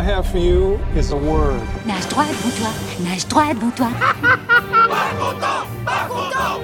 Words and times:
I 0.00 0.02
have 0.02 0.26
for 0.26 0.38
you 0.38 0.78
is 0.96 1.12
a 1.12 1.16
word. 1.16 1.60
Nage 1.84 2.08
droit 2.08 2.24
devant 2.24 2.50
toi, 2.56 2.70
nage 3.04 3.28
droit 3.28 3.52
devant 3.52 3.70
toi. 3.70 3.88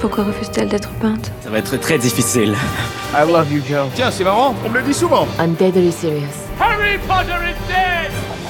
Pourquoi 0.01 0.25
refuse-t-elle 0.25 0.71
d'être 0.71 0.89
peinte? 1.03 1.31
Ça 1.43 1.51
va 1.51 1.59
être 1.59 1.77
très 1.77 1.99
difficile. 1.99 2.57
I 3.15 3.31
love 3.31 3.53
you, 3.53 3.61
Joe. 3.69 3.91
Tiens, 3.95 4.11
c'est 4.11 4.25
marrant, 4.25 4.55
on 4.65 4.71
me 4.71 4.79
le 4.79 4.85
dit 4.85 4.95
souvent. 4.95 5.29
I'm 5.39 5.53
deadly 5.55 5.93
serious. 5.93 6.49
Harry 6.59 6.97
Potter 7.07 7.37
is 7.45 7.69
dead! 7.69 7.86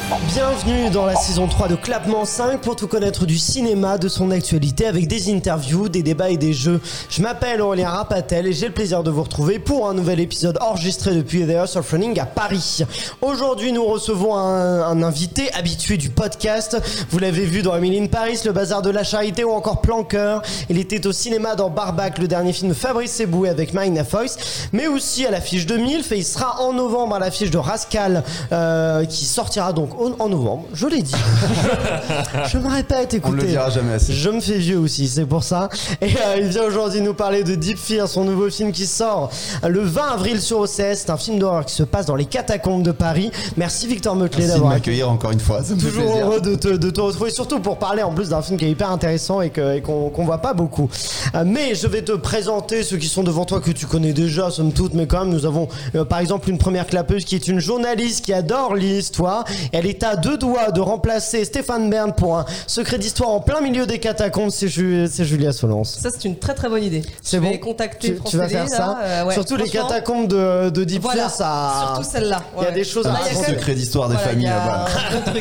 Bienvenue 0.06 0.88
dans 0.90 1.04
la 1.04 1.16
saison 1.16 1.48
3 1.48 1.66
de 1.66 1.74
Clapement 1.74 2.24
5 2.24 2.60
pour 2.60 2.76
tout 2.76 2.86
connaître 2.86 3.26
du 3.26 3.38
cinéma, 3.38 3.98
de 3.98 4.06
son 4.06 4.30
actualité 4.30 4.86
avec 4.86 5.08
des 5.08 5.34
interviews, 5.34 5.88
des 5.88 6.04
débats 6.04 6.30
et 6.30 6.36
des 6.36 6.52
jeux. 6.52 6.80
Je 7.10 7.22
m'appelle 7.22 7.60
Aurélien 7.60 7.88
Rapatel 7.88 8.46
et 8.46 8.52
j'ai 8.52 8.68
le 8.68 8.72
plaisir 8.72 9.02
de 9.02 9.10
vous 9.10 9.24
retrouver 9.24 9.58
pour 9.58 9.88
un 9.88 9.94
nouvel 9.94 10.20
épisode 10.20 10.58
enregistré 10.60 11.12
depuis 11.12 11.44
The 11.44 11.56
House 11.56 11.74
of 11.74 11.90
Running 11.90 12.20
à 12.20 12.24
Paris. 12.24 12.84
Aujourd'hui, 13.20 13.72
nous 13.72 13.84
recevons 13.84 14.36
un, 14.36 15.02
invité 15.02 15.52
habitué 15.54 15.96
du 15.96 16.08
podcast. 16.08 16.80
Vous 17.10 17.18
l'avez 17.18 17.44
vu 17.44 17.62
dans 17.62 17.74
Emily 17.74 17.98
in 17.98 18.06
Paris, 18.06 18.38
Le 18.44 18.52
Bazar 18.52 18.82
de 18.82 18.90
la 18.90 19.02
Charité 19.02 19.42
ou 19.42 19.50
encore 19.50 19.80
Planqueur. 19.80 20.42
Il 20.70 20.78
était 20.78 21.04
au 21.08 21.12
cinéma 21.12 21.56
dans 21.56 21.68
Barbac, 21.68 22.18
le 22.18 22.28
dernier 22.28 22.52
film 22.52 22.68
de 22.68 22.74
Fabrice 22.74 23.18
Eboué 23.18 23.48
avec 23.48 23.74
Marina 23.74 24.04
Foïs, 24.04 24.68
mais 24.72 24.86
aussi 24.86 25.26
à 25.26 25.32
l'affiche 25.32 25.66
de 25.66 25.76
Milf 25.76 26.12
et 26.12 26.18
il 26.18 26.24
sera 26.24 26.62
en 26.62 26.72
novembre 26.72 27.16
à 27.16 27.18
l'affiche 27.18 27.50
de 27.50 27.58
Rascal 27.58 28.22
euh, 28.52 29.04
qui 29.04 29.24
sortira 29.24 29.72
donc 29.72 29.95
en, 29.98 30.24
en 30.24 30.28
novembre. 30.28 30.64
Je 30.72 30.86
l'ai 30.86 31.02
dit. 31.02 31.14
je 32.48 32.58
me 32.58 32.68
répète, 32.68 33.14
écoutez. 33.14 33.32
On 33.32 33.36
ne 33.36 33.40
le 33.42 33.46
dira 33.48 33.70
jamais 33.70 33.94
assez. 33.94 34.12
Je 34.12 34.30
me 34.30 34.40
fais 34.40 34.58
vieux 34.58 34.78
aussi, 34.78 35.08
c'est 35.08 35.26
pour 35.26 35.44
ça. 35.44 35.68
Et 36.00 36.06
euh, 36.06 36.36
il 36.38 36.48
vient 36.48 36.64
aujourd'hui 36.64 37.00
nous 37.00 37.14
parler 37.14 37.44
de 37.44 37.54
Deep 37.54 37.78
Fear, 37.78 38.08
son 38.08 38.24
nouveau 38.24 38.50
film 38.50 38.72
qui 38.72 38.86
sort 38.86 39.30
le 39.66 39.80
20 39.80 40.02
avril 40.14 40.40
sur 40.40 40.60
OCS. 40.60 40.70
C'est 40.94 41.10
un 41.10 41.16
film 41.16 41.38
d'horreur 41.38 41.64
qui 41.64 41.74
se 41.74 41.82
passe 41.82 42.06
dans 42.06 42.16
les 42.16 42.24
catacombes 42.26 42.82
de 42.82 42.92
Paris. 42.92 43.30
Merci 43.56 43.86
Victor 43.86 44.16
Meuclé 44.16 44.46
d'avoir 44.46 44.70
m'accueillir 44.70 45.10
encore 45.10 45.30
une 45.32 45.40
fois. 45.40 45.62
Ça 45.62 45.74
me 45.74 45.80
fait 45.80 45.86
Toujours 45.88 46.16
heureux 46.18 46.40
de 46.40 46.54
te, 46.54 46.68
de 46.68 46.90
te 46.90 47.00
retrouver, 47.00 47.30
surtout 47.30 47.60
pour 47.60 47.78
parler 47.78 48.02
en 48.02 48.12
plus 48.12 48.30
d'un 48.30 48.42
film 48.42 48.58
qui 48.58 48.64
est 48.64 48.70
hyper 48.70 48.90
intéressant 48.90 49.40
et 49.40 49.50
qu'on 49.50 50.10
qu'on 50.10 50.24
voit 50.24 50.38
pas 50.38 50.54
beaucoup. 50.54 50.88
Euh, 51.34 51.44
mais 51.46 51.74
je 51.74 51.86
vais 51.86 52.02
te 52.02 52.12
présenter 52.12 52.82
ceux 52.82 52.96
qui 52.96 53.08
sont 53.08 53.22
devant 53.22 53.44
toi 53.44 53.60
que 53.60 53.70
tu 53.70 53.86
connais 53.86 54.12
déjà, 54.12 54.50
somme 54.50 54.72
toute, 54.72 54.94
mais 54.94 55.06
quand 55.06 55.20
même, 55.20 55.30
nous 55.30 55.46
avons 55.46 55.68
euh, 55.94 56.04
par 56.04 56.18
exemple 56.18 56.50
une 56.50 56.58
première 56.58 56.86
clapeuse 56.86 57.24
qui 57.24 57.34
est 57.34 57.48
une 57.48 57.60
journaliste 57.60 58.24
qui 58.24 58.32
adore 58.32 58.74
l'histoire. 58.74 59.44
Elle 59.72 59.85
est 59.86 60.02
à 60.02 60.16
deux 60.16 60.36
doigts 60.38 60.70
de 60.70 60.80
remplacer 60.80 61.44
Stéphane 61.44 61.88
Bern 61.90 62.12
pour 62.12 62.38
un 62.38 62.44
secret 62.66 62.98
d'histoire 62.98 63.30
en 63.30 63.40
plein 63.40 63.60
milieu 63.60 63.86
des 63.86 63.98
catacombes. 63.98 64.50
C'est 64.50 64.68
Ju- 64.68 65.06
c'est 65.10 65.24
Julia 65.24 65.52
Solence. 65.52 65.98
Ça, 66.00 66.10
c'est 66.10 66.24
une 66.26 66.36
très 66.38 66.54
très 66.54 66.68
bonne 66.68 66.82
idée. 66.82 67.02
C'est 67.22 67.36
Je 67.38 67.42
bon 67.42 67.50
vais 67.50 67.60
contacter 67.60 68.14
tu, 68.16 68.20
tu 68.30 68.36
vas 68.36 68.48
faire 68.48 68.64
là, 68.64 68.68
ça 68.70 68.98
euh, 69.02 69.24
ouais, 69.26 69.34
Surtout 69.34 69.56
les 69.56 69.68
catacombes 69.68 70.28
de, 70.28 70.70
de 70.70 70.84
Deep 70.84 71.02
Voilà, 71.02 71.28
ça. 71.28 71.86
surtout 71.94 72.08
celle-là. 72.10 72.42
Il 72.56 72.62
y 72.62 72.64
a 72.66 72.68
ouais. 72.68 72.74
des 72.74 72.84
choses 72.84 73.06
Un 73.06 73.14
à 73.14 73.22
même- 73.24 73.44
secret 73.54 73.74
d'histoire 73.74 74.08
des 74.08 74.14
voilà, 74.16 74.30
familles 74.30 74.46
là-bas. 74.46 74.86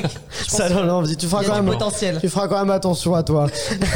un 0.04 0.08
Ça 0.48 0.70
donne 0.70 0.90
envie. 0.90 1.16
Tu 1.18 1.28
feras 1.28 1.44
quand 1.44 1.56
même. 1.56 1.66
potentiel. 1.66 2.18
Tu 2.22 2.30
feras 2.30 2.48
quand 2.48 2.60
même 2.60 2.70
attention 2.72 3.16
à 3.16 3.24
toi. 3.24 3.48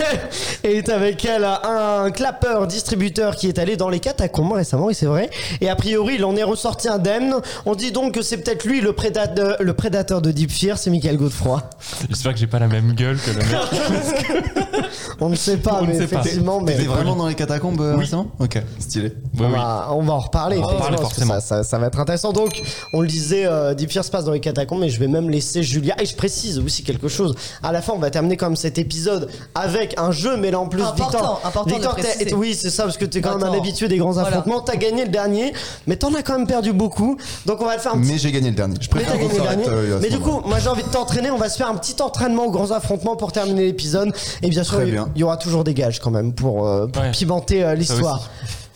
et 0.63 0.77
est 0.77 0.89
avec 0.89 1.23
elle 1.25 1.43
un 1.45 2.11
clapeur 2.11 2.67
distributeur 2.67 3.35
qui 3.35 3.47
est 3.47 3.59
allé 3.59 3.77
dans 3.77 3.89
les 3.89 3.99
catacombes 3.99 4.53
récemment, 4.53 4.85
oui 4.87 4.95
c'est 4.95 5.05
vrai. 5.05 5.29
Et 5.61 5.69
a 5.69 5.75
priori, 5.75 6.15
il 6.15 6.25
en 6.25 6.35
est 6.35 6.43
ressorti 6.43 6.87
indemne. 6.87 7.35
On 7.65 7.75
dit 7.75 7.91
donc 7.91 8.13
que 8.15 8.21
c'est 8.21 8.37
peut-être 8.37 8.63
lui 8.65 8.81
le 8.81 8.93
prédateur, 8.93 9.55
le 9.59 9.73
prédateur 9.73 10.21
de 10.21 10.31
Deep 10.39 10.51
Fear, 10.51 10.77
c'est 10.77 10.89
Michael 10.89 11.17
Godefroy. 11.17 11.61
J'espère 12.07 12.31
que 12.33 12.39
j'ai 12.39 12.47
pas 12.47 12.59
la 12.59 12.69
même 12.69 12.93
gueule 12.93 13.17
que 13.19 13.31
le 13.31 13.39
mec. 13.39 14.85
On 15.19 15.27
ne 15.27 15.35
sait 15.35 15.57
pas, 15.57 15.79
On 15.81 15.85
mais 15.85 15.97
sait 15.99 16.07
pas. 16.07 16.19
effectivement, 16.21 16.61
mais. 16.61 16.75
T'étais 16.77 16.87
vraiment 16.87 17.17
dans 17.17 17.27
les 17.27 17.35
catacombes 17.35 17.81
euh, 17.81 17.97
récemment 17.97 18.27
Ok, 18.39 18.57
stylé. 18.79 19.11
Oui, 19.33 19.41
On 19.41 19.47
oui. 19.47 19.51
va, 19.51 19.89
on 19.91 20.01
va 20.01 20.13
en 20.13 20.19
reparler, 20.19 20.57
On 20.59 20.69
effectivement, 20.93 21.35
que 21.35 21.41
ça, 21.41 21.41
ça- 21.41 21.63
ça 21.65 21.77
va 21.77 21.87
être 21.87 21.99
intéressant. 21.99 22.31
Donc, 22.31 22.61
on 22.93 23.01
le 23.01 23.07
disait, 23.07 23.45
euh, 23.45 23.73
Deep 23.73 23.91
Fear 23.91 24.05
se 24.05 24.11
passe 24.11 24.23
dans 24.23 24.31
les 24.31 24.39
catacombes, 24.39 24.79
mais 24.79 24.87
je 24.87 24.97
vais 24.97 25.09
même 25.09 25.29
laisser 25.29 25.61
Julia. 25.61 26.01
Et 26.01 26.05
je 26.05 26.15
précise 26.15 26.57
aussi 26.59 26.83
quelque 26.83 27.09
chose. 27.09 27.35
À 27.61 27.73
la 27.73 27.81
fin, 27.81 27.91
on 27.91 27.99
va 27.99 28.09
terminer 28.09 28.37
comme 28.37 28.55
cet 28.55 28.77
épisode 28.77 29.27
avec 29.55 29.95
un 29.99 30.11
jeu, 30.13 30.37
mais 30.37 30.51
là 30.51 30.59
en 30.61 30.67
plus, 30.69 30.81
Important, 30.83 31.03
Victor. 31.09 31.41
important 31.43 31.75
Victor, 31.75 31.97
oui, 32.37 32.55
c'est 32.57 32.69
ça, 32.69 32.83
parce 32.83 32.95
que 32.95 33.03
t'es 33.03 33.19
quand 33.19 33.37
même 33.37 33.45
un 33.45 33.57
habitué 33.57 33.89
des 33.89 33.97
grands 33.97 34.11
Voilà. 34.13 34.29
affrontements. 34.29 34.61
T'as 34.61 34.77
gagné 34.77 35.03
le 35.03 35.11
dernier, 35.11 35.51
mais 35.85 35.97
t'en 35.97 36.13
as 36.13 36.23
quand 36.23 36.37
même 36.37 36.47
perdu 36.47 36.71
beaucoup. 36.71 37.17
Donc, 37.45 37.61
on 37.61 37.65
va 37.65 37.75
le 37.75 37.81
faire 37.81 37.93
un 37.93 37.99
petit 37.99 38.09
Mais 38.13 38.17
j'ai 38.17 38.31
gagné 38.31 38.51
le 38.51 38.55
dernier. 38.55 38.75
Je 38.79 38.87
mais 38.95 39.01
préfère 39.03 39.13
qu'on 39.19 39.27
gagné 39.27 39.33
le 39.39 39.43
s'arrête. 39.43 39.59
dernier. 39.65 39.77
euh, 39.91 39.99
Mais 40.01 40.07
du 40.07 40.13
moment-là. 40.15 40.28
Coup, 40.29 40.41
moi 40.47 40.59
j'ai 40.59 40.67
envie 40.69 40.83
de 40.83 40.89
t'entraîner. 40.89 41.31
On 41.31 41.37
va 41.37 41.49
se 41.49 41.57
faire 41.57 41.69
un 41.69 41.75
petit 41.75 42.01
entraînement 42.01 42.45
aux 42.45 42.51
grands 42.51 42.71
affrontements 42.71 43.15
pour 43.15 43.31
terminer 43.31 43.65
l'épisode. 43.65 44.13
Et 44.41 44.49
bien 44.49 44.63
sûr, 44.63 44.75
Très 44.75 44.85
il 44.87 44.91
bien. 44.91 45.09
il 45.15 45.21
y 45.21 45.23
aura 45.23 45.37
toujours 45.37 45.63
des 45.63 45.73
gages 45.73 45.99
quand 45.99 46.11
même 46.11 46.33
pour, 46.33 46.67
euh, 46.67 46.87
pour 46.87 47.01
Ouais. 47.03 47.11
pimenter 47.11 47.63
euh, 47.63 47.75
l'histoire. 47.75 48.29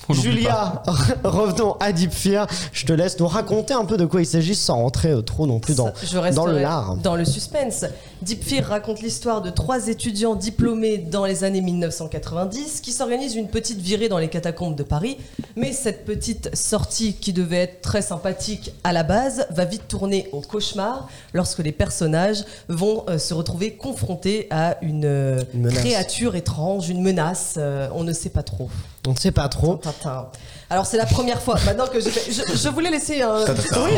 Julia, 0.10 0.84
revenons 1.24 1.76
à 1.80 1.92
Deep 1.92 2.12
Fear. 2.12 2.48
Je 2.72 2.86
te 2.86 2.94
laisse 2.94 3.20
nous 3.20 3.28
raconter 3.28 3.74
un 3.74 3.86
peu 3.86 3.98
de 3.98 4.06
quoi 4.06 4.22
il 4.22 4.26
s'agit 4.26 4.56
sans 4.56 4.76
rentrer 4.78 5.12
euh, 5.12 5.22
trop 5.22 5.48
non 5.48 5.60
plus 5.60 5.76
dans, 5.76 5.92
je 6.04 6.18
le 6.18 6.60
lard. 6.60 6.98
Dans 6.98 7.16
le 7.16 7.26
suspense. 7.26 7.86
Deep 8.22 8.44
Fear 8.44 8.66
raconte 8.66 9.02
l'histoire 9.02 9.42
de 9.42 9.50
trois 9.50 9.88
étudiants 9.88 10.36
diplômés 10.36 10.98
dans 10.98 11.26
les 11.26 11.44
années 11.44 11.62
1990 11.62 12.82
qui 12.82 12.92
s'organisent 12.92 13.36
une 13.36 13.48
petite 13.48 13.80
virée 13.80 14.10
dans 14.10 14.18
les 14.18 14.30
catacombes 14.30 14.76
de 14.76 14.84
Paris. 14.84 15.18
Mais 15.56 15.72
cette 15.72 16.06
petite 16.06 16.56
sortie 16.56 17.14
qui 17.14 17.34
devait 17.34 17.58
être 17.58 17.82
très 17.82 18.02
sympathique 18.02 18.74
à 18.84 18.94
la 18.94 19.04
base 19.04 19.46
va 19.52 19.66
vite 19.66 19.88
tourner 19.88 20.30
au 20.32 20.42
cauchemar 20.42 21.08
lorsque 21.34 21.60
les 21.60 21.72
personnages 21.72 22.46
vont 22.68 23.04
euh, 23.10 23.18
se 23.18 23.34
retrouver 23.34 23.76
confrontés 23.76 24.48
à 24.50 24.78
une, 24.82 25.06
euh, 25.06 25.42
Une 25.54 25.70
créature 25.72 26.36
étrange, 26.36 26.90
une 26.90 27.02
menace. 27.02 27.56
euh, 27.58 27.88
on 27.94 28.04
ne 28.04 28.14
sait 28.14 28.30
pas 28.30 28.44
trop. 28.44 28.70
On 29.06 29.12
ne 29.12 29.18
sait 29.18 29.32
pas 29.32 29.50
trop. 29.50 29.76
Tintin. 29.76 30.28
Alors 30.70 30.86
c'est 30.86 30.98
la 30.98 31.06
première 31.06 31.42
fois. 31.42 31.56
Maintenant 31.66 31.88
que 31.88 32.00
je 32.00 32.10
je, 32.10 32.56
je 32.58 32.70
voulais 32.70 32.90
laisser 32.90 33.22
un. 33.22 33.40
Oui, 33.42 33.98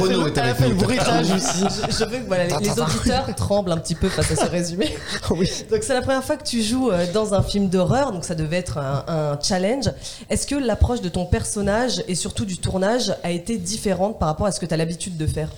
Renaud 0.00 0.26
est 0.26 0.38
avec 0.38 0.60
nous. 0.60 0.74
bruitage 0.76 1.30
aussi. 1.32 1.64
Je, 1.88 1.90
je 1.90 2.04
veux 2.04 2.18
que 2.18 2.26
voilà, 2.26 2.44
les, 2.46 2.58
les 2.68 2.78
auditeurs 2.78 3.34
tremblent 3.34 3.72
un 3.72 3.78
petit 3.78 3.94
peu 3.94 4.08
face 4.08 4.30
à 4.30 4.36
ce 4.36 4.50
résumé. 4.50 4.94
Oui. 5.30 5.50
Donc 5.70 5.82
c'est 5.82 5.94
la 5.94 6.02
première 6.02 6.22
fois 6.22 6.36
que 6.36 6.44
tu 6.44 6.62
joues 6.62 6.90
euh, 6.90 7.06
dans 7.12 7.32
un 7.34 7.42
film 7.42 7.68
d'horreur, 7.68 8.12
donc 8.12 8.24
ça 8.24 8.34
devait 8.34 8.58
être 8.58 8.76
un, 8.78 9.04
un 9.08 9.38
challenge. 9.40 9.90
Est-ce 10.28 10.46
que 10.46 10.54
l'approche 10.54 11.00
de 11.00 11.08
ton 11.08 11.24
personnage 11.24 12.04
et 12.06 12.14
surtout 12.14 12.44
du 12.44 12.58
tournage 12.58 13.14
a 13.24 13.30
été 13.30 13.56
différente 13.56 14.18
par 14.18 14.28
rapport 14.28 14.46
à 14.46 14.52
ce 14.52 14.60
que 14.60 14.66
tu 14.66 14.74
as 14.74 14.76
l'habitude 14.76 15.16
de 15.16 15.26
faire? 15.26 15.48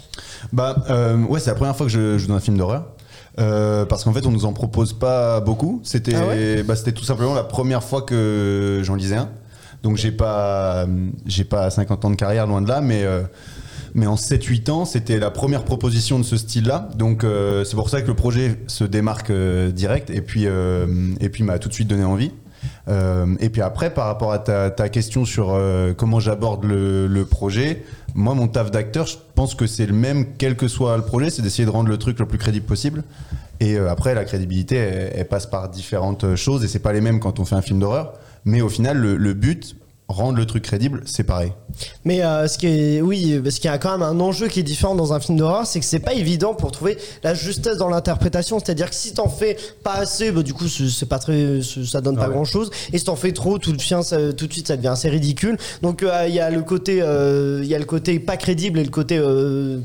Bah 0.52 0.76
euh, 0.88 1.18
ouais, 1.24 1.40
c'est 1.40 1.50
la 1.50 1.56
première 1.56 1.76
fois 1.76 1.86
que 1.86 1.92
je 1.92 2.16
joue 2.16 2.28
dans 2.28 2.36
un 2.36 2.40
film 2.40 2.56
d'horreur. 2.56 2.84
Euh, 3.38 3.84
parce 3.84 4.04
qu'en 4.04 4.12
fait, 4.12 4.26
on 4.26 4.30
nous 4.30 4.46
en 4.46 4.52
propose 4.52 4.92
pas 4.92 5.40
beaucoup. 5.40 5.80
C'était, 5.82 6.14
Ah 6.14 6.26
ouais? 6.26 6.62
bah, 6.62 6.74
c'était 6.76 6.92
tout 6.92 7.04
simplement 7.04 7.34
la 7.34 7.44
première 7.44 7.84
fois 7.84 8.02
que 8.02 8.80
j'en 8.82 8.94
lisais 8.94 9.16
un. 9.16 9.28
Donc 9.82 9.96
j'ai 9.98 10.10
pas, 10.10 10.86
j'ai 11.26 11.44
pas 11.44 11.70
50 11.70 12.04
ans 12.06 12.10
de 12.10 12.16
carrière 12.16 12.46
loin 12.46 12.62
de 12.62 12.68
là, 12.68 12.80
mais 12.80 13.04
euh, 13.04 13.22
mais 13.94 14.06
en 14.06 14.16
7-8 14.16 14.70
ans, 14.70 14.84
c'était 14.84 15.18
la 15.18 15.30
première 15.30 15.64
proposition 15.64 16.18
de 16.18 16.24
ce 16.24 16.36
style-là. 16.36 16.88
Donc 16.96 17.24
euh, 17.24 17.64
c'est 17.64 17.76
pour 17.76 17.88
ça 17.88 18.02
que 18.02 18.06
le 18.06 18.14
projet 18.14 18.58
se 18.66 18.84
démarque 18.84 19.30
euh, 19.30 19.70
direct 19.70 20.10
et 20.10 20.20
puis 20.20 20.42
euh, 20.46 20.86
et 21.20 21.30
puis 21.30 21.44
m'a 21.44 21.58
tout 21.58 21.68
de 21.68 21.74
suite 21.74 21.88
donné 21.88 22.04
envie. 22.04 22.30
Euh, 22.88 23.26
et 23.40 23.48
puis 23.48 23.62
après, 23.62 23.92
par 23.92 24.06
rapport 24.06 24.32
à 24.32 24.38
ta, 24.38 24.88
question 24.88 25.24
sur 25.24 25.50
euh, 25.50 25.92
comment 25.94 26.20
j'aborde 26.20 26.64
le, 26.64 27.24
projet, 27.24 27.84
moi, 28.14 28.34
mon 28.34 28.48
taf 28.48 28.70
d'acteur, 28.70 29.06
je 29.06 29.16
pense 29.34 29.54
que 29.54 29.66
c'est 29.66 29.86
le 29.86 29.92
même, 29.92 30.26
quel 30.38 30.56
que 30.56 30.68
soit 30.68 30.96
le 30.96 31.02
projet, 31.02 31.30
c'est 31.30 31.42
d'essayer 31.42 31.66
de 31.66 31.70
rendre 31.70 31.88
le 31.88 31.98
truc 31.98 32.18
le 32.18 32.26
plus 32.26 32.38
crédible 32.38 32.66
possible. 32.66 33.02
Et 33.60 33.76
euh, 33.76 33.90
après, 33.90 34.14
la 34.14 34.24
crédibilité, 34.24 34.76
elle, 34.76 35.28
passe 35.28 35.46
par 35.46 35.68
différentes 35.68 36.36
choses, 36.36 36.64
et 36.64 36.68
c'est 36.68 36.78
pas 36.78 36.92
les 36.92 37.00
mêmes 37.00 37.20
quand 37.20 37.40
on 37.40 37.44
fait 37.44 37.56
un 37.56 37.62
film 37.62 37.80
d'horreur. 37.80 38.12
Mais 38.44 38.60
au 38.60 38.68
final, 38.68 38.98
le 38.98 39.34
but, 39.34 39.76
rendre 40.08 40.38
le 40.38 40.46
truc 40.46 40.62
crédible, 40.62 41.02
c'est 41.04 41.24
pareil. 41.24 41.52
Mais 42.04 42.22
euh, 42.24 42.48
ce 42.48 42.58
qui 42.58 42.66
est, 42.66 43.00
oui, 43.00 43.40
parce 43.42 43.56
qu'il 43.56 43.70
y 43.70 43.74
a 43.74 43.78
quand 43.78 43.92
même 43.92 44.02
un 44.02 44.18
enjeu 44.20 44.48
qui 44.48 44.60
est 44.60 44.62
différent 44.64 44.94
dans 44.94 45.12
un 45.12 45.20
film 45.20 45.38
d'horreur, 45.38 45.66
c'est 45.66 45.80
que 45.80 45.84
c'est 45.86 45.98
pas 45.98 46.14
évident 46.14 46.54
pour 46.54 46.70
trouver 46.72 46.96
la 47.22 47.34
justesse 47.34 47.76
dans 47.78 47.88
l'interprétation. 47.88 48.58
C'est-à-dire 48.58 48.88
que 48.90 48.96
si 48.96 49.12
t'en 49.14 49.28
fais 49.28 49.56
pas 49.82 49.94
assez, 49.94 50.30
bah, 50.30 50.42
du 50.42 50.54
coup, 50.54 50.68
c'est 50.68 51.08
pas 51.08 51.18
très, 51.18 51.60
ça 51.62 52.00
donne 52.00 52.16
pas 52.16 52.26
Ouais. 52.28 52.32
grand-chose. 52.34 52.70
Et 52.92 52.98
si 52.98 53.04
t'en 53.04 53.16
fais 53.16 53.32
trop, 53.32 53.58
tout 53.58 53.72
de 53.72 53.80
suite, 53.80 54.02
ça, 54.02 54.32
tout 54.32 54.46
de 54.46 54.52
suite, 54.52 54.68
ça 54.68 54.76
devient 54.76 54.88
assez 54.88 55.08
ridicule. 55.08 55.56
Donc 55.82 56.02
euh, 56.02 56.24
il 56.28 56.34
y 56.34 56.40
a 56.40 56.50
le 56.50 56.62
côté, 56.62 57.00
euh, 57.02 57.60
il 57.62 57.68
y 57.68 57.74
a 57.74 57.78
le 57.78 57.84
côté 57.84 58.18
pas 58.18 58.36
crédible 58.36 58.78
et 58.78 58.84
le 58.84 58.90
côté 58.90 59.20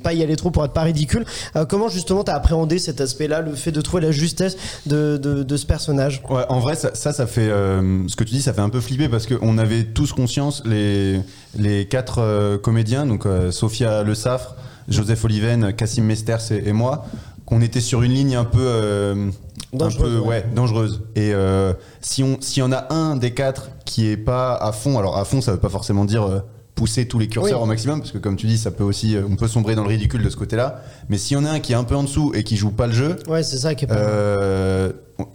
pas 0.03 0.13
y 0.13 0.23
aller 0.23 0.35
trop 0.35 0.51
pour 0.51 0.63
être 0.65 0.73
pas 0.73 0.83
ridicule. 0.83 1.25
Comment 1.69 1.89
justement 1.89 2.23
t'as 2.23 2.35
appréhendé 2.35 2.79
cet 2.79 3.01
aspect-là, 3.01 3.41
le 3.41 3.53
fait 3.55 3.71
de 3.71 3.81
trouver 3.81 4.01
la 4.03 4.11
justesse 4.11 4.57
de, 4.85 5.17
de, 5.17 5.43
de 5.43 5.57
ce 5.57 5.65
personnage? 5.65 6.21
Ouais, 6.29 6.43
en 6.49 6.59
vrai, 6.59 6.75
ça, 6.75 6.91
ça, 6.93 7.13
ça 7.13 7.27
fait. 7.27 7.47
ce 7.49 8.15
que 8.15 8.23
tu 8.23 8.33
dis, 8.33 8.41
ça 8.41 8.53
fait 8.53 8.61
un 8.61 8.69
peu 8.69 8.79
flipper 8.81 9.09
parce 9.09 9.27
qu'on 9.27 9.57
avait 9.57 9.83
tous 9.83 10.13
conscience, 10.13 10.63
les, 10.65 11.19
les 11.57 11.87
quatre 11.87 12.19
euh, 12.19 12.57
comédiens, 12.57 13.05
donc 13.05 13.25
euh, 13.25 13.51
Sophia 13.51 14.03
Le 14.03 14.15
Saffre, 14.15 14.55
Joseph 14.87 15.23
Oliven, 15.25 15.73
Cassim 15.73 16.03
Mesters 16.03 16.51
et, 16.51 16.67
et 16.69 16.73
moi, 16.73 17.05
qu'on 17.45 17.61
était 17.61 17.81
sur 17.81 18.01
une 18.03 18.13
ligne 18.13 18.35
un 18.35 18.45
peu. 18.45 18.59
euh, 18.61 19.29
Dangereuse, 19.73 20.15
un 20.15 20.19
peu, 20.19 20.19
ouais. 20.21 20.27
ouais, 20.27 20.45
dangereuse. 20.53 21.01
Et 21.15 21.31
euh, 21.33 21.73
si 22.01 22.23
on, 22.23 22.37
s'il 22.41 22.59
y 22.61 22.65
en 22.65 22.71
a 22.73 22.93
un 22.93 23.15
des 23.15 23.31
quatre 23.31 23.69
qui 23.85 24.07
est 24.07 24.17
pas 24.17 24.53
à 24.55 24.71
fond, 24.73 24.97
alors 24.99 25.17
à 25.17 25.23
fond, 25.25 25.39
ça 25.39 25.53
veut 25.53 25.59
pas 25.59 25.69
forcément 25.69 26.03
dire 26.03 26.23
euh, 26.23 26.39
pousser 26.75 27.07
tous 27.07 27.19
les 27.19 27.27
curseurs 27.29 27.59
Oui. 27.59 27.63
au 27.63 27.67
maximum, 27.67 27.99
parce 27.99 28.11
que 28.11 28.17
comme 28.17 28.35
tu 28.35 28.47
dis, 28.47 28.57
ça 28.57 28.71
peut 28.71 28.83
aussi, 28.83 29.15
on 29.29 29.35
peut 29.37 29.47
sombrer 29.47 29.75
dans 29.75 29.83
le 29.83 29.87
ridicule 29.89 30.23
de 30.23 30.29
ce 30.29 30.35
côté-là. 30.35 30.81
Mais 31.09 31.17
s'il 31.17 31.37
y 31.37 31.39
en 31.39 31.45
a 31.45 31.51
un 31.51 31.59
qui 31.61 31.71
est 31.71 31.75
un 31.75 31.83
peu 31.85 31.95
en 31.95 32.03
dessous 32.03 32.31
et 32.35 32.43
qui 32.43 32.57
joue 32.57 32.71
pas 32.71 32.87
le 32.87 32.93
jeu, 32.93 33.15
Ouais, 33.29 33.43
c'est 33.43 33.57
ça 33.57 33.73
qui 33.75 33.85
est 33.85 33.87
pas. 33.87 33.95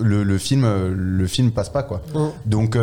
le, 0.01 0.23
le 0.25 0.39
film, 0.39 0.67
le 0.93 1.27
film 1.27 1.51
passe 1.53 1.69
pas 1.71 1.83
quoi. 1.83 2.03
Donc, 2.47 2.77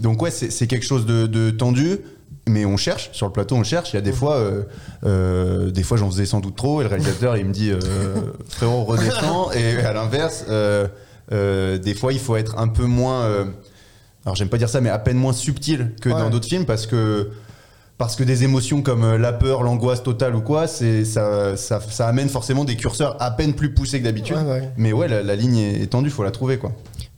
donc 0.00 0.22
ouais, 0.22 0.30
c'est 0.30 0.50
c'est 0.50 0.66
quelque 0.66 0.86
chose 0.86 1.04
de, 1.06 1.26
de 1.26 1.50
tendu. 1.50 1.98
Mais 2.46 2.64
on 2.66 2.76
cherche 2.76 3.10
sur 3.12 3.26
le 3.26 3.32
plateau, 3.32 3.56
on 3.56 3.64
cherche. 3.64 3.92
Il 3.92 3.96
y 3.96 3.98
a 3.98 4.02
des 4.02 4.12
fois, 4.12 4.34
euh, 4.36 4.62
euh, 5.04 5.70
des 5.70 5.82
fois 5.82 5.96
j'en 5.96 6.10
faisais 6.10 6.26
sans 6.26 6.40
doute 6.40 6.56
trop 6.56 6.80
et 6.80 6.84
le 6.84 6.90
réalisateur 6.90 7.36
il 7.36 7.46
me 7.46 7.52
dit 7.52 7.70
euh, 7.70 7.78
frérot 8.48 8.84
redescends 8.84 9.50
et 9.52 9.78
à 9.78 9.92
l'inverse, 9.92 10.44
euh, 10.50 10.88
des 11.78 11.94
fois 11.94 12.12
il 12.12 12.18
faut 12.18 12.36
être 12.36 12.58
un 12.58 12.68
peu 12.68 12.84
moins, 12.84 13.46
alors 14.26 14.36
j'aime 14.36 14.48
pas 14.48 14.58
dire 14.58 14.68
ça, 14.68 14.80
mais 14.80 14.90
à 14.90 14.98
peine 14.98 15.16
moins 15.16 15.32
subtil 15.32 15.92
que 16.00 16.08
Ouais. 16.10 16.14
dans 16.20 16.30
d'autres 16.30 16.48
films 16.48 16.66
parce 16.66 16.86
que 16.86 17.30
parce 17.96 18.16
que 18.16 18.24
des 18.24 18.42
émotions 18.42 18.82
comme 18.82 19.16
la 19.16 19.32
peur, 19.32 19.62
l'angoisse 19.62 20.02
totale 20.02 20.34
ou 20.34 20.40
quoi, 20.40 20.66
c'est 20.66 21.04
ça, 21.04 21.56
ça, 21.56 21.80
ça 21.80 22.08
amène 22.08 22.28
forcément 22.28 22.64
des 22.64 22.74
curseurs 22.76 23.16
à 23.22 23.30
peine 23.30 23.54
plus 23.54 23.72
poussés 23.72 24.00
que 24.00 24.04
d'habitude. 24.04 24.36
Ouais, 24.36 24.42
ouais. 24.42 24.70
Mais 24.76 24.92
ouais, 24.92 25.06
la, 25.06 25.22
la 25.22 25.36
ligne 25.36 25.58
est 25.58 25.90
tendue, 25.90 26.10
faut 26.10 26.24
la 26.24 26.32
trouver 26.32 26.58
quoi. 26.58 26.72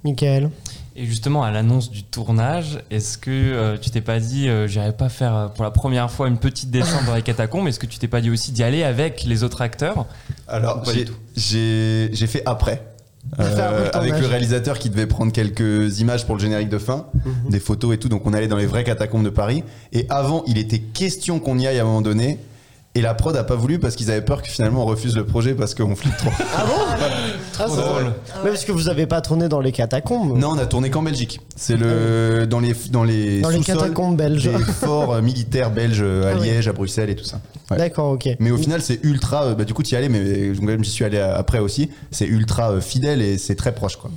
Michael. 0.05 0.51
Et 0.99 1.05
justement, 1.05 1.43
à 1.45 1.51
l'annonce 1.51 1.91
du 1.91 2.05
tournage, 2.05 2.79
est-ce 2.91 3.19
que 3.19 3.31
euh, 3.31 3.77
tu 3.77 3.91
t'es 3.91 4.01
pas 4.01 4.19
dit, 4.19 4.49
euh, 4.49 4.67
j'irai 4.67 4.93
pas 4.93 5.11
faire 5.11 5.37
euh, 5.37 5.49
pour 5.49 5.63
la 5.65 5.71
première 5.71 6.11
fois 6.11 6.27
une 6.27 6.39
petite 6.39 6.71
descente 6.71 7.05
dans 7.05 7.15
les 7.15 7.21
catacombes 7.23 7.69
Est-ce 7.69 7.79
que 7.79 7.85
tu 7.87 7.99
t'es 7.99 8.09
pas 8.09 8.23
dit 8.23 8.31
aussi 8.31 8.51
d'y 8.53 8.63
aller 8.63 8.83
avec 8.83 9.25
les 9.25 9.45
autres 9.45 9.61
acteurs? 9.61 10.07
Alors, 10.49 10.83
j'ai- 11.37 12.11
fait 12.27 12.43
après. 12.47 12.83
Euh, 13.41 13.91
avec 13.93 14.19
le 14.21 14.27
réalisateur 14.27 14.79
qui 14.79 14.89
devait 14.89 15.07
prendre 15.07 15.33
quelques 15.33 15.99
images 16.01 16.25
pour 16.27 16.37
le 16.37 16.41
générique 16.41 16.69
de 16.69 16.79
fin, 16.79 17.07
Mhm. 17.25 17.51
des 17.51 17.61
photos 17.61 17.95
et 17.95 17.99
tout. 17.99 18.09
Donc 18.09 18.25
on 18.25 18.33
allait 18.33 18.47
dans 18.49 18.57
les 18.57 18.67
vraies 18.67 18.85
catacombes 18.85 19.25
de 19.25 19.31
Paris. 19.31 19.65
Et 19.93 20.07
avant, 20.09 20.45
il 20.47 20.57
était 20.59 20.79
question 20.79 21.41
qu'on 21.41 21.59
y 21.59 21.67
aille 21.67 21.79
à 21.79 21.83
un 21.83 21.87
moment 21.87 22.03
donné. 22.03 22.39
Et 22.97 23.03
la 23.03 23.13
prod 23.15 23.37
a 23.37 23.45
pas 23.45 23.57
voulu 23.57 23.79
parce 23.79 23.95
qu'ils 23.95 24.11
avaient 24.11 24.23
peur 24.23 24.41
que 24.43 24.49
finalement 24.49 24.83
on 24.83 24.87
refuse 24.87 25.15
le 25.17 25.25
projet 25.25 25.55
parce 25.55 25.75
qu'on 25.75 25.95
flippe 25.95 26.17
trop. 26.17 26.31
Ah 26.57 26.65
bon 26.67 26.73
Ah, 27.59 27.67
c'est 27.69 27.77
drôle. 27.77 27.77
drôle. 27.77 28.13
Mais 28.43 28.51
parce 28.51 28.65
que 28.65 28.73
vous 28.73 28.89
avez 28.89 29.07
pas 29.07 29.21
tourné 29.21 29.49
dans 29.49 29.61
les 29.61 29.71
catacombes. 29.73 30.39
non, 30.39 30.51
on 30.53 30.59
a 30.59 30.67
tourné 30.67 30.89
qu'en 30.91 31.03
Belgique. 31.03 31.41
C'est 31.57 31.77
le 31.77 32.47
dans 32.49 32.59
les 32.61 32.75
dans 32.91 33.05
les 33.05 33.41
Dans 33.43 33.51
les 33.51 33.59
sous-sols 33.59 33.77
catacombes 33.77 34.17
belges. 34.17 34.45
des 34.51 34.59
forts 34.65 35.13
euh, 35.15 35.21
militaires 35.23 35.71
belges 35.71 36.01
euh, 36.03 36.25
à 36.27 36.37
Ah 36.37 36.39
oui. 36.41 36.47
Liège, 36.49 36.69
à 36.69 36.73
Bruxelles 36.73 37.11
et 37.11 37.17
tout 37.17 37.25
ça. 37.25 37.41
Ouais. 37.71 37.77
D'accord, 37.77 38.13
ok. 38.13 38.29
Mais 38.41 38.51
au 38.51 38.57
final, 38.57 38.81
c'est 38.81 39.01
ultra. 39.05 39.45
euh, 39.45 39.55
Bah, 39.55 39.65
du 39.65 39.75
coup, 39.75 39.83
tu 39.83 39.93
y 39.95 39.97
allais, 39.97 40.09
mais 40.09 40.21
euh, 40.21 40.55
même 40.63 40.83
j'y 40.83 40.91
suis 40.91 41.05
allé 41.05 41.19
euh, 41.19 41.37
après 41.37 41.59
aussi. 41.59 41.91
C'est 42.11 42.27
ultra 42.27 42.71
euh, 42.73 42.81
fidèle 42.81 43.21
et 43.21 43.37
c'est 43.39 43.57
très 43.57 43.75
proche, 43.75 43.97
quoi. 43.97 44.11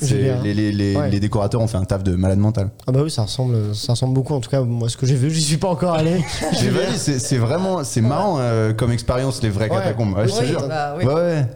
C'est- 0.00 0.06
Génial. 0.08 0.42
Les, 0.42 0.54
les, 0.54 0.72
les, 0.72 0.96
Ouais. 0.96 1.10
les 1.10 1.20
décorateurs 1.20 1.60
ont 1.60 1.66
fait 1.68 1.76
un 1.76 1.84
taf 1.84 2.02
de 2.02 2.14
malade 2.16 2.38
mental. 2.38 2.70
Ah 2.86 2.92
bah 2.92 3.00
oui, 3.04 3.10
ça 3.10 3.22
ressemble, 3.22 3.74
ça 3.74 3.92
ressemble 3.92 4.14
beaucoup. 4.14 4.34
En 4.34 4.40
tout 4.40 4.50
cas, 4.50 4.62
moi, 4.62 4.88
ce 4.88 4.96
que 4.96 5.06
j'ai 5.06 5.14
vu, 5.14 5.30
j'y 5.30 5.42
suis 5.42 5.56
pas 5.58 5.68
encore 5.68 5.94
allé. 5.94 6.22
J'ai 6.60 6.70
validé, 6.70 6.92
c'est 6.96 7.18
c'est 7.18 7.36
vraiment, 7.38 7.84
c'est 7.84 8.00
marrant 8.00 8.36
euh, 8.38 8.72
comme 8.72 8.92
expérience 8.92 9.42
les 9.42 9.50
vraies 9.50 9.68
Ouais. 9.70 9.76
catacombes. 9.76 10.14
Ouais, 10.16 10.26
je 10.28 10.34
te 10.34 10.40
Oui, 10.40 10.46
jure. 10.46 10.66
bah 10.68 10.94
oui. 10.98 11.04
Ouais, 11.04 11.14
ouais. 11.14 11.46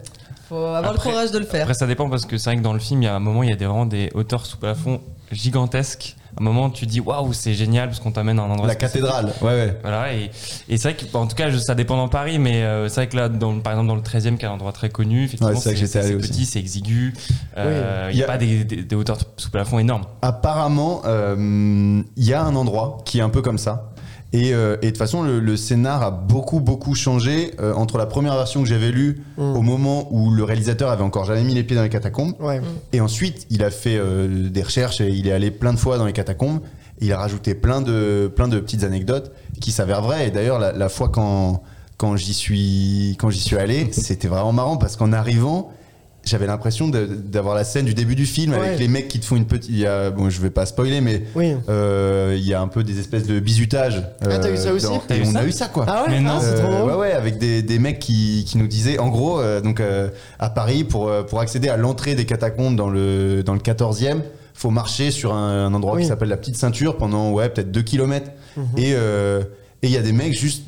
Faut 0.48 0.56
avoir 0.56 0.76
Après- 0.92 0.92
le 0.92 0.98
courage 1.14 1.30
de 1.32 1.38
le 1.38 1.46
faire. 1.46 1.62
Après, 1.62 1.74
ça 1.74 1.86
dépend 1.86 2.10
parce 2.10 2.26
que 2.26 2.36
c'est 2.36 2.50
vrai 2.50 2.56
que 2.58 2.62
dans 2.62 2.74
le 2.74 2.78
film, 2.78 3.00
il 3.02 3.06
y 3.06 3.08
a 3.08 3.14
un 3.14 3.20
moment, 3.20 3.42
il 3.42 3.48
y 3.48 3.52
a 3.52 3.56
des, 3.56 3.64
vraiment 3.64 3.86
des 3.86 4.10
hauteurs 4.14 4.44
sous 4.44 4.58
plafond 4.58 5.00
gigantesques. 5.32 6.16
À 6.36 6.40
un 6.40 6.44
moment, 6.44 6.68
tu 6.70 6.86
dis 6.86 7.00
waouh, 7.00 7.32
c'est 7.32 7.54
génial 7.54 7.88
parce 7.88 8.00
qu'on 8.00 8.10
t'amène 8.10 8.38
à 8.38 8.42
un 8.42 8.50
endroit. 8.50 8.66
La 8.66 8.74
cathédrale. 8.74 9.32
Ouais, 9.40 9.48
ouais. 9.52 9.78
Voilà, 9.82 10.12
et, 10.14 10.30
et 10.68 10.76
c'est 10.78 10.90
vrai 10.92 10.94
que, 10.96 11.16
en 11.16 11.26
tout 11.26 11.36
cas, 11.36 11.50
je- 11.50 11.58
ça 11.58 11.74
dépend 11.76 11.96
dans 11.96 12.08
Paris, 12.08 12.38
mais 12.40 12.62
euh, 12.64 12.88
c'est 12.88 12.96
vrai 13.02 13.08
que 13.08 13.16
là, 13.16 13.28
dans, 13.28 13.60
par 13.60 13.72
exemple, 13.74 13.88
dans 13.88 13.94
le 13.94 14.02
13e, 14.02 14.36
qui 14.36 14.44
est 14.44 14.48
un 14.48 14.52
endroit 14.52 14.72
très 14.72 14.88
connu, 14.90 15.24
effectivement, 15.24 15.52
Ouais, 15.52 15.60
c'est 15.60 15.70
petit, 16.18 16.44
c'est 16.46 16.58
exigu, 16.58 17.14
euh, 17.56 18.08
il 18.10 18.14
y 18.14 18.18
n'y 18.18 18.22
a- 18.22 18.26
a 18.26 18.28
pas 18.32 18.38
des, 18.38 18.64
des- 18.64 18.82
des 18.82 18.96
hauteurs 18.96 19.18
sous 19.36 19.50
plafond 19.50 19.78
énormes. 19.78 20.04
Apparemment, 20.22 21.02
euh, 21.04 22.02
il 22.16 22.24
y 22.24 22.34
a 22.34 22.42
un 22.42 22.56
endroit 22.56 22.98
qui 23.04 23.18
est 23.18 23.22
un 23.22 23.30
peu 23.30 23.40
comme 23.42 23.58
ça. 23.58 23.90
Et, 24.34 24.52
euh, 24.52 24.76
et 24.82 24.86
de 24.86 24.90
toute 24.90 24.98
façon, 24.98 25.22
le, 25.22 25.38
le 25.38 25.56
scénar 25.56 26.02
a 26.02 26.10
beaucoup, 26.10 26.58
beaucoup 26.58 26.94
changé 26.96 27.52
euh, 27.60 27.72
entre 27.74 27.98
la 27.98 28.06
première 28.06 28.34
version 28.34 28.62
que 28.62 28.68
j'avais 28.68 28.90
lue 28.90 29.22
Mm. 29.36 29.56
au 29.56 29.62
moment 29.62 30.08
où 30.12 30.30
le 30.32 30.42
réalisateur 30.44 30.90
avait 30.90 31.02
encore 31.04 31.24
jamais 31.24 31.44
mis 31.44 31.54
les 31.54 31.62
pieds 31.62 31.76
dans 31.76 31.82
les 31.84 31.88
catacombes. 31.88 32.34
Ouais. 32.40 32.60
Et 32.92 33.00
ensuite, 33.00 33.46
il 33.50 33.62
a 33.62 33.70
fait 33.70 33.96
euh, 33.96 34.48
des 34.48 34.62
recherches 34.62 35.00
et 35.00 35.08
il 35.08 35.28
est 35.28 35.32
allé 35.32 35.50
plein 35.52 35.72
de 35.72 35.78
fois 35.78 35.98
dans 35.98 36.04
les 36.06 36.12
catacombes. 36.12 36.60
Et 37.00 37.06
il 37.06 37.12
a 37.12 37.18
rajouté 37.18 37.54
plein 37.54 37.80
de, 37.80 38.30
plein 38.34 38.48
de 38.48 38.58
petites 38.58 38.82
anecdotes 38.84 39.32
qui 39.60 39.70
s'avèrent 39.70 40.02
vraies. 40.02 40.28
Et 40.28 40.30
d'ailleurs, 40.32 40.58
la, 40.58 40.72
la 40.72 40.88
fois 40.88 41.08
quand, 41.08 41.62
quand 41.96 42.16
j'y 42.16 42.34
suis, 42.34 43.16
quand 43.20 43.30
j'y 43.30 43.40
suis 43.40 43.56
allé, 43.56 43.88
c'était 43.92 44.28
vraiment 44.28 44.52
marrant 44.52 44.76
parce 44.76 44.96
qu'en 44.96 45.12
arrivant, 45.12 45.70
j'avais 46.26 46.46
l'impression 46.46 46.88
d'avoir 46.88 47.54
la 47.54 47.64
scène 47.64 47.84
du 47.84 47.94
début 47.94 48.14
du 48.14 48.26
film 48.26 48.52
Ouais. 48.52 48.58
avec 48.66 48.78
les 48.78 48.88
mecs 48.88 49.08
qui 49.08 49.20
te 49.20 49.24
font 49.24 49.36
une 49.36 49.46
petite. 49.46 49.70
il 49.70 49.78
y 49.78 49.86
a- 49.86 50.10
bon, 50.10 50.30
je 50.30 50.40
vais 50.40 50.50
pas 50.50 50.66
spoiler, 50.66 51.00
mais 51.00 51.22
Oui. 51.34 51.52
euh, 51.68 52.34
il 52.36 52.46
y 52.46 52.54
a 52.54 52.60
un 52.60 52.68
peu 52.68 52.82
des 52.84 52.98
espèces 52.98 53.26
de 53.26 53.38
bisutage. 53.40 54.02
Ah, 54.22 54.38
t'as 54.38 54.50
eu 54.50 54.56
ça 54.56 54.72
aussi 54.72 54.86
dans- 54.86 54.98
T'as 54.98 55.16
Et 55.16 55.20
eu 55.20 55.22
on 55.26 55.32
ça 55.32 55.38
a 55.40 55.44
eu 55.44 55.52
ça, 55.52 55.66
quoi. 55.68 55.84
Ah 55.88 56.02
ouais 56.04 56.10
Mais 56.10 56.20
non, 56.20 56.32
Ah, 56.36 56.40
c'est 56.40 56.46
Euh, 56.58 56.62
trop 56.62 56.72
drôle. 56.72 56.90
ouais, 56.92 56.96
ouais, 56.96 57.12
avec 57.12 57.38
des, 57.38 57.62
des 57.62 57.78
mecs 57.78 57.98
qui, 57.98 58.44
qui 58.46 58.58
nous 58.58 58.66
disaient, 58.66 58.98
en 58.98 59.08
gros, 59.08 59.40
euh, 59.40 59.60
donc 59.60 59.80
euh, 59.80 60.08
à 60.38 60.50
Paris, 60.50 60.84
pour, 60.84 61.08
euh, 61.08 61.22
pour 61.22 61.40
accéder 61.40 61.68
à 61.68 61.76
l'entrée 61.76 62.14
des 62.14 62.24
catacombes 62.24 62.76
dans 62.76 62.88
le, 62.90 63.42
dans 63.42 63.54
le 63.54 63.60
14e, 63.60 64.22
faut 64.54 64.70
marcher 64.70 65.10
sur 65.10 65.34
un, 65.34 65.66
un 65.66 65.74
endroit 65.74 65.94
Oui. 65.96 66.02
qui 66.02 66.08
s'appelle 66.08 66.28
la 66.28 66.36
Petite 66.36 66.56
Ceinture 66.56 66.96
pendant 66.96 67.32
ouais, 67.32 67.48
peut-être 67.48 67.70
2 67.72 67.82
km. 67.82 68.30
Et 68.76 68.92
euh, 68.94 69.42
et 69.82 69.88
il 69.88 69.90
y 69.92 69.96
a 69.96 70.02
des 70.02 70.12
mecs 70.12 70.32
juste 70.32 70.62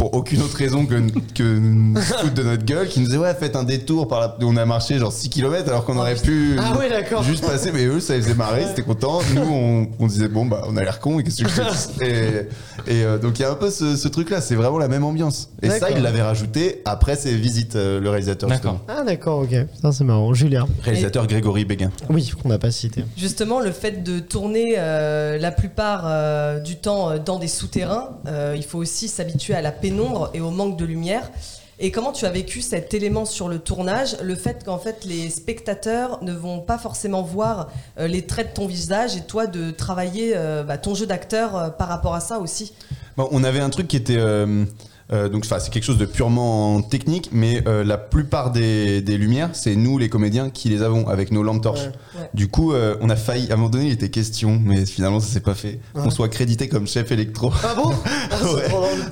pour 0.00 0.14
aucune 0.14 0.40
autre 0.40 0.56
raison 0.56 0.86
que, 0.86 0.94
que 1.34 1.58
nous 1.58 1.94
foutre 2.00 2.32
de 2.32 2.42
notre 2.42 2.64
gueule 2.64 2.88
qui 2.88 3.00
nous 3.00 3.06
disaient 3.06 3.18
ouais 3.18 3.34
faites 3.34 3.54
un 3.54 3.64
détour 3.64 4.08
par 4.08 4.20
là 4.20 4.34
on 4.40 4.56
a 4.56 4.64
marché 4.64 4.98
genre 4.98 5.12
6 5.12 5.28
km 5.28 5.68
alors 5.68 5.84
qu'on 5.84 5.98
aurait 5.98 6.14
pu 6.14 6.56
Ah 6.58 6.74
ouais, 6.78 6.88
juste 7.22 7.44
passer 7.46 7.70
mais 7.70 7.84
eux 7.84 8.00
ça 8.00 8.14
les 8.16 8.22
faisait 8.22 8.34
marrer 8.34 8.64
c'était 8.66 8.80
content 8.80 9.20
nous 9.34 9.42
on, 9.42 9.88
on 9.98 10.06
disait 10.06 10.28
bon 10.28 10.46
bah 10.46 10.62
on 10.68 10.78
a 10.78 10.84
l'air 10.84 11.00
con 11.00 11.20
et 11.20 11.22
qu'est-ce 11.22 11.42
que 11.44 11.50
je 11.50 12.04
et, 12.06 12.48
et 12.86 13.04
euh, 13.04 13.18
donc 13.18 13.38
il 13.38 13.42
y 13.42 13.44
a 13.44 13.50
un 13.50 13.56
peu 13.56 13.68
ce, 13.70 13.94
ce 13.94 14.08
truc 14.08 14.30
là 14.30 14.40
c'est 14.40 14.54
vraiment 14.54 14.78
la 14.78 14.88
même 14.88 15.04
ambiance 15.04 15.50
et 15.60 15.68
ça 15.68 15.90
il 15.90 16.02
l'avait 16.02 16.22
rajouté 16.22 16.80
après 16.86 17.14
ses 17.14 17.34
visites 17.34 17.76
euh, 17.76 18.00
le 18.00 18.08
réalisateur 18.08 18.48
D'accord. 18.48 18.78
justement. 18.84 19.00
Ah 19.00 19.04
d'accord, 19.04 19.40
ok. 19.40 19.54
Ça 19.82 19.92
c'est 19.92 20.04
marrant. 20.04 20.32
Julien. 20.32 20.66
réalisateur 20.82 21.26
Grégory 21.26 21.64
Béguin 21.64 21.90
Oui, 22.08 22.32
qu'on 22.42 22.48
n'a 22.48 22.58
pas 22.58 22.70
cité. 22.70 23.04
Justement, 23.16 23.60
le 23.60 23.72
fait 23.72 24.02
de 24.02 24.18
tourner 24.18 24.76
euh, 24.78 25.38
la 25.38 25.50
plupart 25.52 26.04
euh, 26.06 26.58
du 26.60 26.76
temps 26.76 27.18
dans 27.18 27.38
des 27.38 27.48
souterrains, 27.48 28.10
euh, 28.26 28.54
il 28.56 28.64
faut 28.64 28.78
aussi 28.78 29.08
s'habituer 29.08 29.54
à 29.54 29.62
la 29.62 29.72
pénombre 29.90 30.30
et 30.34 30.40
au 30.40 30.50
manque 30.50 30.76
de 30.76 30.84
lumière. 30.84 31.30
Et 31.82 31.90
comment 31.90 32.12
tu 32.12 32.26
as 32.26 32.30
vécu 32.30 32.60
cet 32.60 32.92
élément 32.92 33.24
sur 33.24 33.48
le 33.48 33.58
tournage, 33.58 34.16
le 34.22 34.34
fait 34.34 34.64
qu'en 34.64 34.78
fait 34.78 35.04
les 35.06 35.30
spectateurs 35.30 36.22
ne 36.22 36.32
vont 36.32 36.60
pas 36.60 36.76
forcément 36.76 37.22
voir 37.22 37.70
euh, 37.98 38.06
les 38.06 38.26
traits 38.26 38.50
de 38.50 38.54
ton 38.54 38.66
visage 38.66 39.16
et 39.16 39.22
toi 39.22 39.46
de 39.46 39.70
travailler 39.70 40.34
euh, 40.36 40.62
bah, 40.62 40.76
ton 40.76 40.94
jeu 40.94 41.06
d'acteur 41.06 41.56
euh, 41.56 41.70
par 41.70 41.88
rapport 41.88 42.14
à 42.14 42.20
ça 42.20 42.38
aussi? 42.38 42.74
On 43.16 43.42
avait 43.44 43.60
un 43.60 43.70
truc 43.70 43.88
qui 43.88 43.96
était. 43.96 44.18
Euh, 45.12 45.28
donc, 45.28 45.44
enfin, 45.44 45.58
c'est 45.58 45.72
quelque 45.72 45.84
chose 45.84 45.98
de 45.98 46.04
purement 46.04 46.82
technique, 46.82 47.30
mais 47.32 47.62
euh, 47.66 47.82
la 47.84 47.98
plupart 47.98 48.50
des, 48.52 49.00
des 49.02 49.18
lumières, 49.18 49.50
c'est 49.52 49.74
nous, 49.74 49.98
les 49.98 50.08
comédiens, 50.08 50.50
qui 50.50 50.68
les 50.68 50.82
avons 50.82 51.08
avec 51.08 51.32
nos 51.32 51.42
lampes 51.42 51.62
torches. 51.62 51.80
Ouais. 51.80 52.20
Ouais. 52.20 52.30
Du 52.34 52.48
coup, 52.48 52.72
euh, 52.72 52.96
on 53.00 53.10
a 53.10 53.16
failli. 53.16 53.50
À 53.50 53.54
un 53.54 53.56
moment 53.56 53.70
donné, 53.70 53.86
il 53.86 53.92
était 53.92 54.10
question, 54.10 54.60
mais 54.64 54.86
finalement, 54.86 55.20
ça 55.20 55.26
s'est 55.26 55.40
pas 55.40 55.54
fait. 55.54 55.80
Qu'on 55.94 56.10
soit 56.10 56.28
crédité 56.28 56.68
comme 56.68 56.86
chef 56.86 57.10
électro. 57.10 57.52
Ah 57.64 57.74
bon? 57.74 57.92
Ah. 58.32 58.36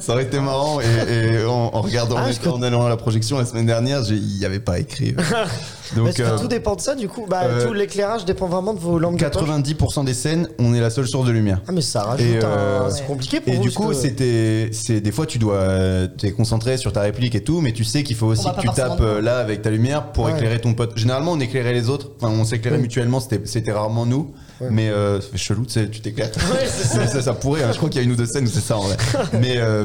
Ça 0.00 0.12
aurait 0.12 0.24
été 0.24 0.38
marrant. 0.40 0.80
Et, 0.80 0.84
et 1.14 1.44
en, 1.44 1.50
en 1.74 1.80
regardant, 1.82 2.16
Ah, 2.18 2.48
en, 2.48 2.62
allant 2.62 2.86
à 2.86 2.88
la 2.88 2.96
projection 2.96 3.38
la 3.38 3.44
semaine 3.44 3.66
dernière, 3.66 4.02
il 4.08 4.38
n'y 4.38 4.44
avait 4.44 4.60
pas 4.60 4.78
écrit. 4.78 5.14
Donc, 5.96 6.04
Parce 6.06 6.16
que 6.16 6.22
euh, 6.22 6.38
tout 6.38 6.48
dépend 6.48 6.74
de 6.76 6.80
ça, 6.80 6.94
du 6.94 7.08
coup. 7.08 7.26
Bah, 7.28 7.42
euh, 7.44 7.66
tout 7.66 7.72
l'éclairage 7.72 8.24
dépend 8.24 8.46
vraiment 8.46 8.74
de 8.74 8.78
vos 8.78 8.98
lampes 8.98 9.18
de 9.18 9.24
poche. 9.28 9.42
90% 9.42 10.04
des 10.04 10.14
scènes, 10.14 10.48
on 10.58 10.74
est 10.74 10.80
la 10.80 10.90
seule 10.90 11.06
source 11.08 11.26
de 11.26 11.32
lumière. 11.32 11.60
Ah 11.66 11.72
mais 11.72 11.80
ça 11.80 12.02
rajoute 12.02 12.26
Et, 12.26 12.38
un... 12.44 12.48
euh, 12.48 12.90
C'est 12.90 13.06
compliqué 13.06 13.40
pour 13.40 13.52
Et 13.52 13.56
vous. 13.56 13.62
du 13.62 13.70
coup, 13.70 13.88
que- 13.88 13.94
c'était, 13.94 14.68
c'est 14.72 15.00
des 15.00 15.12
fois 15.12 15.26
tu 15.26 15.38
dois, 15.38 16.08
t'es 16.18 16.32
concentré 16.32 16.76
sur 16.76 16.92
ta 16.92 17.00
réplique 17.00 17.34
et 17.34 17.42
tout, 17.42 17.60
mais 17.60 17.72
tu 17.72 17.84
sais 17.84 18.02
qu'il 18.02 18.16
faut 18.16 18.26
aussi 18.26 18.46
que 18.56 18.60
tu 18.60 18.68
tapes 18.68 19.02
là 19.22 19.38
avec 19.38 19.62
ta 19.62 19.70
lumière 19.70 20.12
pour 20.12 20.24
Ouais. 20.26 20.32
éclairer 20.32 20.60
ton 20.60 20.74
pote. 20.74 20.92
Généralement, 20.96 21.32
on 21.32 21.40
éclairait 21.40 21.72
les 21.72 21.88
autres. 21.88 22.10
Enfin, 22.20 22.32
on 22.38 22.44
s'éclairait 22.44 22.76
Oui. 22.76 22.82
mutuellement. 22.82 23.20
C'était, 23.20 23.40
c'était 23.46 23.72
rarement 23.72 24.04
nous. 24.06 24.32
Ouais. 24.60 24.68
Mais 24.70 24.88
euh, 24.88 25.20
chelou, 25.36 25.64
tu 25.64 25.72
sais, 25.74 25.88
tu. 25.88 26.00
Ouais, 26.08 26.24
c'est 26.66 26.88
ça. 26.88 26.98
Mais 26.98 27.06
ça, 27.06 27.22
ça 27.22 27.32
pourrait. 27.32 27.62
hein. 27.62 27.70
Je 27.72 27.76
crois 27.76 27.88
qu'il 27.88 28.00
y 28.00 28.04
a 28.04 28.04
une 28.04 28.12
ou 28.12 28.16
deux 28.16 28.26
scènes 28.26 28.44
où 28.44 28.48
c'est 28.50 28.60
ça 28.60 28.76
en 28.76 28.80
vrai. 28.82 28.96
mais 29.40 29.54
euh, 29.58 29.84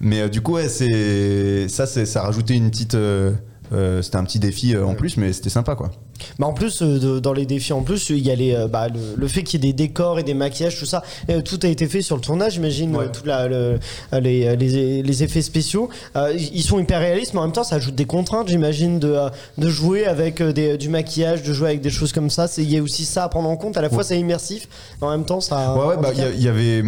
mais 0.00 0.22
euh, 0.22 0.28
du 0.28 0.40
coup, 0.40 0.54
ouais, 0.54 0.68
c'est 0.70 1.68
ça, 1.68 1.86
ça 1.86 2.22
rajoutait 2.22 2.54
une 2.54 2.70
petite. 2.70 2.94
euh, 2.94 3.32
euh, 3.72 4.02
c'était 4.02 4.16
un 4.16 4.24
petit 4.24 4.38
défi 4.38 4.74
euh, 4.74 4.84
en 4.84 4.94
plus, 4.94 5.16
mais 5.16 5.32
c'était 5.32 5.50
sympa 5.50 5.74
quoi. 5.74 5.90
Mais 6.38 6.44
en 6.46 6.52
plus, 6.52 6.80
euh, 6.82 6.98
de- 6.98 7.18
dans 7.18 7.32
les 7.32 7.44
défis, 7.46 7.72
en 7.72 7.82
plus, 7.82 8.10
il 8.10 8.18
y 8.18 8.30
a 8.30 8.34
les, 8.34 8.56
bah, 8.70 8.88
le, 8.88 9.00
le 9.16 9.28
fait 9.28 9.42
qu'il 9.42 9.64
y 9.64 9.68
ait 9.68 9.72
des 9.72 9.76
décors 9.86 10.18
et 10.18 10.22
des 10.22 10.34
maquillages, 10.34 10.78
tout 10.78 10.86
ça. 10.86 11.02
tout 11.44 11.58
a 11.62 11.66
été 11.68 11.86
fait 11.88 12.02
sur 12.02 12.14
le 12.16 12.22
tournage, 12.22 12.54
j'imagine. 12.54 12.94
Ouais. 12.96 13.10
tout 13.10 13.24
la- 13.26 13.48
le- 13.48 13.78
les, 14.12 14.54
les, 14.56 15.02
les 15.02 15.22
effets 15.22 15.42
spéciaux. 15.42 15.88
Ils 16.38 16.62
sont 16.62 16.78
hyper 16.78 17.00
réalistes, 17.00 17.34
mais 17.34 17.40
en 17.40 17.44
même 17.44 17.52
temps, 17.52 17.64
ça 17.64 17.76
ajoute 17.76 17.94
des 17.94 18.04
contraintes, 18.04 18.48
j'imagine, 18.48 18.98
de, 18.98 19.16
de 19.58 19.68
jouer 19.68 20.04
avec 20.06 20.40
des- 20.42 20.76
du 20.78 20.88
maquillage, 20.88 21.42
de 21.42 21.52
jouer 21.52 21.68
avec 21.70 21.80
des 21.80 21.90
choses 21.90 22.12
comme 22.12 22.30
ça. 22.30 22.46
Il 22.58 22.70
y 22.70 22.78
a 22.78 22.82
aussi 22.82 23.04
ça 23.04 23.24
à 23.24 23.28
prendre 23.28 23.48
en 23.48 23.56
compte. 23.56 23.76
À 23.76 23.82
la 23.82 23.90
fois, 23.90 24.04
c'est 24.04 24.18
immersif, 24.18 24.68
mais 25.00 25.06
en 25.08 25.10
même 25.10 25.24
temps, 25.24 25.40
ça. 25.40 25.74
Ouais, 25.76 25.86
ouais, 25.88 25.96
bah, 26.00 26.10
il 26.14 26.42
y 26.42 26.48
avait. 26.48 26.82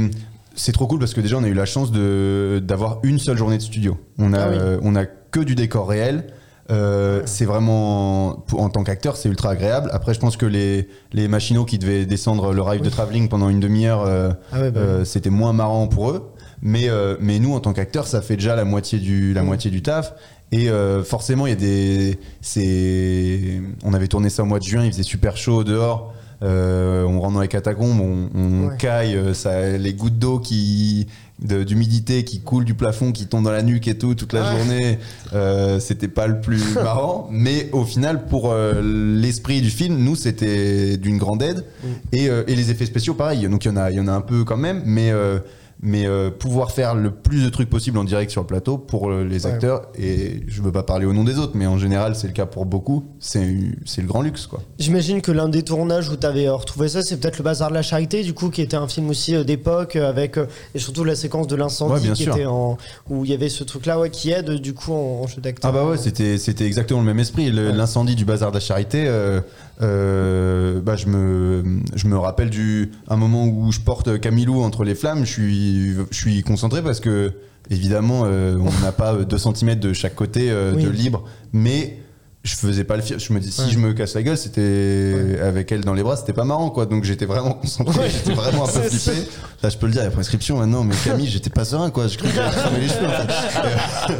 C'est 0.55 0.73
trop 0.73 0.87
cool 0.87 0.99
parce 0.99 1.13
que 1.13 1.21
déjà, 1.21 1.37
on 1.37 1.45
a 1.45 1.49
eu 1.49 1.55
la 1.55 1.67
chance 1.67 1.91
de 1.93 2.63
d'avoir 2.65 3.01
une 3.03 3.19
seule 3.19 3.37
journée 3.37 3.59
de 3.59 3.63
studio. 3.63 3.99
On 4.19 4.33
a, 4.33 4.39
Ah 4.41 4.49
oui. 4.51 4.57
euh, 4.59 4.79
on 4.83 4.97
a 4.97 5.05
que 5.05 5.41
du 5.41 5.55
décor 5.55 5.89
réel. 5.89 6.29
Euh, 6.71 7.23
C'est 7.27 7.45
vraiment, 7.45 8.45
en 8.53 8.69
tant 8.71 8.83
qu'acteur, 8.85 9.17
c'est 9.17 9.29
ultra 9.29 9.51
agréable. 9.51 9.89
Après, 9.93 10.15
je 10.15 10.19
pense 10.21 10.37
que 10.37 10.47
les, 10.47 10.89
les 11.13 11.29
machinaux 11.29 11.65
qui 11.65 11.79
devaient 11.79 12.07
descendre 12.07 12.53
le 12.53 12.63
ride 12.63 12.83
de 12.83 12.91
travelling 12.91 13.29
pendant 13.29 13.49
une 13.49 13.61
demi-heure, 13.61 14.03
euh, 14.05 14.31
Ah 14.53 14.61
ouais, 14.61 14.71
bah 14.71 14.81
euh, 14.81 15.05
c'était 15.05 15.31
moins 15.31 15.53
marrant 15.53 15.87
pour 15.89 16.11
eux. 16.11 16.33
Mais, 16.63 16.89
mais 17.21 17.39
nous, 17.39 17.55
en 17.55 17.61
tant 17.61 17.73
qu'acteurs, 17.75 18.07
ça 18.07 18.23
fait 18.23 18.35
déjà 18.37 18.57
la 18.57 18.65
moitié 18.65 18.99
du, 18.99 19.35
la 19.35 19.43
moitié 19.43 19.71
du 19.71 19.83
taf. 19.83 20.15
Et 20.53 20.69
forcément, 21.05 21.47
il 21.47 21.51
y 21.51 21.53
a 21.53 21.57
des. 21.57 22.19
c'est- 22.41 23.61
On 23.85 23.93
avait 23.95 24.09
tourné 24.09 24.31
ça 24.31 24.43
au 24.43 24.47
mois 24.47 24.59
de 24.59 24.65
juin, 24.65 24.85
il 24.85 24.91
faisait 24.91 25.03
super 25.03 25.37
chaud 25.37 25.65
dehors. 25.65 26.15
on 26.43 27.21
rentre 27.21 27.35
dans 27.35 27.41
les 27.41 27.49
catacombes, 27.49 28.01
on, 28.01 28.31
on 28.35 28.69
Ouais. 28.69 28.77
caille, 28.79 29.35
ça, 29.35 29.77
les 29.77 29.93
gouttes 29.95 30.19
d'eau 30.19 30.39
qui 30.39 31.07
d'humidité 31.39 32.25
qui 32.25 32.41
coulent 32.41 32.65
du 32.65 32.75
plafond, 32.75 33.13
qui 33.13 33.27
tombent 33.27 33.45
dans 33.45 33.51
la 33.53 33.63
nuque 33.63 33.89
et 33.89 33.99
tout 33.99 34.15
toute 34.15 34.33
la 34.33 34.41
Ouais. 34.43 34.57
journée. 34.59 34.99
Euh, 35.35 35.79
c'était 35.81 36.09
pas 36.09 36.27
le 36.27 36.41
plus 36.41 36.63
marrant, 36.75 37.29
mais 37.31 37.69
au 37.73 37.85
final, 37.85 38.27
pour 38.27 38.51
euh, 38.53 38.81
l'esprit 38.83 39.61
du 39.61 39.71
film, 39.71 39.99
nous 39.99 40.17
c'était 40.17 40.97
d'une 40.97 41.19
grande 41.19 41.43
aide. 41.43 41.65
Mm. 41.83 41.87
Et, 42.13 42.29
euh, 42.31 42.43
et 42.47 42.55
les 42.57 42.71
effets 42.71 42.87
spéciaux, 42.87 43.15
pareil. 43.15 43.47
Donc 43.49 43.65
il 43.65 43.69
y 43.69 43.71
en 43.71 43.77
a, 43.77 43.91
y 43.91 44.01
en 44.01 44.09
a 44.09 44.13
un 44.13 44.21
peu 44.23 44.45
quand 44.45 44.57
même, 44.57 44.83
mais 44.87 45.11
euh, 45.11 45.39
mais 45.83 46.07
euh, 46.07 46.31
pouvoir 46.31 46.73
faire 46.73 46.95
le 46.95 47.11
plus 47.11 47.45
de 47.45 47.49
trucs 47.51 47.69
possible 47.69 47.99
en 47.99 48.05
direct 48.05 48.31
sur 48.31 48.41
le 48.41 48.47
plateau 48.47 48.79
pour 48.79 49.11
euh, 49.11 49.25
les 49.25 49.45
Ouais. 49.47 49.53
acteurs. 49.53 49.83
Et 49.99 50.41
je 50.49 50.63
veux 50.63 50.73
pas 50.73 50.83
parler 50.83 51.05
au 51.07 51.13
nom 51.13 51.23
des 51.25 51.39
autres, 51.39 51.53
mais 51.55 51.67
en 51.67 51.77
général 51.79 52.17
c'est 52.17 52.27
le 52.27 52.33
cas 52.33 52.47
pour 52.47 52.65
beaucoup. 52.67 53.05
C'est 53.21 53.41
le 53.45 54.07
grand 54.07 54.23
luxe 54.23 54.47
quoi. 54.47 54.61
J'imagine 54.79 55.21
que 55.21 55.33
l'un 55.33 55.49
des 55.49 55.63
tournages 55.63 56.09
où 56.09 56.17
tu 56.17 56.27
avais 56.27 56.49
retrouvé 56.49 56.89
ça, 56.89 57.03
c'est 57.03 57.19
peut-être 57.19 57.39
le 57.39 57.45
Bazar 57.45 57.69
de 57.71 57.75
la 57.75 57.83
Charité, 57.83 58.23
du 58.23 58.33
coup, 58.33 58.51
qui 58.51 58.63
était 58.63 58.77
un 58.77 58.89
film 58.89 59.09
aussi 59.11 59.35
euh, 59.35 59.45
d'époque, 59.45 59.97
euh, 59.97 60.09
avec 60.09 60.39
euh, 60.39 60.47
et 60.75 60.79
surtout 60.79 61.05
la 61.05 61.15
séquence 61.15 61.47
de 61.47 61.57
l'incendie 61.57 62.03
bien 62.05 62.13
qui 62.15 62.23
sûr. 62.25 62.35
était 62.37 62.47
en 62.47 62.79
où 63.11 63.25
il 63.25 63.31
y 63.31 63.35
avait 63.35 63.49
ce 63.49 63.63
truc-là, 63.65 63.99
ouais, 64.01 64.11
qui 64.11 64.31
aide 64.31 64.51
du 64.53 64.73
coup 64.75 64.93
en, 64.93 65.23
en 65.23 65.27
jeu 65.27 65.41
d'acteur. 65.41 65.71
Ah 65.71 65.75
bah 65.75 65.85
ouais, 65.89 65.99
c'était 65.99 66.39
c'était 66.39 66.65
exactement 66.67 67.01
le 67.01 67.07
même 67.07 67.19
esprit. 67.19 67.51
Ouais. 67.51 67.73
L'incendie 67.73 68.15
du 68.17 68.25
bazar 68.25 68.51
de 68.51 68.57
la 68.57 68.61
charité, 68.61 69.05
euh, 69.07 69.41
euh, 69.83 70.81
bah 70.81 70.97
je 70.97 71.07
me 71.07 71.63
je 71.95 72.07
me 72.09 72.17
rappelle 72.19 72.51
du 72.51 72.93
un 73.09 73.17
moment 73.17 73.45
où 73.47 73.71
je 73.73 73.81
porte 73.81 74.19
Camilou 74.21 74.63
entre 74.63 74.85
les 74.85 74.95
flammes. 74.95 75.25
Je 75.25 75.31
suis 75.33 75.66
je 76.11 76.17
suis 76.17 76.43
concentré 76.43 76.83
parce 76.83 77.01
que 77.01 77.33
évidemment 77.71 78.23
euh, 78.27 78.57
on 78.59 78.85
n'a 78.85 78.93
pas 78.93 79.15
2 79.15 79.39
cm 79.39 79.75
de 79.77 79.93
chaque 79.93 80.15
côté 80.15 80.51
euh, 80.51 80.73
Oui. 80.77 80.85
de 80.85 80.89
libre, 80.91 81.25
mais 81.53 81.99
je 82.45 82.55
faisais 82.55 82.85
pas 82.85 82.95
le 82.97 83.03
film. 83.03 83.19
Je 83.19 83.33
me 83.33 83.41
dis 83.41 83.51
si 83.51 83.61
Ouais. 83.63 83.67
je 83.71 83.79
me 83.79 83.93
casse 83.93 84.15
la 84.15 84.23
gueule, 84.23 84.39
c'était 84.39 85.37
avec 85.43 85.73
elle 85.73 85.81
dans 85.85 85.95
les 85.95 86.05
bras, 86.05 86.17
c'était 86.17 86.33
pas 86.33 86.45
marrant 86.45 86.71
quoi. 86.71 86.87
Donc 86.87 87.03
j'étais 87.03 87.27
vraiment 87.27 87.55
concentré, 87.55 87.99
Ouais. 88.05 88.09
j'étais 88.11 88.35
vraiment 88.35 88.69
un 88.69 88.73
peu 88.73 88.81
flippé. 88.89 89.19
Là 89.63 89.69
je 89.69 89.77
peux 89.79 89.87
le 89.87 89.93
dire, 89.93 90.05
la 90.05 90.11
prescription 90.11 90.59
maintenant, 90.59 90.85
mais 90.85 90.95
Camille, 91.05 91.27
j'étais 91.29 91.51
pas 91.51 91.65
serein 91.65 91.91
quoi. 91.91 92.07
Je 92.07 92.17
croyais 92.19 92.35
que 92.37 92.41
j'allais 92.41 92.81
les 92.81 92.89
cheveux. 92.89 93.07
en 93.07 93.11
fait. 93.11 94.15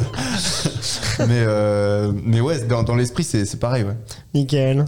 mais 1.27 1.43
euh, 1.47 2.11
mais 2.23 2.41
ouais, 2.41 2.65
dans, 2.65 2.83
dans 2.83 2.95
l'esprit 2.95 3.23
c'est 3.23 3.45
c'est 3.45 3.57
pareil 3.59 3.83
ouais. 3.83 3.95
Nickel. 4.33 4.85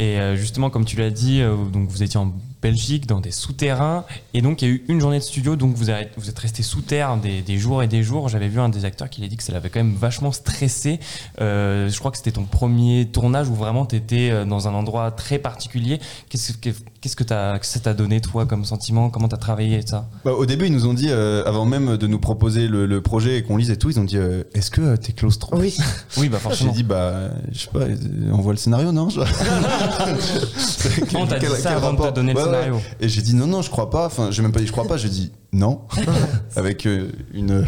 Et 0.00 0.18
euh, 0.18 0.34
justement, 0.34 0.70
comme 0.70 0.86
tu 0.86 0.96
l'as 0.96 1.10
dit, 1.10 1.42
euh, 1.42 1.54
vous 1.54 2.02
étiez 2.02 2.18
en 2.18 2.32
Belgique, 2.62 3.06
dans 3.06 3.20
des 3.20 3.32
souterrains, 3.32 4.06
et 4.32 4.40
donc 4.40 4.62
il 4.62 4.68
y 4.68 4.70
a 4.70 4.74
eu 4.74 4.84
une 4.88 4.98
journée 4.98 5.18
de 5.18 5.22
studio, 5.22 5.56
donc 5.56 5.74
vous, 5.74 5.90
êtes 5.90 6.38
resté 6.38 6.62
sous 6.62 6.80
terre 6.80 7.18
des, 7.18 7.42
des 7.42 7.58
jours 7.58 7.82
et 7.82 7.86
des 7.86 8.02
jours. 8.02 8.30
J'avais 8.30 8.48
vu 8.48 8.60
un 8.60 8.70
des 8.70 8.86
acteurs 8.86 9.10
qui 9.10 9.20
l'a 9.20 9.28
dit 9.28 9.36
que 9.36 9.42
ça 9.42 9.52
l'avait 9.52 9.68
quand 9.68 9.80
même 9.80 9.94
vachement 9.94 10.32
stressé. 10.32 11.00
Euh, 11.42 11.90
je 11.90 11.98
crois 11.98 12.10
que 12.10 12.16
c'était 12.16 12.32
ton 12.32 12.44
premier 12.44 13.08
tournage 13.12 13.50
où 13.50 13.54
vraiment 13.54 13.84
tu 13.84 13.96
étais 13.96 14.46
dans 14.46 14.68
un 14.68 14.72
endroit 14.72 15.10
très 15.10 15.38
particulier. 15.38 16.00
Qu'est-ce 16.30 16.54
que, 16.54 16.70
qu'est-ce 17.00 17.16
que, 17.16 17.24
ça 17.26 17.80
t'a 17.82 17.94
donné, 17.94 18.20
toi, 18.20 18.46
comme 18.46 18.64
sentiment? 18.64 19.10
Comment 19.10 19.28
t'as 19.28 19.36
travaillé 19.38 19.80
ça? 19.86 20.08
Bah, 20.24 20.32
au 20.32 20.44
début, 20.46 20.66
ils 20.66 20.72
nous 20.72 20.86
ont 20.86 20.94
dit, 20.94 21.08
euh, 21.08 21.42
avant 21.46 21.64
même 21.64 21.96
de 21.96 22.06
nous 22.06 22.18
proposer 22.18 22.68
le, 22.68 22.86
le 22.86 23.00
projet 23.00 23.38
et 23.38 23.42
qu'on 23.42 23.56
lise 23.56 23.70
et 23.70 23.76
tout, 23.76 23.90
ils 23.90 23.98
ont 23.98 24.04
dit 24.04 24.16
euh, 24.18 24.42
Est-ce 24.54 24.70
que 24.70 24.80
euh, 24.82 24.96
t'es 24.96 25.12
claustro? 25.12 25.56
Oui. 25.56 25.76
Oui, 26.16 26.28
bah 26.28 26.36
J'ai 26.38 26.42
forcément. 26.42 26.72
dit 26.72 26.82
Bah, 26.82 27.30
je 27.52 27.58
sais 27.60 27.70
pas, 27.72 27.86
on 28.32 28.38
voit 28.40 28.52
le 28.52 28.58
scénario, 28.58 28.92
non? 28.92 29.08
Je- 29.08 29.20
On 31.16 31.26
t'a 31.26 31.38
dit 31.38 31.46
Quel- 31.46 31.56
ça 31.56 31.70
quel 31.70 31.72
avant 31.78 31.92
de 31.92 32.08
te 32.10 32.14
donner 32.14 32.32
le 32.32 32.38
ouais. 32.38 32.44
scénario? 32.44 32.80
Et 33.00 33.08
j'ai 33.08 33.22
dit 33.22 33.34
non, 33.34 33.46
non, 33.46 33.62
je 33.62 33.70
crois 33.70 33.90
pas. 33.90 34.06
Enfin, 34.06 34.30
j'ai 34.30 34.42
même 34.42 34.52
pas 34.52 34.60
dit 34.60 34.66
je 34.66 34.72
crois 34.72 34.86
pas, 34.86 34.96
j'ai 34.96 35.08
dit 35.08 35.32
non. 35.52 35.82
Avec 36.56 36.86
euh, 36.86 37.10
une. 37.32 37.64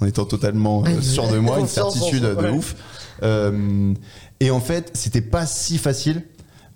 en 0.00 0.06
étant 0.06 0.24
totalement 0.24 0.84
euh, 0.86 1.00
sûr 1.00 1.28
de 1.28 1.38
moi, 1.38 1.58
une 1.60 1.66
certitude 1.66 2.22
de 2.22 2.48
ouf. 2.50 2.76
Euh, 3.22 3.92
et 4.40 4.50
en 4.50 4.60
fait, 4.60 4.90
c'était 4.94 5.20
pas 5.20 5.46
si 5.46 5.78
facile. 5.78 6.22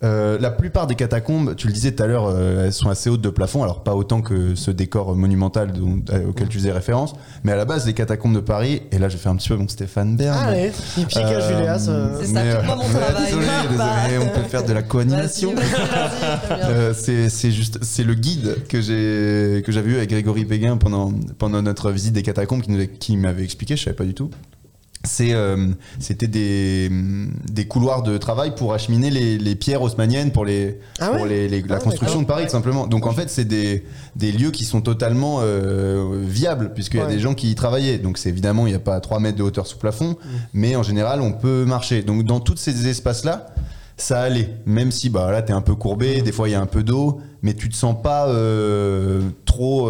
Euh, 0.05 0.37
la 0.41 0.51
plupart 0.51 0.87
des 0.87 0.95
catacombes, 0.97 1.55
tu 1.57 1.69
le 1.69 1.73
disais 1.73 1.93
tout 1.93 2.03
à 2.03 2.07
l'heure, 2.07 2.27
euh, 2.27 2.65
elles 2.67 2.73
sont 2.73 2.89
assez 2.89 3.09
hautes 3.09 3.21
de 3.21 3.31
plafond, 3.31 3.63
alors 3.63 3.83
pas 3.85 3.95
autant 3.95 4.21
que 4.21 4.55
ce 4.57 4.71
décor 4.73 5.15
monumental 5.15 5.71
dont- 5.73 6.01
euh, 6.13 6.29
auquel 6.31 6.49
tu 6.49 6.59
faisais 6.59 6.73
référence, 6.73 7.15
mais 7.45 7.53
à 7.53 7.57
la 7.57 7.65
base, 7.65 7.87
les 7.87 7.93
catacombes 7.93 8.35
de 8.35 8.41
Paris, 8.41 8.83
et 8.91 8.99
là 8.99 9.09
je 9.09 9.17
faire 9.17 9.31
un 9.31 9.37
petit 9.37 9.49
peu 9.49 9.57
mon 9.57 9.69
Stéphane 9.69 10.17
Bern. 10.17 10.37
Allez, 10.49 10.73
il 10.99 11.07
pique 11.07 11.19
à 11.19 11.41
Julia. 11.41 11.79
ça. 11.79 12.11
C'est 12.21 12.27
ça, 12.27 12.43
mais, 12.43 12.55
pique-moi 12.57 12.77
mon 12.77 12.83
ouais, 12.83 12.89
travail. 12.91 13.25
Désolé, 13.27 13.47
Bah. 13.79 13.85
désolé, 14.09 14.25
on 14.25 14.29
peut 14.41 14.49
faire 14.49 14.65
de 14.65 14.73
la 14.73 14.83
co-animation. 14.83 15.55
Euh, 16.51 16.93
c'est 16.95 17.51
juste 17.51 17.79
c'est 17.83 18.05
le 18.05 18.15
guide 18.15 18.57
que 18.69 18.81
j'ai 18.81 19.63
que 19.65 19.73
j'avais 19.73 19.91
eu 19.91 19.97
avec 19.97 20.11
Grégory 20.11 20.45
Péguin 20.45 20.77
pendant 20.77 21.13
pendant 21.39 21.63
notre 21.63 21.91
visite 21.91 22.13
des 22.13 22.23
catacombes 22.23 22.63
qui 22.63 22.71
nous 22.71 22.87
qui 22.99 23.17
m'avait 23.17 23.43
expliqué 23.45 23.77
je 23.77 23.85
savais 23.85 23.97
pas 23.97 24.05
du 24.05 24.15
tout 24.15 24.31
euh, 25.21 25.69
c'était 25.99 26.29
des 26.29 26.89
des 27.51 27.65
couloirs 27.67 28.03
de 28.03 28.17
travail 28.19 28.55
pour 28.55 28.73
acheminer 28.73 29.11
les, 29.11 29.37
les 29.39 29.55
pierres 29.57 29.83
haussmanniennes 29.83 30.31
pour 30.31 30.45
les 30.45 30.79
Ah 31.01 31.09
pour 31.09 31.23
ouais 31.23 31.29
les, 31.29 31.49
les- 31.49 31.63
la 31.63 31.77
Ah, 31.77 31.81
construction 31.81 32.23
de 32.23 32.27
Paris 32.27 32.45
tout 32.45 32.51
simplement. 32.53 32.87
Donc 32.87 33.07
en 33.07 33.13
fait 33.13 33.29
c'est 33.29 33.45
des 33.45 33.85
des 34.15 34.31
lieux 34.31 34.51
qui 34.53 34.65
sont 34.65 34.81
totalement 34.81 35.39
euh, 35.41 36.21
viables 36.23 36.73
puisqu'il 36.73 36.99
y 36.99 37.03
a 37.03 37.07
des 37.07 37.19
gens 37.19 37.35
qui 37.35 37.51
y 37.51 37.55
travaillaient. 37.55 37.99
Donc 37.99 38.17
c'est 38.19 38.29
évidemment 38.29 38.67
il 38.67 38.71
n'y 38.71 38.77
a 38.77 38.81
pas 38.81 39.01
3 39.01 39.19
mètres 39.21 39.39
de 39.39 39.43
hauteur 39.43 39.67
sous 39.67 39.79
plafond 39.79 40.11
Mm. 40.13 40.29
mais 40.55 40.77
en 40.77 40.83
général 40.83 41.21
on 41.21 41.33
peut 41.33 41.65
marcher. 41.65 42.03
Donc 42.03 42.25
dans 42.25 42.39
tous 42.41 42.57
ces 42.57 42.87
espaces 42.89 43.25
là 43.25 43.47
ça 43.97 44.21
allait. 44.23 44.49
Même 44.67 44.91
si 44.93 45.11
bah 45.11 45.31
là 45.33 45.43
t'es 45.43 45.53
un 45.53 45.61
peu 45.63 45.75
courbé 45.75 46.23
des 46.23 46.33
fois 46.33 46.49
il 46.49 46.53
y 46.53 46.55
a 46.55 46.61
un 46.61 46.67
peu 46.67 46.83
d'eau 46.83 47.21
mais 47.43 47.55
tu 47.55 47.69
te 47.69 47.75
sens 47.75 47.97
pas 48.03 48.29
euh, 48.29 49.21
trop 49.47 49.89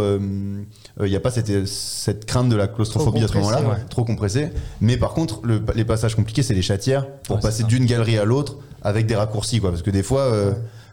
il 1.02 1.08
n'y 1.10 1.16
a 1.16 1.20
pas 1.20 1.30
cette, 1.30 1.66
cette 1.66 2.26
crainte 2.26 2.48
de 2.48 2.56
la 2.56 2.66
claustrophobie 2.68 3.20
Trop 3.20 3.24
à 3.24 3.28
ce 3.28 3.34
moment-là. 3.38 3.60
ouais. 3.62 3.76
trop 3.88 4.04
compressé 4.04 4.50
mais 4.80 4.96
par 4.96 5.14
contre 5.14 5.40
le- 5.44 5.62
les 5.74 5.84
passages 5.84 6.14
compliqués 6.14 6.42
c'est 6.42 6.54
les 6.54 6.62
chatières 6.62 7.06
pour 7.24 7.36
Ouais, 7.36 7.42
passer 7.42 7.64
d'une 7.64 7.86
galerie 7.86 8.18
à 8.18 8.24
l'autre 8.24 8.56
avec 8.82 9.06
des 9.06 9.14
raccourcis 9.16 9.60
quoi. 9.60 9.70
Parce 9.70 9.82
que 9.82 9.90
des 9.90 10.02
fois 10.02 10.20
euh, 10.22 10.52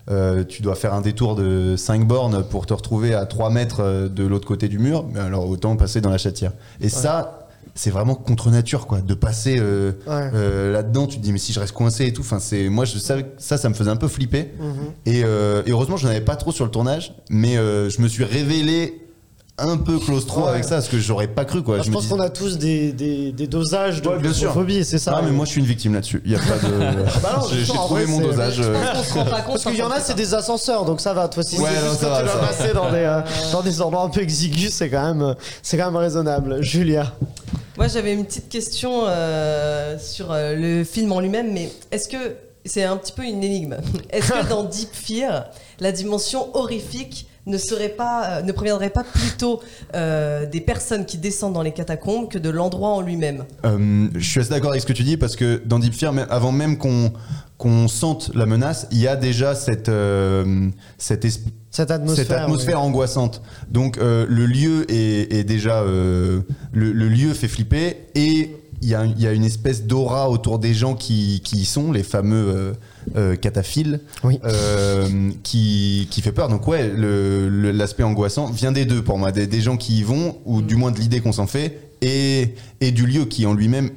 euh, 0.09 0.43
tu 0.43 0.61
dois 0.61 0.75
faire 0.75 0.93
un 0.93 1.01
détour 1.01 1.35
de 1.35 1.75
5 1.75 2.07
bornes 2.07 2.43
pour 2.43 2.65
te 2.65 2.73
retrouver 2.73 3.13
à 3.13 3.25
3 3.25 3.49
mètres 3.49 3.81
euh, 3.81 4.07
de 4.09 4.25
l'autre 4.25 4.47
côté 4.47 4.67
du 4.69 4.79
mur. 4.79 5.05
Mais 5.13 5.19
alors 5.19 5.47
autant 5.49 5.75
passer 5.75 5.99
dans 6.01 6.09
la 6.09 6.17
chatière. 6.17 6.53
Et 6.81 6.89
ça 6.89 7.35
c'est 7.75 7.91
vraiment 7.91 8.15
contre 8.15 8.49
nature 8.49 8.87
quoi 8.87 9.01
de 9.01 9.13
passer 9.13 9.57
euh, 9.59 9.91
Ouais. 10.07 10.31
euh, 10.33 10.71
là-dedans. 10.73 11.07
Tu 11.07 11.17
te 11.17 11.21
dis 11.23 11.31
mais 11.33 11.37
si 11.39 11.51
je 11.53 11.59
reste 11.59 11.73
coincé 11.73 12.05
et 12.07 12.13
tout 12.13 12.21
enfin 12.21 12.39
c'est 12.39 12.69
moi 12.69 12.85
je 12.85 12.97
savais 12.97 13.23
que 13.23 13.29
ça 13.37 13.57
ça 13.57 13.67
me 13.69 13.73
faisait 13.73 13.91
un 13.91 13.95
peu 13.97 14.07
flipper. 14.07 14.51
Mhm. 14.59 14.73
et, 15.05 15.23
euh, 15.25 15.61
et 15.65 15.71
heureusement 15.71 15.97
je 15.97 16.05
n'en 16.05 16.11
avais 16.11 16.21
pas 16.21 16.35
trop 16.37 16.51
sur 16.51 16.63
le 16.65 16.71
tournage 16.71 17.13
mais 17.29 17.57
euh, 17.57 17.89
je 17.89 18.01
me 18.01 18.07
suis 18.07 18.23
révélé 18.23 19.01
un 19.61 19.77
peu 19.77 19.99
claustro 19.99 20.43
Ouais. 20.43 20.49
avec 20.49 20.63
ça 20.63 20.75
parce 20.75 20.87
que 20.87 20.99
j'aurais 20.99 21.27
pas 21.27 21.45
cru 21.45 21.61
quoi 21.63 21.75
Moi, 21.77 21.85
je 21.85 21.91
pense 21.91 22.03
dis- 22.03 22.09
qu'on 22.09 22.19
a 22.19 22.29
tous 22.29 22.57
des, 22.57 22.91
des, 22.91 23.31
des 23.31 23.47
dosages 23.47 24.01
de 24.01 24.09
Ouais, 24.09 24.83
c'est 24.83 24.97
ça. 24.97 25.15
ah 25.17 25.21
mais 25.23 25.31
moi 25.31 25.45
je 25.45 25.51
suis 25.51 25.59
une 25.61 25.67
victime 25.67 25.93
là-dessus 25.93 26.21
il 26.25 26.31
y 26.31 26.35
a 26.35 26.39
pas 26.39 26.57
de 26.67 26.71
bah 27.21 27.39
non, 27.39 27.47
j'ai 27.51 27.63
trouvé 27.65 28.05
vrai, 28.05 28.11
mon 28.11 28.19
dosage 28.21 28.59
euh, 28.59 28.73
Parce 29.47 29.63
qu'il 29.63 29.75
y 29.75 29.81
en 29.83 29.91
a, 29.91 29.99
c'est 29.99 30.15
des 30.15 30.33
ascenseurs, 30.33 30.85
donc 30.85 31.01
ça 31.01 31.13
va. 31.13 31.27
Toi, 31.27 31.43
si 31.43 31.57
Ouais, 31.59 31.69
c'est 31.73 31.81
non, 31.81 31.89
juste 31.89 32.01
ça 32.01 32.09
va, 32.09 32.21
tu 32.23 32.27
ça 32.29 32.35
passer 32.37 32.73
dans 32.73 32.91
des, 32.91 32.97
euh, 32.97 33.21
dans 33.51 33.61
des 33.61 33.81
endroits 33.81 34.03
un 34.03 34.09
peu 34.09 34.21
exigus, 34.21 34.73
c'est 34.73 34.89
quand 34.89 35.13
même, 35.13 35.35
c'est 35.61 35.77
quand 35.77 35.85
même 35.85 35.95
raisonnable. 35.95 36.61
Julia. 36.61 37.13
Moi, 37.77 37.87
j'avais 37.87 38.13
une 38.13 38.25
petite 38.25 38.49
question 38.49 39.03
euh, 39.07 39.97
sur 39.99 40.31
euh, 40.31 40.55
le 40.55 40.83
film 40.83 41.11
en 41.11 41.19
lui-même, 41.21 41.51
mais 41.53 41.71
est-ce 41.91 42.09
que 42.09 42.17
c'est 42.65 42.83
un 42.83 42.97
petit 42.97 43.13
peu 43.13 43.23
une 43.23 43.43
énigme 43.43 43.77
Est-ce 44.09 44.31
que 44.33 44.49
dans 44.49 44.63
Deep 44.63 44.89
Fear, 44.93 45.45
la 45.79 45.91
dimension 45.91 46.55
horrifique 46.55 47.27
ne 47.45 47.57
serait 47.57 47.89
pas, 47.89 48.25
euh, 48.25 48.41
ne 48.41 48.51
proviendrait 48.51 48.89
pas 48.89 49.03
plutôt 49.03 49.61
euh, 49.95 50.45
des 50.45 50.61
personnes 50.61 51.05
qui 51.05 51.17
descendent 51.17 51.53
dans 51.53 51.61
les 51.61 51.71
catacombes 51.71 52.29
que 52.29 52.37
de 52.37 52.49
l'endroit 52.49 52.89
en 52.89 53.01
lui-même 53.01 53.45
Euh, 53.65 54.07
je 54.15 54.29
suis 54.29 54.39
assez 54.39 54.49
d'accord 54.49 54.71
avec 54.71 54.81
ce 54.81 54.87
que 54.87 54.93
tu 54.93 55.03
dis 55.03 55.17
parce 55.17 55.35
que 55.35 55.61
dans 55.65 55.79
Deep 55.79 55.93
Fear, 55.93 56.13
avant 56.29 56.51
même 56.51 56.77
qu'on 56.77 57.11
qu'on 57.59 57.89
sente 57.89 58.31
la 58.35 58.45
menace, 58.45 58.87
il 58.89 58.99
y 58.99 59.07
a 59.07 59.17
déjà 59.17 59.53
cette, 59.53 59.89
euh, 59.89 60.69
cette, 60.97 61.25
atmosphère. 61.77 62.15
cette 62.15 62.31
atmosphère 62.31 62.81
angoissante. 62.81 63.41
Donc 63.69 63.97
euh, 63.97 64.25
le 64.29 64.45
lieu 64.45 64.89
est, 64.89 65.33
est 65.33 65.43
déjà 65.43 65.81
euh, 65.81 66.39
le, 66.71 66.93
le 66.93 67.09
lieu 67.09 67.33
fait 67.33 67.49
flipper 67.49 67.97
et 68.15 68.55
il 68.81 68.87
y 68.87 68.95
a, 68.95 69.03
il 69.03 69.21
y 69.21 69.27
a 69.27 69.33
une 69.33 69.43
espèce 69.43 69.83
d'aura 69.83 70.29
autour 70.29 70.57
des 70.57 70.73
gens 70.73 70.95
qui, 70.95 71.41
qui 71.43 71.57
y 71.57 71.65
sont, 71.65 71.91
les 71.91 72.03
fameux 72.03 72.75
euh, 73.15 73.35
cataphiles, 73.35 74.01
Oui. 74.23 74.39
euh, 74.45 75.31
qui, 75.43 76.07
qui 76.11 76.21
fait 76.21 76.31
peur. 76.31 76.49
Donc 76.49 76.67
ouais, 76.67 76.91
l'aspect 76.95 78.03
angoissant 78.03 78.47
vient 78.51 78.71
des 78.71 78.85
deux 78.85 79.01
pour 79.03 79.17
moi, 79.17 79.31
des, 79.31 79.47
des 79.47 79.61
gens 79.61 79.77
qui 79.77 79.99
y 79.99 80.03
vont 80.03 80.37
ou 80.45 80.61
du 80.61 80.75
moins 80.75 80.91
de 80.91 80.99
l'idée 80.99 81.19
qu'on 81.21 81.31
s'en 81.33 81.47
fait 81.47 81.79
et, 82.01 82.55
et 82.81 82.91
du 82.91 83.05
lieu 83.05 83.25
qui 83.25 83.45
en 83.45 83.53
lui-même 83.53 83.89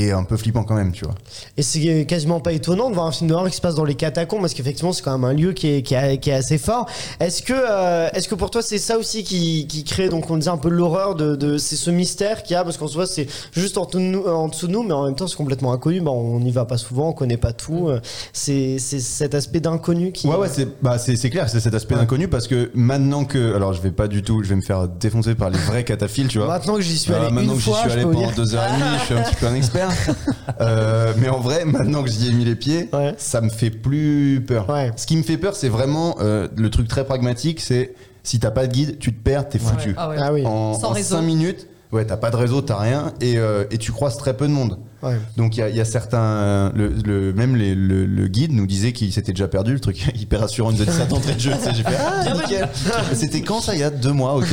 est 0.00 0.12
un 0.12 0.24
peu 0.24 0.36
flippant 0.36 0.62
quand 0.64 0.74
même, 0.74 0.92
tu 0.92 1.04
vois. 1.04 1.14
Et 1.56 1.62
c'est 1.62 2.06
quasiment 2.06 2.40
pas 2.40 2.52
étonnant 2.52 2.88
de 2.88 2.94
voir 2.94 3.06
un 3.06 3.12
film 3.12 3.28
d'horreur 3.28 3.48
qui 3.50 3.56
se 3.56 3.60
passe 3.60 3.74
dans 3.74 3.84
les 3.84 3.94
catacombes 3.94 4.40
parce 4.40 4.54
qu'effectivement 4.54 4.92
c'est 4.92 5.02
quand 5.02 5.16
même 5.18 5.28
un 5.28 5.34
lieu 5.34 5.52
qui 5.52 5.68
est, 5.68 5.82
qui 5.82 5.94
est, 5.94 6.18
qui 6.18 6.30
est 6.30 6.34
assez 6.34 6.58
fort. 6.58 6.86
Est-ce 7.20 7.42
que, 7.42 7.52
euh, 7.54 8.08
est-ce 8.14 8.28
que 8.28 8.34
pour 8.34 8.50
toi 8.50 8.62
c'est 8.62 8.78
ça 8.78 8.96
aussi 8.98 9.24
qui, 9.24 9.66
qui 9.66 9.84
crée 9.84 10.08
donc 10.08 10.30
on 10.30 10.36
disait 10.36 10.50
un 10.50 10.56
peu 10.56 10.68
l'horreur 10.70 11.14
de, 11.14 11.36
de 11.36 11.58
c'est 11.58 11.76
ce 11.76 11.90
mystère 11.90 12.42
qu'il 12.42 12.54
y 12.54 12.56
a? 12.56 12.64
Parce 12.64 12.76
qu'en 12.78 12.88
soi 12.88 13.06
c'est 13.06 13.26
juste 13.52 13.76
en, 13.78 13.84
dessous 13.86 13.98
de 13.98 14.02
nous- 14.04 14.24
en 14.26 14.48
dessous 14.48 14.66
de 14.68 14.72
nous 14.72 14.82
mais 14.82 14.92
en 14.94 15.04
même 15.06 15.14
temps 15.14 15.26
c'est 15.26 15.36
complètement 15.36 15.72
inconnu. 15.72 16.00
Bah, 16.00 16.10
on 16.10 16.40
n'y 16.40 16.50
va 16.52 16.64
pas 16.64 16.78
souvent, 16.78 17.08
on 17.08 17.12
connaît 17.12 17.36
pas 17.36 17.52
tout. 17.52 17.88
Euh, 17.88 18.00
C'est, 18.32 18.78
cet 18.78 19.34
aspect 19.34 19.60
d'inconnu 19.60 20.12
qui. 20.12 20.26
Ouais, 20.28 20.36
ouais, 20.36 20.48
c'est 20.50 20.68
bah, 20.82 20.98
c'est 20.98 21.16
clair, 21.30 21.48
c'est 21.48 21.60
cet 21.60 21.74
aspect 21.74 21.94
Ouais. 21.94 22.00
inconnu 22.00 22.28
parce 22.28 22.46
que 22.48 22.70
maintenant 22.74 23.24
que. 23.24 23.54
Alors, 23.54 23.72
je 23.72 23.82
vais 23.82 23.90
pas 23.90 24.08
du 24.08 24.22
tout, 24.22 24.42
je 24.42 24.48
vais 24.48 24.54
me 24.56 24.62
faire 24.62 24.88
défoncer 24.88 25.34
par 25.34 25.50
les 25.50 25.58
vrais 25.58 25.84
cataphiles, 25.84 26.28
tu 26.28 26.38
vois. 26.38 26.46
Maintenant 26.48 26.76
que 26.76 26.80
j'y 26.82 26.96
suis 26.98 27.12
Ah, 27.12 27.16
allé 27.22 27.30
maintenant 27.32 27.52
une 27.52 27.58
que 27.58 27.64
j'y 27.64 27.72
suis 27.72 27.90
allé 27.92 28.02
pendant 28.02 28.30
deux 28.32 28.54
heures 28.54 28.64
et 28.64 28.78
demie, 28.78 28.98
je 29.00 29.04
suis 29.04 29.14
un 29.14 29.22
petit 29.22 29.34
peu 29.36 29.46
un 29.46 29.54
expert. 29.54 29.81
Euh, 30.60 31.12
mais 31.18 31.28
en 31.28 31.40
vrai, 31.40 31.64
maintenant 31.64 32.02
que 32.02 32.10
j'y 32.10 32.28
ai 32.28 32.32
mis 32.32 32.44
les 32.44 32.54
pieds, 32.56 32.88
Ouais. 32.92 33.14
ça 33.18 33.40
me 33.40 33.50
fait 33.50 33.70
plus 33.70 34.44
peur. 34.46 34.68
Ouais. 34.68 34.90
Ce 34.96 35.06
qui 35.06 35.16
me 35.16 35.22
fait 35.22 35.36
peur, 35.38 35.56
c'est 35.56 35.68
vraiment 35.68 36.16
euh, 36.20 36.48
le 36.56 36.70
truc 36.70 36.88
très 36.88 37.04
pragmatique, 37.04 37.60
c'est 37.60 37.94
si 38.22 38.38
t'as 38.38 38.50
pas 38.50 38.66
de 38.66 38.72
guide, 38.72 38.98
tu 38.98 39.12
te 39.12 39.22
perds, 39.22 39.48
t'es 39.48 39.58
foutu. 39.58 39.94
Ah 39.96 40.08
ouais. 40.08 40.16
Ah 40.18 40.32
oui. 40.32 40.42
En, 40.46 40.74
Sans 40.78 40.88
en 40.88 40.92
réseau. 40.92 41.16
5 41.16 41.22
minutes, 41.22 41.66
ouais, 41.90 42.04
t'as 42.04 42.16
pas 42.16 42.30
de 42.30 42.36
réseau, 42.36 42.60
t'as 42.62 42.78
rien, 42.78 43.12
et, 43.20 43.36
euh, 43.38 43.64
et 43.70 43.78
tu 43.78 43.90
croises 43.92 44.16
très 44.16 44.36
peu 44.36 44.46
de 44.46 44.52
monde. 44.52 44.78
Ouais. 45.02 45.18
Donc 45.36 45.56
il 45.56 45.60
y 45.60 45.62
a, 45.64 45.68
il 45.68 45.74
y 45.74 45.80
a 45.80 45.84
certains, 45.84 46.70
le, 46.76 46.90
le- 47.04 47.32
même 47.32 47.56
les- 47.56 47.74
le, 47.74 48.06
le 48.06 48.28
guide 48.28 48.52
nous 48.52 48.66
disait 48.68 48.92
qu'il 48.92 49.12
s'était 49.12 49.32
déjà 49.32 49.48
perdu, 49.48 49.72
le 49.72 49.80
truc 49.80 50.06
hyper 50.14 50.38
rassurant, 50.40 50.70
il 50.70 50.76
nous 50.76 50.82
a 50.82 50.84
dit 50.84 50.92
ça 50.96 51.06
d'entrée 51.06 51.34
de 51.34 51.40
jeu, 51.40 51.50
j'ai 51.74 51.82
fait 51.82 51.96
ah 51.98 52.32
nickel. 52.32 52.68
C'était 53.14 53.40
quand 53.40 53.60
ça 53.60 53.74
Il 53.74 53.80
y 53.80 53.82
a 53.82 53.90
deux 53.90 54.12
mois, 54.12 54.36
ok. 54.36 54.46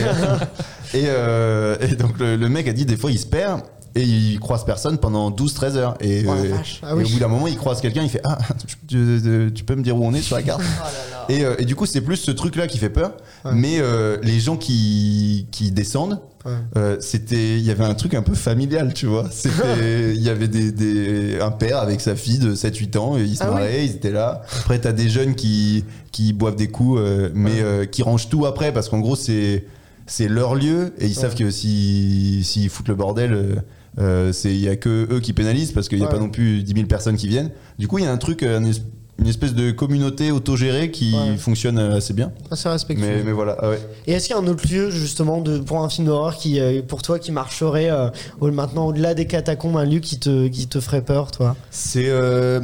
Et, 0.95 1.03
euh, 1.05 1.75
et 1.81 1.93
donc 1.95 2.17
le, 2.19 2.35
le 2.35 2.49
mec 2.49 2.67
a 2.67 2.73
dit 2.73 2.85
des 2.87 2.97
fois 2.97 3.11
il 3.11 3.19
se 3.19 3.27
perd. 3.27 3.61
Et 3.99 4.03
il 4.03 4.39
croise 4.39 4.63
personne 4.65 4.97
pendant 4.97 5.29
12-13 5.31 5.75
heures. 5.75 5.97
Et, 5.99 6.23
Oh 6.27 6.31
euh. 6.31 6.55
Ah 6.83 6.91
et 6.91 7.03
au 7.03 7.07
bout 7.09 7.19
d'un 7.19 7.27
moment, 7.27 7.47
il 7.47 7.57
croise 7.57 7.81
quelqu'un, 7.81 8.03
il 8.03 8.09
fait 8.09 8.21
Ah, 8.23 8.37
tu, 8.67 8.75
tu- 8.87 9.51
tu 9.53 9.63
peux 9.63 9.75
me 9.75 9.81
dire 9.83 9.97
où 9.97 10.05
on 10.05 10.13
est 10.13 10.21
sur 10.21 10.35
la 10.35 10.43
carte 10.43 10.61
Oh 10.81 10.83
là 10.83 10.91
là. 11.11 11.25
et, 11.35 11.43
euh, 11.43 11.55
et 11.59 11.65
du 11.65 11.75
coup, 11.75 11.85
c'est 11.85 12.01
plus 12.01 12.15
ce 12.17 12.31
truc-là 12.31 12.67
qui 12.67 12.77
fait 12.77 12.89
peur. 12.89 13.13
Ouais. 13.45 13.51
Mais 13.53 13.77
euh, 13.79 14.17
les 14.23 14.39
gens 14.39 14.57
qui, 14.57 15.47
qui 15.51 15.71
descendent, 15.71 16.19
Ouais. 16.45 16.95
c'était, 17.01 17.57
il 17.59 17.65
y 17.65 17.69
avait 17.69 17.83
un 17.83 17.93
truc 17.95 18.13
un 18.13 18.21
peu 18.21 18.33
familial, 18.33 18.93
tu 18.93 19.05
vois. 19.07 19.27
Il 19.81 20.21
y 20.21 20.29
avait 20.29 20.47
des, 20.47 20.71
des- 20.71 21.39
un 21.41 21.51
père 21.51 21.79
avec 21.79 21.99
sa 21.99 22.15
fille 22.15 22.39
de 22.39 22.55
7-8 22.55 22.97
ans, 22.97 23.17
et 23.17 23.23
ils 23.23 23.35
se 23.35 23.43
Ah 23.43 23.47
oui. 23.49 23.53
marraient, 23.55 23.85
ils 23.85 23.91
étaient 23.91 24.09
là. 24.11 24.41
Après, 24.59 24.79
t'as 24.79 24.93
des 24.93 25.09
jeunes 25.09 25.35
qui, 25.35 25.83
qui 26.13 26.31
boivent 26.31 26.55
des 26.55 26.69
coups, 26.69 27.01
mais 27.33 27.61
qui 27.91 28.03
rangent 28.03 28.29
tout 28.29 28.45
après, 28.45 28.71
parce 28.71 28.87
qu'en 28.87 28.99
gros, 28.99 29.17
c'est, 29.17 29.65
c'est 30.07 30.29
leur 30.29 30.55
lieu, 30.55 30.93
et 30.97 31.07
ils 31.07 31.13
savent 31.15 31.35
que 31.35 31.51
si, 31.51 32.41
s'ils 32.45 32.69
foutent 32.69 32.87
le 32.87 32.95
bordel, 32.95 33.61
euh, 33.97 34.31
c'est, 34.31 34.49
il 34.53 34.59
y 34.61 34.69
a 34.69 34.75
que 34.75 35.07
eux 35.11 35.19
qui 35.19 35.33
pénalisent, 35.33 35.71
parce 35.71 35.89
qu'il 35.89 35.97
n'y 35.97 36.03
a 36.03 36.07
Ouais. 36.07 36.13
pas 36.13 36.19
non 36.19 36.29
plus 36.29 36.63
10 36.63 36.73
000 36.73 36.85
personnes 36.87 37.17
qui 37.17 37.27
viennent. 37.27 37.51
Du 37.77 37.87
coup, 37.87 37.97
il 37.97 38.03
y 38.05 38.07
a 38.07 38.11
un 38.11 38.17
truc, 38.17 38.43
une 38.43 39.27
espèce 39.27 39.53
de 39.53 39.71
communauté 39.71 40.31
autogérée 40.31 40.91
qui 40.91 41.13
Ouais. 41.13 41.35
fonctionne 41.37 41.77
euh, 41.79 41.97
assez 41.97 42.13
bien. 42.13 42.31
Ah, 42.51 42.55
c'est 42.55 42.69
respectueux. 42.69 43.05
Mais, 43.05 43.23
mais 43.23 43.31
voilà, 43.33 43.57
ah 43.59 43.69
ouais. 43.69 43.79
Et 44.07 44.13
est-ce 44.13 44.27
qu'il 44.27 44.35
y 44.35 44.39
a 44.39 44.41
un 44.41 44.47
autre 44.47 44.63
lieu 44.71 44.89
justement 44.91 45.41
de, 45.41 45.57
pour 45.57 45.81
un 45.83 45.89
film 45.89 46.07
d'horreur 46.07 46.37
qui, 46.37 46.59
euh, 46.59 46.81
pour 46.81 47.01
toi, 47.01 47.19
qui 47.19 47.31
marcherait 47.33 47.89
euh, 47.89 48.09
maintenant 48.41 48.85
au-delà 48.87 49.13
des 49.15 49.25
catacombes, 49.25 49.75
un 49.75 49.85
lieu 49.85 49.99
qui 49.99 50.19
te, 50.19 50.47
qui 50.47 50.67
te 50.67 50.79
ferait 50.79 51.01
peur, 51.03 51.31
toi? 51.31 51.55
C'est. 51.71 52.07
euh, 52.07 52.61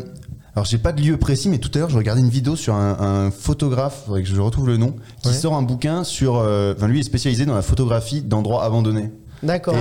Alors, 0.56 0.64
j'ai 0.66 0.78
pas 0.78 0.94
de 0.94 1.02
lieu 1.02 1.18
précis, 1.18 1.50
mais 1.50 1.58
tout 1.58 1.70
à 1.76 1.80
l'heure, 1.80 1.90
je 1.90 1.98
regardais 1.98 2.22
une 2.22 2.30
vidéo 2.30 2.56
sur 2.56 2.76
un, 2.76 3.26
un 3.26 3.32
photographe, 3.32 4.04
faudrait 4.06 4.24
que 4.24 4.30
je 4.30 4.40
retrouve 4.40 4.68
le 4.68 4.78
nom, 4.78 4.96
qui 5.22 5.28
Ouais. 5.28 5.34
sort 5.34 5.54
un 5.56 5.62
bouquin 5.64 6.06
sur. 6.06 6.38
euh, 6.38 6.74
Enfin, 6.78 6.88
lui 6.88 7.02
est 7.02 7.04
spécialisé 7.04 7.46
dans 7.46 7.56
la 7.56 7.62
photographie 7.62 8.22
d'endroits 8.22 8.64
abandonnés. 8.64 9.12
D'accord. 9.44 9.76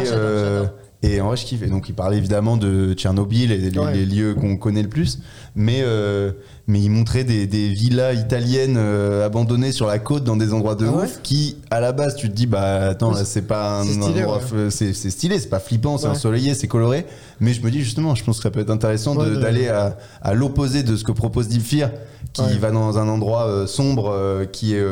Et, 1.13 1.21
en 1.21 1.27
vrai, 1.29 1.37
je 1.37 1.45
kiffe. 1.45 1.63
Et 1.63 1.67
donc, 1.67 1.89
il 1.89 1.95
parlait 1.95 2.17
évidemment 2.19 2.57
de 2.57 2.93
Tchernobyl 2.95 3.53
et 3.53 3.59
les, 3.59 3.79
Ouais. 3.79 3.93
les 3.95 4.07
lieux 4.07 4.35
qu'on 4.35 4.57
connaît 4.57 4.83
le 4.83 4.89
plus. 4.89 5.19
Mais, 5.57 5.81
euh, 5.83 6.33
mais 6.67 6.81
il 6.81 6.89
montrait 6.91 7.25
des, 7.25 7.47
des 7.47 7.69
villas 7.69 8.15
italiennes 8.15 8.77
euh, 8.79 9.25
abandonnées 9.27 9.71
sur 9.73 9.87
la 9.87 9.99
côte 9.99 10.25
dans 10.25 10.37
des 10.37 10.53
endroits 10.53 10.75
de 10.75 10.87
Ah 10.87 11.05
ouf 11.05 11.21
qui, 11.23 11.57
à 11.71 11.81
la 11.81 11.93
base, 11.93 12.17
tu 12.17 12.29
te 12.29 12.35
dis, 12.35 12.47
bah 12.47 12.89
attends, 12.91 13.13
là, 13.13 13.25
c'est 13.25 13.47
pas 13.47 13.81
un 13.81 13.85
stylé, 13.85 14.23
endroit. 14.25 14.39
ouais. 14.53 14.71
C'est 14.71 14.93
c'est 14.95 15.11
stylé, 15.11 15.39
c'est 15.39 15.49
pas 15.49 15.61
flippant, 15.61 15.99
c'est 15.99 16.07
ensoleillé, 16.09 16.55
c'est 16.55 16.69
coloré. 16.69 17.07
Mais 17.41 17.53
je 17.53 17.63
me 17.63 17.71
dis, 17.71 17.83
justement, 17.83 18.15
je 18.15 18.25
pense 18.25 18.39
que 18.39 18.43
ça 18.43 18.51
peut 18.51 18.61
être 18.61 18.71
intéressant 18.71 19.15
de- 19.15 19.21
Ouais, 19.21 19.31
de- 19.31 19.37
d'aller 19.41 19.69
à, 19.69 19.97
à 20.23 20.35
l'opposé 20.35 20.83
de 20.83 20.97
ce 20.97 21.05
que 21.05 21.13
propose 21.13 21.49
Deep 21.49 21.63
Fear, 21.63 21.91
qui 22.33 22.59
va 22.59 22.71
dans 22.73 22.99
un 22.99 23.09
endroit 23.09 23.47
euh, 23.47 23.67
sombre, 23.67 24.45
qui 24.53 24.75
est. 24.75 24.85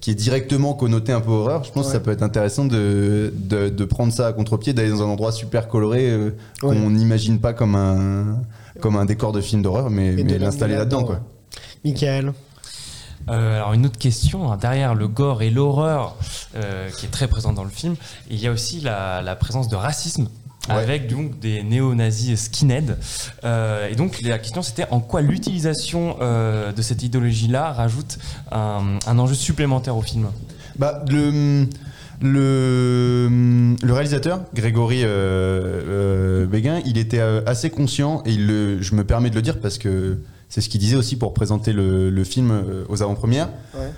qui 0.00 0.12
est 0.12 0.14
directement 0.14 0.74
connoté 0.74 1.12
un 1.12 1.20
peu 1.20 1.30
horreur, 1.30 1.64
je 1.64 1.72
pense 1.72 1.86
que 1.86 1.92
ça 1.92 2.00
peut 2.00 2.12
être 2.12 2.22
intéressant 2.22 2.64
de, 2.64 3.32
de, 3.36 3.68
de 3.68 3.84
prendre 3.84 4.12
ça 4.12 4.28
à 4.28 4.32
contre-pied, 4.32 4.72
d'aller 4.72 4.90
dans 4.90 5.02
un 5.02 5.06
endroit 5.06 5.32
super 5.32 5.68
coloré 5.68 6.08
euh, 6.10 6.30
Ouais. 6.62 6.76
qu'on 6.76 6.90
n'imagine 6.90 7.40
pas 7.40 7.52
comme 7.52 7.74
un, 7.74 8.38
comme 8.80 8.96
un 8.96 9.04
décor 9.04 9.32
de 9.32 9.40
film 9.40 9.62
d'horreur, 9.62 9.90
mais, 9.90 10.12
mais 10.12 10.38
l'installer 10.38 10.74
là-dedans. 10.76 10.98
là-dedans, 11.00 11.18
quoi. 11.18 11.20
Michael. 11.84 12.32
Euh, 13.30 13.56
alors 13.56 13.74
une 13.74 13.84
autre 13.86 13.98
question, 13.98 14.50
hein, 14.50 14.56
derrière 14.56 14.94
le 14.94 15.06
gore 15.06 15.42
et 15.42 15.50
l'horreur 15.50 16.16
euh, 16.56 16.88
qui 16.90 17.04
est 17.06 17.10
très 17.10 17.28
présent 17.28 17.52
dans 17.52 17.64
le 17.64 17.68
film, 17.70 17.94
il 18.30 18.38
y 18.38 18.46
a 18.46 18.52
aussi 18.52 18.80
la, 18.80 19.20
la 19.20 19.36
présence 19.36 19.68
de 19.68 19.76
racisme 19.76 20.28
Ouais. 20.68 20.82
avec 20.82 21.08
donc 21.08 21.38
des 21.40 21.62
néo-nazis 21.62 22.38
skinhead. 22.40 22.96
Euh, 23.44 23.88
et 23.88 23.94
donc 23.94 24.20
la 24.22 24.38
question 24.38 24.62
c'était 24.62 24.86
en 24.90 25.00
quoi 25.00 25.20
l'utilisation 25.22 26.16
euh, 26.20 26.72
de 26.72 26.82
cette 26.82 27.02
idéologie-là 27.02 27.72
rajoute 27.72 28.18
un, 28.52 28.98
un 29.06 29.18
enjeu 29.18 29.34
supplémentaire 29.34 29.96
au 29.96 30.02
film? 30.02 30.28
Bah, 30.78 31.02
le, 31.08 31.66
le, 32.20 33.28
le 33.82 33.92
réalisateur, 33.92 34.42
Grégory 34.54 35.02
euh, 35.02 35.08
euh, 35.08 36.46
Béguin, 36.46 36.80
il 36.84 36.98
était 36.98 37.20
euh, 37.20 37.40
assez 37.46 37.70
conscient, 37.70 38.22
et 38.26 38.32
il 38.32 38.46
le, 38.46 38.82
je 38.82 38.94
me 38.94 39.04
permets 39.04 39.30
de 39.30 39.34
le 39.34 39.42
dire 39.42 39.60
parce 39.60 39.78
que 39.78 40.18
c'est 40.48 40.60
ce 40.60 40.68
qu'il 40.68 40.80
disait 40.80 40.96
aussi 40.96 41.16
pour 41.16 41.34
présenter 41.34 41.72
le, 41.72 42.10
le 42.10 42.24
film 42.24 42.62
aux 42.88 43.02
avant-premières. 43.02 43.48
Ouais. 43.74 43.90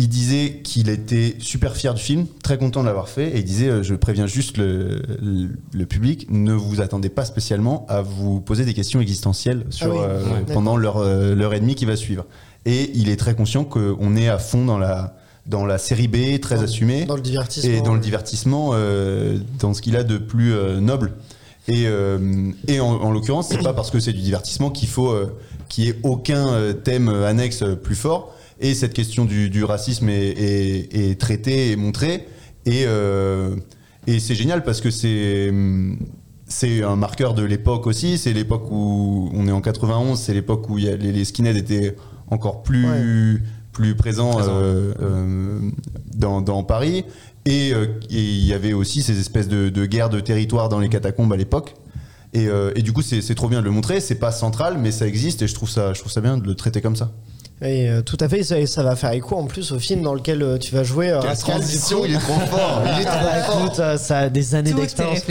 Il 0.00 0.08
disait 0.08 0.60
qu'il 0.62 0.88
était 0.88 1.34
super 1.40 1.76
fier 1.76 1.92
du 1.92 2.00
film, 2.00 2.26
très 2.42 2.56
content 2.56 2.82
de 2.82 2.86
l'avoir 2.86 3.08
fait, 3.08 3.30
et 3.30 3.38
il 3.38 3.44
disait 3.44 3.68
euh, 3.68 3.82
Je 3.82 3.94
préviens 3.96 4.26
juste 4.26 4.56
le, 4.56 5.02
le, 5.20 5.48
le 5.74 5.86
public, 5.86 6.26
ne 6.30 6.52
vous 6.54 6.80
attendez 6.80 7.08
pas 7.08 7.24
spécialement 7.24 7.84
à 7.88 8.00
vous 8.00 8.40
poser 8.40 8.64
des 8.64 8.74
questions 8.74 9.00
existentielles 9.00 9.64
sur, 9.70 9.86
Ah 9.86 9.90
oui, 9.90 9.98
euh, 10.00 10.22
ouais, 10.22 10.52
pendant 10.54 10.76
l'heure 10.76 10.98
euh, 10.98 11.34
l'heure 11.34 11.52
et 11.52 11.60
demie 11.60 11.74
qui 11.74 11.84
va 11.84 11.96
suivre. 11.96 12.24
Et 12.64 12.90
il 12.94 13.08
est 13.08 13.16
très 13.16 13.34
conscient 13.34 13.64
qu'on 13.64 14.14
est 14.16 14.28
à 14.28 14.38
fond 14.38 14.64
dans 14.64 14.78
la, 14.78 15.16
dans 15.46 15.66
la 15.66 15.78
série 15.78 16.06
B, 16.08 16.38
très 16.40 16.56
Dans- 16.56 16.62
assumée, 16.62 17.04
Dans 17.04 17.16
le 17.16 17.20
divertissement. 17.22 17.70
et 17.72 17.80
dans 17.80 17.94
le 17.94 18.00
divertissement, 18.00 18.74
dans 19.58 19.74
ce 19.74 19.82
qu'il 19.82 19.96
a 19.96 20.04
de 20.04 20.16
plus 20.18 20.52
noble. 20.80 21.12
Et, 21.66 21.84
euh, 21.86 22.50
et 22.66 22.80
en, 22.80 22.86
en 22.92 23.10
l'occurrence, 23.10 23.48
c'est 23.50 23.62
pas 23.62 23.74
parce 23.74 23.90
que 23.90 24.00
c'est 24.00 24.12
du 24.14 24.22
divertissement 24.22 24.70
qu'il 24.70 24.88
faut 24.88 25.10
euh, 25.10 25.36
qu'il 25.68 25.84
y 25.84 25.88
ait 25.88 25.98
aucun 26.02 26.48
euh, 26.48 26.72
thème 26.72 27.08
annexe 27.10 27.62
plus 27.82 27.94
fort. 27.96 28.32
Et 28.60 28.74
cette 28.74 28.92
question 28.92 29.24
du, 29.24 29.50
du 29.50 29.64
racisme 29.64 30.08
est, 30.08 30.28
est- 30.30 31.10
est 31.10 31.20
traitée 31.20 31.70
et 31.70 31.76
montrée. 31.76 32.26
Et, 32.66 32.84
euh, 32.86 33.54
et 34.06 34.18
c'est 34.20 34.34
génial 34.34 34.64
parce 34.64 34.80
que 34.80 34.90
c'est 34.90 35.52
c'est 36.50 36.82
un 36.82 36.96
marqueur 36.96 37.34
de 37.34 37.42
l'époque 37.44 37.86
aussi. 37.86 38.16
C'est 38.18 38.32
l'époque 38.32 38.70
où 38.70 39.30
on 39.34 39.46
est 39.46 39.52
en 39.52 39.60
91. 39.60 40.18
C'est 40.18 40.32
l'époque 40.34 40.68
où 40.70 40.78
il 40.78 40.84
y 40.84 40.88
a, 40.88 40.96
les, 40.96 41.12
les 41.12 41.24
skinheads 41.24 41.56
étaient 41.58 41.94
encore 42.30 42.62
plus 42.62 42.86
plus 43.72 43.94
présents 43.94 44.38
euh, 44.50 44.92
euh, 45.00 45.60
dans, 46.16 46.40
dans 46.40 46.64
Paris. 46.64 47.04
Et 47.44 47.72
il 48.10 48.44
y 48.44 48.52
avait 48.52 48.72
aussi 48.72 49.02
ces 49.02 49.18
espèces 49.20 49.48
de, 49.48 49.68
de 49.68 49.86
guerres 49.86 50.10
de 50.10 50.20
territoire 50.20 50.68
dans 50.68 50.80
les 50.80 50.88
catacombes 50.88 51.32
à 51.32 51.36
l'époque. 51.36 51.74
Et, 52.34 52.48
et 52.74 52.82
du 52.82 52.92
coup, 52.92 53.00
c'est 53.02 53.22
c'est 53.22 53.34
trop 53.34 53.48
bien 53.48 53.60
de 53.60 53.64
le 53.64 53.70
montrer. 53.70 54.00
C'est 54.00 54.16
pas 54.16 54.32
central, 54.32 54.76
mais 54.78 54.90
ça 54.90 55.06
existe. 55.06 55.40
Et 55.42 55.46
je 55.48 55.54
trouve 55.54 55.70
ça, 55.70 55.94
je 55.94 56.00
trouve 56.00 56.12
ça 56.12 56.20
bien 56.20 56.36
de 56.38 56.46
le 56.46 56.54
traiter 56.54 56.80
comme 56.82 56.96
ça. 56.96 57.12
Et 57.60 57.88
euh, 57.90 58.02
tout 58.02 58.16
à 58.20 58.28
fait, 58.28 58.44
ça, 58.44 58.58
et 58.58 58.66
ça 58.66 58.84
va 58.84 58.94
faire 58.94 59.10
écho 59.12 59.34
en 59.36 59.44
plus 59.46 59.72
au 59.72 59.78
film 59.80 60.02
dans 60.02 60.14
lequel 60.14 60.42
euh, 60.42 60.58
tu 60.58 60.72
vas 60.74 60.84
jouer. 60.84 61.10
euh, 61.10 61.18
Quelle 61.20 61.30
Rascal, 61.30 61.56
transition, 61.56 62.04
il 62.04 62.14
est 62.14 62.18
trop 62.18 62.38
fort. 62.48 62.82
Il 62.96 63.02
est 63.02 63.04
trop 63.04 63.14
bah, 63.20 63.42
fort. 63.42 63.60
écoute, 63.62 63.78
euh, 63.80 63.96
ça 63.96 64.18
a 64.18 64.28
des 64.28 64.54
années 64.54 64.72
d'expérience. 64.72 65.22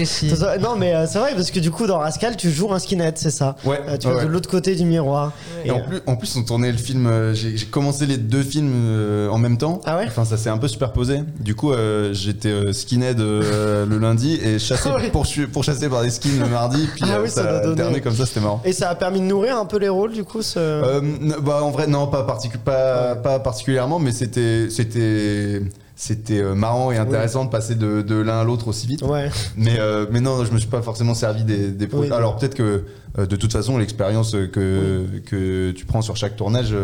Non, 0.61 0.75
mais 0.77 0.93
euh, 0.93 1.05
c'est 1.07 1.19
vrai, 1.19 1.31
parce 1.35 1.51
que 1.51 1.59
du 1.59 1.71
coup, 1.71 1.87
dans 1.87 1.99
Rascal, 1.99 2.35
tu 2.35 2.51
joues 2.51 2.73
un 2.73 2.79
skinhead, 2.79 3.17
c'est 3.17 3.31
ça 3.31 3.55
Ouais, 3.63 3.79
Euh, 3.87 3.97
Tu 3.97 4.07
ouais, 4.07 4.13
vas 4.15 4.23
de 4.25 4.27
l'autre 4.29 4.49
côté 4.49 4.75
du 4.75 4.83
miroir. 4.85 5.31
Et 5.63 5.71
en 5.71 5.79
plus, 5.81 5.99
en 6.05 6.15
plus, 6.17 6.35
on 6.35 6.43
tournait 6.43 6.71
le 6.71 6.77
film. 6.77 7.07
euh, 7.07 7.33
J'ai 7.33 7.55
commencé 7.65 8.05
les 8.05 8.17
deux 8.17 8.43
films 8.43 8.73
euh, 8.75 9.29
en 9.29 9.37
même 9.37 9.57
temps. 9.57 9.81
Ah 9.85 9.97
ouais 9.97 10.05
Enfin, 10.07 10.25
ça 10.25 10.35
s'est 10.37 10.49
un 10.49 10.57
peu 10.57 10.67
superposé. 10.67 11.21
Du 11.39 11.55
coup, 11.55 11.71
euh, 11.71 12.13
j'étais 12.13 12.49
euh, 12.49 12.73
skinhead 12.73 13.19
euh, 13.21 13.85
le 13.85 13.97
lundi 13.99 14.35
et 14.43 14.59
chassé 14.59 14.89
Ah 14.91 14.95
ouais. 15.01 15.09
pourchu- 15.11 15.47
pourchassé 15.47 15.87
par 15.87 16.01
des 16.03 16.09
skins 16.09 16.39
le 16.39 16.47
mardi. 16.49 16.87
Puis 16.93 17.05
Ah 17.07 17.15
euh, 17.17 17.23
oui, 17.23 17.29
ça 17.29 17.43
ça 17.43 17.59
donner. 17.61 17.69
alterné 17.81 18.01
comme 18.01 18.15
ça, 18.15 18.25
c'était 18.25 18.41
marrant. 18.41 18.61
Et 18.65 18.73
ça 18.73 18.89
a 18.89 18.95
permis 18.95 19.19
de 19.21 19.25
nourrir 19.25 19.57
un 19.57 19.65
peu 19.65 19.77
les 19.77 19.89
rôles, 19.89 20.11
du 20.11 20.23
coup 20.25 20.41
ce... 20.41 20.59
Euh, 20.59 21.01
bah 21.41 21.59
en 21.63 21.71
vrai 21.71 21.87
non 21.87 22.07
pas 22.07 22.16
particu- 22.23 22.57
pas, 22.57 23.15
pas 23.15 23.39
particulièrement 23.39 23.99
mais 23.99 24.11
c'était 24.11 24.69
c'était 24.69 25.61
c'était 25.95 26.39
euh, 26.41 26.53
marrant 26.53 26.91
et 26.91 26.97
intéressant 26.97 27.45
de 27.45 27.49
passer 27.49 27.73
de, 27.73 28.03
de 28.03 28.15
l'un 28.15 28.39
à 28.41 28.43
l'autre 28.43 28.67
aussi 28.67 28.85
vite. 28.85 29.01
Ouais. 29.01 29.29
mais 29.55 29.79
euh, 29.79 30.05
mais 30.11 30.19
non 30.21 30.45
je 30.45 30.51
me 30.51 30.59
suis 30.59 30.67
pas 30.69 30.81
forcément 30.83 31.15
servi 31.15 31.43
des, 31.43 31.69
des 31.71 31.87
Oui. 31.91 32.11
alors 32.11 32.35
peut-être 32.37 32.53
que 32.53 32.83
euh, 33.17 33.25
de 33.25 33.35
toute 33.35 33.51
façon 33.51 33.77
l'expérience 33.79 34.33
que 34.53 35.05
que 35.25 35.71
tu 35.71 35.85
prends 35.85 36.03
sur 36.03 36.15
chaque 36.15 36.35
tournage 36.35 36.75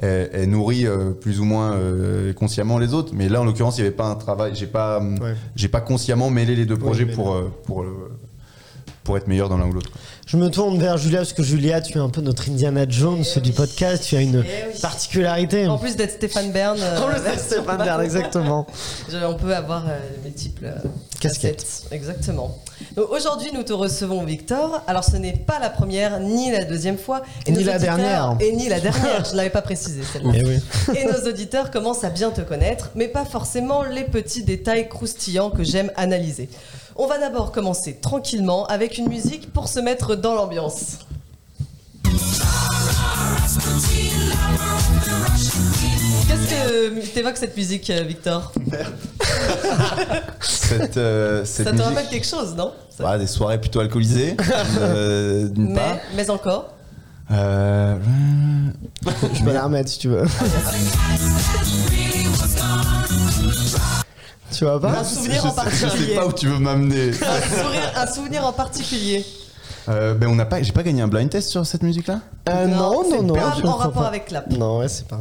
elle, 0.00 0.30
elle 0.32 0.48
nourrit 0.50 0.86
plus 1.20 1.38
ou 1.40 1.44
moins 1.44 1.76
consciemment 2.34 2.78
les 2.78 2.94
autres. 2.94 3.12
Mais 3.14 3.28
là 3.28 3.42
en 3.42 3.44
l'occurrence 3.44 3.76
il 3.76 3.80
y 3.82 3.86
avait 3.86 3.90
pas 3.94 4.06
un 4.06 4.14
travail 4.14 4.52
j'ai 4.54 4.66
pas 4.66 5.00
Ouais. 5.02 5.34
j'ai 5.54 5.68
pas 5.68 5.80
consciemment 5.82 6.30
mêlé 6.30 6.56
les 6.56 6.64
deux 6.64 6.78
projets 6.78 7.04
pour 7.06 7.36
pour 7.66 7.84
pour 9.04 9.16
être 9.18 9.26
meilleur 9.26 9.48
dans 9.48 9.58
l'un 9.58 9.66
ou 9.66 9.72
l'autre 9.72 9.90
Je 10.24 10.36
me 10.36 10.48
tourne 10.50 10.78
vers 10.78 10.96
Julia, 10.98 11.18
parce 11.18 11.32
que 11.32 11.42
Julia, 11.42 11.80
tu 11.80 11.98
es 11.98 12.00
un 12.00 12.08
peu 12.08 12.20
notre 12.20 12.48
Indiana 12.48 12.86
Jones 12.88 13.24
Eh 13.36 13.40
du 13.40 13.52
podcast, 13.52 14.04
tu 14.04 14.16
as 14.16 14.20
une 14.20 14.44
Eh 14.46 14.72
oui. 14.72 14.80
particularité. 14.80 15.66
En 15.66 15.78
plus 15.78 15.96
d'être 15.96 16.12
Stéphane 16.12 16.52
Bern, 16.52 16.78
euh, 16.80 17.00
En 17.00 17.08
plus, 17.08 17.20
c'est 17.24 17.38
Stéphane 17.38 17.78
Bern, 17.78 18.00
exactement. 18.00 18.66
on 19.12 19.34
peut 19.34 19.54
avoir 19.54 19.88
euh, 19.88 19.98
multiples 20.24 20.66
euh, 20.66 20.88
Casquettes. 21.20 21.66
Exactement. 21.90 22.56
Donc 22.96 23.10
aujourd'hui, 23.10 23.50
nous 23.52 23.64
te 23.64 23.72
recevons 23.72 24.24
Victor. 24.24 24.82
Alors 24.86 25.04
ce 25.04 25.16
n'est 25.16 25.36
pas 25.36 25.58
la 25.58 25.70
première 25.70 26.20
ni 26.20 26.50
la 26.52 26.64
deuxième 26.64 26.98
fois. 26.98 27.22
Ni 27.48 27.58
nos 27.58 27.64
la 27.64 27.78
dernière. 27.78 28.36
Et 28.40 28.52
ni 28.52 28.68
la 28.68 28.80
dernière, 28.80 29.24
je 29.26 29.32
ne 29.32 29.36
l'avais 29.36 29.50
pas 29.50 29.62
précisé 29.62 30.02
celle-là. 30.12 30.32
Eh 30.34 30.44
oui. 30.44 30.58
Et 30.96 31.04
nos 31.04 31.28
auditeurs 31.28 31.70
commencent 31.70 32.04
à 32.04 32.10
bien 32.10 32.30
te 32.30 32.40
connaître, 32.40 32.90
mais 32.94 33.08
pas 33.08 33.24
forcément 33.24 33.82
les 33.82 34.04
petits 34.04 34.44
détails 34.44 34.88
croustillants 34.88 35.50
que 35.50 35.64
j'aime 35.64 35.90
analyser. 35.96 36.48
On 36.96 37.06
va 37.06 37.18
d'abord 37.18 37.52
commencer 37.52 37.94
tranquillement 38.00 38.66
avec 38.66 38.98
une 38.98 39.08
musique 39.08 39.52
pour 39.52 39.68
se 39.68 39.80
mettre 39.80 40.14
dans 40.16 40.34
l'ambiance. 40.34 40.98
Qu'est-ce 46.28 46.50
que 46.50 47.06
t'évoques 47.14 47.36
cette 47.36 47.56
musique, 47.56 47.90
euh, 47.90 48.02
Victor? 48.02 48.52
Cette, 50.40 50.96
euh, 50.96 51.44
cette 51.44 51.66
Ça 51.66 51.70
te 51.72 51.76
musique- 51.76 51.86
rappelle 51.86 52.08
quelque 52.08 52.26
chose, 52.26 52.54
non? 52.56 52.72
Ça- 52.96 53.04
Bah, 53.04 53.18
des 53.18 53.26
soirées 53.26 53.60
plutôt 53.60 53.80
alcoolisées, 53.80 54.36
euh, 54.78 55.48
mais, 55.56 56.00
mais 56.14 56.30
encore? 56.30 56.70
Euh, 57.30 57.96
Je 59.34 59.42
peux 59.42 59.52
la 59.52 59.64
remettre 59.64 59.88
si 59.90 59.98
tu 59.98 60.08
veux. 60.08 60.24
Tu 64.52 64.66
Un 64.66 64.78
pas 64.78 65.04
souvenir 65.04 65.42
je, 65.42 65.48
en 65.48 65.50
sais, 65.54 65.70
je 65.70 65.76
sais 65.76 65.82
particulier. 65.86 66.14
pas 66.14 66.26
où 66.26 66.32
tu 66.32 66.46
veux 66.48 66.58
m'amener. 66.58 67.10
Un, 67.10 67.12
sourire- 67.12 67.92
un 67.96 68.06
souvenir 68.06 68.46
en 68.46 68.52
particulier. 68.52 69.24
Euh, 69.88 70.14
ben 70.14 70.28
on 70.28 70.36
n'a 70.36 70.44
pas, 70.44 70.62
j'ai 70.62 70.70
pas 70.72 70.82
gagné 70.84 71.02
un 71.02 71.08
blind 71.08 71.28
test 71.28 71.48
sur 71.48 71.66
cette 71.66 71.82
musique-là? 71.82 72.20
Euh, 72.48 72.66
Non, 72.66 73.02
c'est 73.08 73.16
non, 73.16 73.22
non. 73.24 73.34
pas 73.34 73.54
je 73.56 73.62
en 73.66 73.72
crois 73.72 73.84
rapport 73.84 74.02
pas. 74.02 74.08
avec 74.08 74.26
Clap. 74.26 74.48
Non, 74.52 74.78
ouais, 74.78 74.88
c'est 74.88 75.08
pas. 75.08 75.20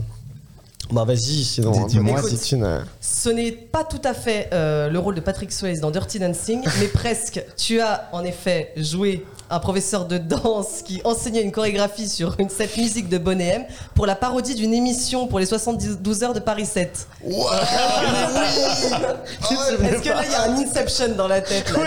Bah 0.92 1.04
vas-y, 1.06 1.44
sinon. 1.44 1.72
hein, 1.84 1.86
Dis-moi 1.88 2.22
si 2.22 2.38
si- 2.38 2.50
tu 2.50 2.56
n'as- 2.58 2.82
Ce 3.00 3.30
n'est 3.30 3.54
pas 3.54 3.84
tout 3.86 4.02
à 4.04 4.14
fait 4.14 4.50
euh, 4.52 4.90
le 4.90 5.00
rôle 5.00 5.16
de 5.16 5.22
Patrick 5.22 5.52
Swayze 5.52 5.80
dans 5.80 5.90
Dirty 5.90 6.20
Dancing, 6.20 6.62
mais 6.80 6.88
presque. 6.94 7.44
Tu 7.58 7.80
as 7.80 8.10
en 8.12 8.24
effet 8.24 8.74
joué 8.76 9.26
un 9.52 9.60
professeur 9.60 10.06
de 10.06 10.18
danse 10.18 10.82
qui 10.84 11.02
enseignait 11.04 11.42
une 11.44 11.52
chorégraphie 11.52 12.08
sur 12.10 12.36
une, 12.40 12.50
cette 12.50 12.76
musique 12.78 13.10
de 13.10 13.18
Bonnet 13.18 13.48
M 13.48 13.64
pour 13.96 14.06
la 14.06 14.16
parodie 14.16 14.56
d'une 14.56 14.74
émission 14.74 15.28
pour 15.28 15.40
les 15.40 15.46
72 15.46 16.24
heures 16.24 16.34
de 16.34 16.40
Paris 16.40 16.66
7. 16.66 17.08
Est-ce 17.26 17.32
que 20.02 20.10
là 20.10 20.22
il 20.26 20.32
y 20.32 20.36
a 20.36 20.44
un 20.52 20.56
Inception 20.58 21.10
dans 21.18 21.28
la 21.28 21.42
tête 21.42 21.74
Oh 21.76 21.80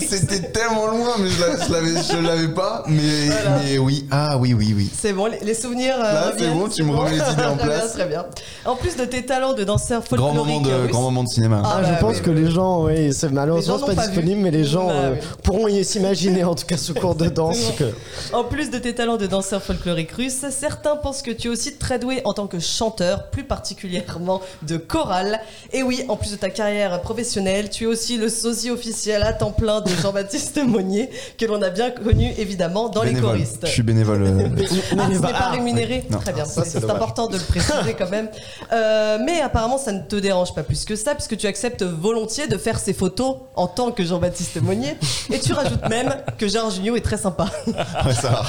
C'était 0.00 0.40
tellement 0.50 0.86
loin, 0.88 1.14
mais 1.18 1.30
je 1.30 1.36
je 1.36 2.16
l'avais, 2.26 2.48
pas. 2.48 2.82
Mais, 2.88 3.26
Voilà. 3.26 3.58
mais 3.62 3.78
oui, 3.78 4.06
ah 4.10 4.36
oui, 4.38 4.54
oui, 4.54 4.72
oui. 4.76 4.90
C'est 4.94 5.12
bon, 5.12 5.26
les, 5.26 5.38
les 5.40 5.54
souvenirs. 5.54 5.94
euh, 5.98 6.30
Là, 6.30 6.32
c'est 6.36 6.48
bon, 6.50 6.68
tu 6.68 6.82
me 6.82 6.92
remets 6.94 7.12
les 7.12 7.16
idées 7.18 7.44
en 7.44 7.56
Très 7.56 7.68
bien, 7.68 7.78
place. 7.78 7.92
très 7.92 8.06
bien. 8.06 8.26
En 8.64 8.74
plus 8.76 8.96
de 8.96 9.04
tes 9.04 9.24
talents 9.24 9.52
de 9.52 9.62
danseur 9.64 10.02
Grand 10.10 10.32
folklorique 10.32 10.36
moment 10.36 10.60
de, 10.60 10.72
russe, 10.82 10.90
grand 10.90 11.02
moment 11.02 11.22
de 11.24 11.28
cinéma. 11.28 11.62
Ah, 11.64 11.74
Ah, 11.76 11.80
bah, 11.82 11.88
je 11.94 12.00
pense 12.00 12.16
oui, 12.16 12.22
que 12.22 12.30
oui. 12.30 12.42
les 12.44 12.50
gens, 12.50 12.84
oui, 12.84 13.12
c'est 13.12 13.30
malheureusement 13.30 13.78
pas 13.78 13.94
pas 13.94 14.06
disponible, 14.06 14.38
vu. 14.38 14.42
mais 14.44 14.50
les 14.50 14.64
gens 14.64 14.86
Bah, 14.88 14.94
euh, 14.94 15.14
oui. 15.14 15.20
pourront 15.44 15.68
y 15.68 15.84
s'imaginer 15.84 16.42
en 16.44 16.54
tout 16.56 16.66
cas 16.66 16.76
ce 16.76 16.92
cours 16.92 17.14
de 17.14 17.28
danse. 17.28 17.72
que- 17.78 17.92
En 18.34 18.42
plus 18.44 18.70
de 18.70 18.78
tes 18.78 18.94
talents 18.94 19.16
de 19.16 19.26
danseur 19.26 19.62
folklorique 19.62 20.10
russe, 20.12 20.44
certains 20.50 20.96
pensent 20.96 21.22
que 21.22 21.30
tu 21.30 21.46
es 21.48 21.50
aussi 21.50 21.76
très 21.76 21.98
doué 21.98 22.20
en 22.24 22.32
tant 22.32 22.46
que 22.48 22.58
chanteur, 22.58 23.30
plus 23.30 23.44
particulièrement 23.44 24.40
de 24.62 24.76
chorale. 24.76 25.40
Et 25.72 25.82
oui, 25.82 26.04
en 26.08 26.16
plus 26.16 26.32
de 26.32 26.36
ta 26.36 26.50
carrière 26.50 27.00
professionnelle, 27.02 27.70
tu 27.70 27.84
es 27.84 27.86
aussi 27.86 28.16
le 28.16 28.28
sosie 28.28 28.70
officiel 28.70 29.22
à 29.22 29.32
temps 29.32 29.52
plein 29.52 29.80
de 29.80 29.90
Jean-Baptiste 30.02 30.58
Monnier, 30.66 31.10
que 31.38 31.44
l'on 31.46 31.62
a 31.62 31.70
bien 31.70 31.90
connu 31.90 32.32
évidemment 32.38 32.88
dans 32.88 33.02
les 33.02 33.14
choristes. 33.14 33.66
Je 33.66 33.70
suis 33.70 33.82
bénévole. 33.82 34.22
euh, 34.22 34.48
Ah, 34.98 35.04
ce 35.06 35.12
n'est 35.12 35.20
pas 35.20 35.32
Ah, 35.34 35.50
rémunéré 35.50 36.04
Très 36.20 36.32
bien, 36.32 36.44
c'est 36.44 36.84
important 36.90 37.26
de 37.28 37.36
le 37.36 37.42
préciser 37.42 37.94
quand 37.98 38.08
même. 38.10 38.28
Euh, 38.72 39.18
mais 39.24 39.40
apparemment, 39.40 39.78
ça 39.78 39.92
ne 39.92 40.00
te 40.02 40.16
dérange 40.16 40.54
pas 40.54 40.62
plus 40.62 40.84
que 40.84 40.96
ça, 40.96 41.14
puisque 41.14 41.36
tu 41.36 41.46
acceptes 41.46 41.82
volontiers 41.82 42.46
de 42.46 42.56
faire 42.56 42.78
ces 42.78 42.92
photos 42.94 43.36
en 43.54 43.66
tant 43.66 43.90
que 43.92 44.04
Jean-Baptiste 44.04 44.60
Monnier. 44.62 44.96
Et 45.30 45.38
tu 45.38 45.52
rajoutes 45.52 45.88
même 45.88 46.14
que 46.38 46.45
Gérard 46.48 46.70
Jugnot 46.70 46.96
est 46.96 47.00
très 47.00 47.16
sympa. 47.18 47.46
Ouais, 48.06 48.14
ça 48.14 48.30
va. 48.30 48.44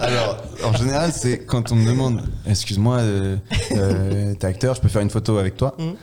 Alors, 0.00 0.38
en 0.64 0.72
général, 0.74 1.12
c'est 1.14 1.38
quand 1.44 1.72
on 1.72 1.76
me 1.76 1.86
demande, 1.88 2.20
excuse-moi, 2.48 2.98
euh, 2.98 3.36
euh, 3.72 4.34
t'es 4.34 4.46
acteur, 4.46 4.74
je 4.74 4.80
peux 4.80 4.88
faire 4.88 5.02
une 5.02 5.10
photo 5.10 5.38
avec 5.38 5.56
toi. 5.56 5.76
M- 5.78 5.94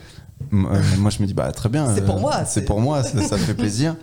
euh, 0.52 0.80
moi, 0.98 1.10
je 1.10 1.20
me 1.22 1.26
dis, 1.26 1.34
bah 1.34 1.50
très 1.52 1.68
bien. 1.68 1.86
Mm. 1.86 1.92
C'est 1.94 2.04
pour 2.04 2.18
moi, 2.20 2.44
C'est 2.44 2.64
pour 2.64 2.80
moi, 2.80 3.02
ça, 3.02 3.20
ça 3.22 3.36
me 3.36 3.42
fait 3.42 3.54
plaisir. 3.54 3.94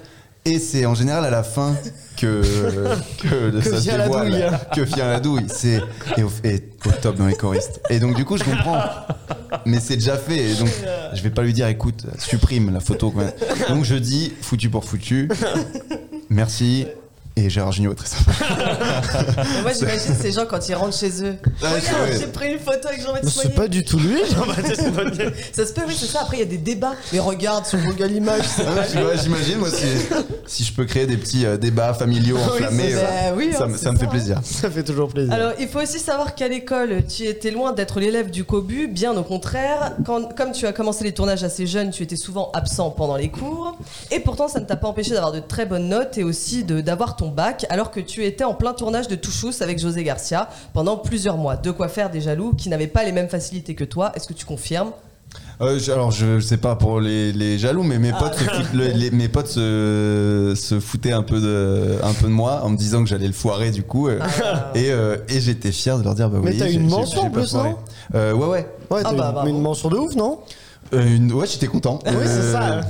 Et 0.44 0.58
c'est 0.58 0.88
en 0.88 0.96
général 0.96 1.24
à 1.24 1.30
la 1.30 1.44
fin 1.44 1.76
que, 2.18 2.42
que, 3.22 3.62
ça 3.62 3.80
se 3.80 3.88
la 3.96 4.06
dévoile, 4.08 4.60
que 4.74 4.82
vient 4.82 5.08
la 5.08 5.20
douille. 5.20 5.46
C'est 5.54 5.80
et 6.18 6.24
au, 6.24 6.32
et 6.44 6.64
au 6.88 6.90
top 7.00 7.16
dans 7.18 7.28
les 7.28 7.36
choristes. 7.36 7.80
Et 7.92 8.00
donc 8.00 8.16
du 8.16 8.26
coup, 8.26 8.38
je 8.38 8.44
comprends. 8.44 8.82
Mais 9.68 9.80
c'est 9.80 9.98
déjà 9.98 10.18
fait. 10.18 10.38
Et 10.52 10.56
donc, 10.56 10.70
je 11.14 11.22
vais 11.22 11.30
pas 11.30 11.44
lui 11.44 11.54
dire, 11.54 11.68
écoute, 11.68 12.08
supprime 12.18 12.74
la 12.74 12.80
photo. 12.80 13.12
quand 13.12 13.20
même. 13.20 13.32
Donc 13.70 13.86
je 13.86 13.94
dis, 13.96 14.34
foutu 14.42 14.70
pour 14.72 14.84
foutu. 14.84 15.30
Merci. 16.32 16.88
Et 17.44 17.50
Gérard 17.50 17.72
Jugnot, 17.72 17.94
très 17.96 18.08
sympa. 18.08 18.32
Moi, 19.64 19.72
j'imagine 19.74 20.14
ces 20.20 20.32
gens 20.32 20.46
quand 20.48 20.68
ils 20.70 20.76
rentrent 20.76 20.96
chez 20.98 21.24
eux. 21.24 21.36
Regarde, 21.62 22.10
j'ai 22.20 22.28
pris 22.28 22.52
une 22.54 22.60
photo 22.60 22.88
avec 22.88 23.02
Jean-Baptiste 23.02 23.40
C'est 23.42 23.56
pas 23.56 23.68
du 23.68 23.84
tout 23.84 23.98
lui, 23.98 24.20
Jean-Baptiste. 24.32 24.84
Ça 25.54 25.66
se 25.66 25.74
peut, 25.74 25.82
oui, 25.88 25.96
c'est 25.98 26.06
ça. 26.06 26.22
Après, 26.22 26.38
il 26.38 26.40
y 26.42 26.44
a 26.44 26.46
des 26.46 26.58
débats. 26.58 26.94
Mais 27.14 27.20
regarde 27.20 27.66
sur 27.66 27.80
Google 27.80 28.12
Images. 28.12 28.46
c'est 28.48 28.64
Ah, 28.68 28.82
pas 28.82 28.86
tu 28.88 29.00
vois, 29.00 29.16
J'imagine, 29.16 29.58
moi, 29.58 29.70
si, 29.72 29.86
si 30.46 30.64
je 30.64 30.74
peux 30.74 30.86
créer 30.86 31.08
des 31.08 31.18
petits 31.18 31.46
euh, 31.46 31.58
débats 31.58 31.94
familiaux 31.94 32.38
enflammés, 32.38 32.94
euh, 32.94 33.00
ça. 33.00 33.36
oui, 33.36 33.54
ça, 33.54 33.64
hein, 33.64 33.68
me- 33.68 33.78
ça 33.78 33.92
me 33.92 33.98
fait 33.98 34.08
plaisir. 34.08 34.40
Ça 34.44 34.70
fait 34.70 34.84
toujours 34.84 35.10
plaisir. 35.10 35.34
Alors, 35.34 35.54
il 35.60 35.68
faut 35.68 35.80
aussi 35.82 36.00
savoir 36.00 36.36
qu'à 36.36 36.48
l'école, 36.48 37.04
tu 37.08 37.24
étais 37.24 37.50
loin 37.52 37.74
d'être 37.74 38.00
l'élève 38.00 38.30
du 38.30 38.44
cobu, 38.44 38.88
bien 38.88 39.16
au 39.18 39.24
contraire. 39.24 39.94
Quand, 40.06 40.36
comme 40.36 40.52
tu 40.52 40.68
as 40.68 40.74
commencé 40.74 41.04
les 41.04 41.14
tournages 41.14 41.44
assez 41.44 41.66
jeune, 41.66 41.90
tu 41.92 42.04
étais 42.04 42.16
souvent 42.16 42.52
absent 42.54 42.92
pendant 42.92 43.16
les 43.16 43.30
cours. 43.30 43.78
Et 44.12 44.20
pourtant, 44.20 44.48
ça 44.48 44.60
ne 44.60 44.66
t'a 44.66 44.76
pas 44.76 44.88
empêché 44.88 45.12
d'avoir 45.12 45.32
de 45.32 45.40
très 45.40 45.66
bonnes 45.66 45.90
notes 45.90 46.18
et 46.18 46.24
aussi 46.24 46.64
d'avoir 46.64 47.16
ton 47.16 47.30
bac, 47.32 47.66
alors 47.70 47.92
que 47.92 48.00
tu 48.00 48.24
étais 48.26 48.44
en 48.44 48.54
plein 48.54 48.74
tournage 48.74 49.08
de 49.08 49.16
Touchous 49.16 49.62
avec 49.62 49.80
José 49.80 50.04
Garcia 50.04 50.50
pendant 50.74 50.98
plusieurs 50.98 51.38
mois. 51.38 51.56
De 51.56 51.72
quoi 51.72 51.88
faire 51.88 52.10
des 52.12 52.22
jaloux 52.22 52.54
qui 52.54 52.70
n'avaient 52.70 52.88
pas 52.88 53.04
les 53.04 53.12
mêmes 53.12 53.30
facilités 53.30 53.74
que 53.76 53.84
toi. 53.84 54.12
Est-ce 54.16 54.28
que 54.28 54.34
tu 54.34 54.46
confirmes? 54.46 54.92
Euh, 55.62 55.80
je- 55.80 55.92
alors, 55.92 56.12
je 56.12 56.40
sais 56.42 56.58
pas 56.58 56.76
pour 56.76 57.00
les, 57.00 57.32
les 57.32 57.58
jaloux, 57.58 57.84
mais 57.84 58.00
mes 58.00 58.12
potes, 58.12 58.34
se, 58.34 58.44
foutent- 58.44 58.74
le- 58.74 58.88
les- 58.88 59.12
mes 59.12 59.30
potes 59.30 59.48
se, 59.48 60.54
se 60.58 60.80
foutaient 60.80 61.14
un 61.14 61.24
peu, 61.24 61.40
de, 61.40 61.98
un 62.04 62.14
peu 62.14 62.28
de 62.28 62.32
moi 62.34 62.62
en 62.64 62.70
me 62.70 62.76
disant 62.78 63.02
que 63.04 63.10
j'allais 63.10 63.28
le 63.28 63.34
foirer 63.34 63.72
du 63.72 63.84
coup. 63.84 64.08
euh, 64.10 64.20
Et, 64.76 64.92
euh, 64.92 65.18
et 65.30 65.40
j'étais 65.40 65.72
fier 65.72 65.98
de 65.98 66.04
leur 66.04 66.16
dire, 66.16 66.30
bah 66.30 66.40
Mais 66.44 66.58
t'as 66.58 66.70
une 66.70 66.88
mention 66.90 67.22
en 67.22 67.30
plus, 67.30 67.54
non? 67.54 67.76
Euh, 68.16 68.34
Ouais, 68.34 68.46
ouais. 68.48 68.68
Ouais, 68.90 69.02
Ah 69.06 69.14
bah, 69.14 69.30
eu 69.30 69.34
bravo. 69.34 69.48
une 69.48 69.62
mention 69.62 69.90
de 69.90 69.96
ouf, 69.98 70.16
non? 70.16 70.40
Euh, 70.94 71.16
une- 71.16 71.32
ouais, 71.34 71.48
j'étais 71.48 71.68
content. 71.68 72.00
Oui, 72.06 72.14
c'est 72.26 72.52
ça. 72.52 72.82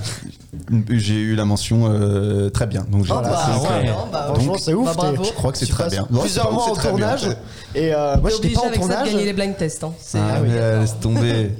une- 0.71 0.83
J'ai 0.89 1.13
eu 1.15 1.35
la 1.35 1.45
mention 1.45 1.83
euh, 1.89 2.49
très 2.49 2.65
bien. 2.65 2.85
Donc, 2.91 3.05
j'ai 3.05 3.13
Oh, 3.13 3.21
bah, 3.21 3.29
ouais, 3.29 3.87
euh, 3.87 3.91
non, 3.91 4.07
bah, 4.11 4.31
Franchement, 4.33 4.55
c'est 4.59 4.73
ouf. 4.73 4.97
bah, 4.97 5.13
je 5.23 5.31
crois 5.33 5.51
que 5.51 5.57
c'est 5.57 5.67
très 5.67 5.87
bien. 5.89 6.07
Plusieurs 6.19 6.51
mois 6.51 6.63
en 6.69 6.73
bien. 6.73 6.81
tournage. 6.81 7.27
Et 7.75 7.93
euh, 7.93 8.17
moi, 8.19 8.29
j'étais 8.31 8.49
pas 8.53 8.61
en 8.61 8.67
avec 8.67 8.79
tournage. 8.79 9.07
gagner 9.11 9.23
les 9.25 9.33
blind 9.33 9.55
tests. 9.55 9.83
Hein. 9.83 9.93
C'est- 9.99 10.17
Ah, 10.17 10.33
ah 10.35 10.39
oui, 10.41 10.49
mais, 10.51 10.57
euh, 10.57 10.69
d'accord. 10.69 10.81
laisse 10.81 10.99
tomber. 10.99 11.51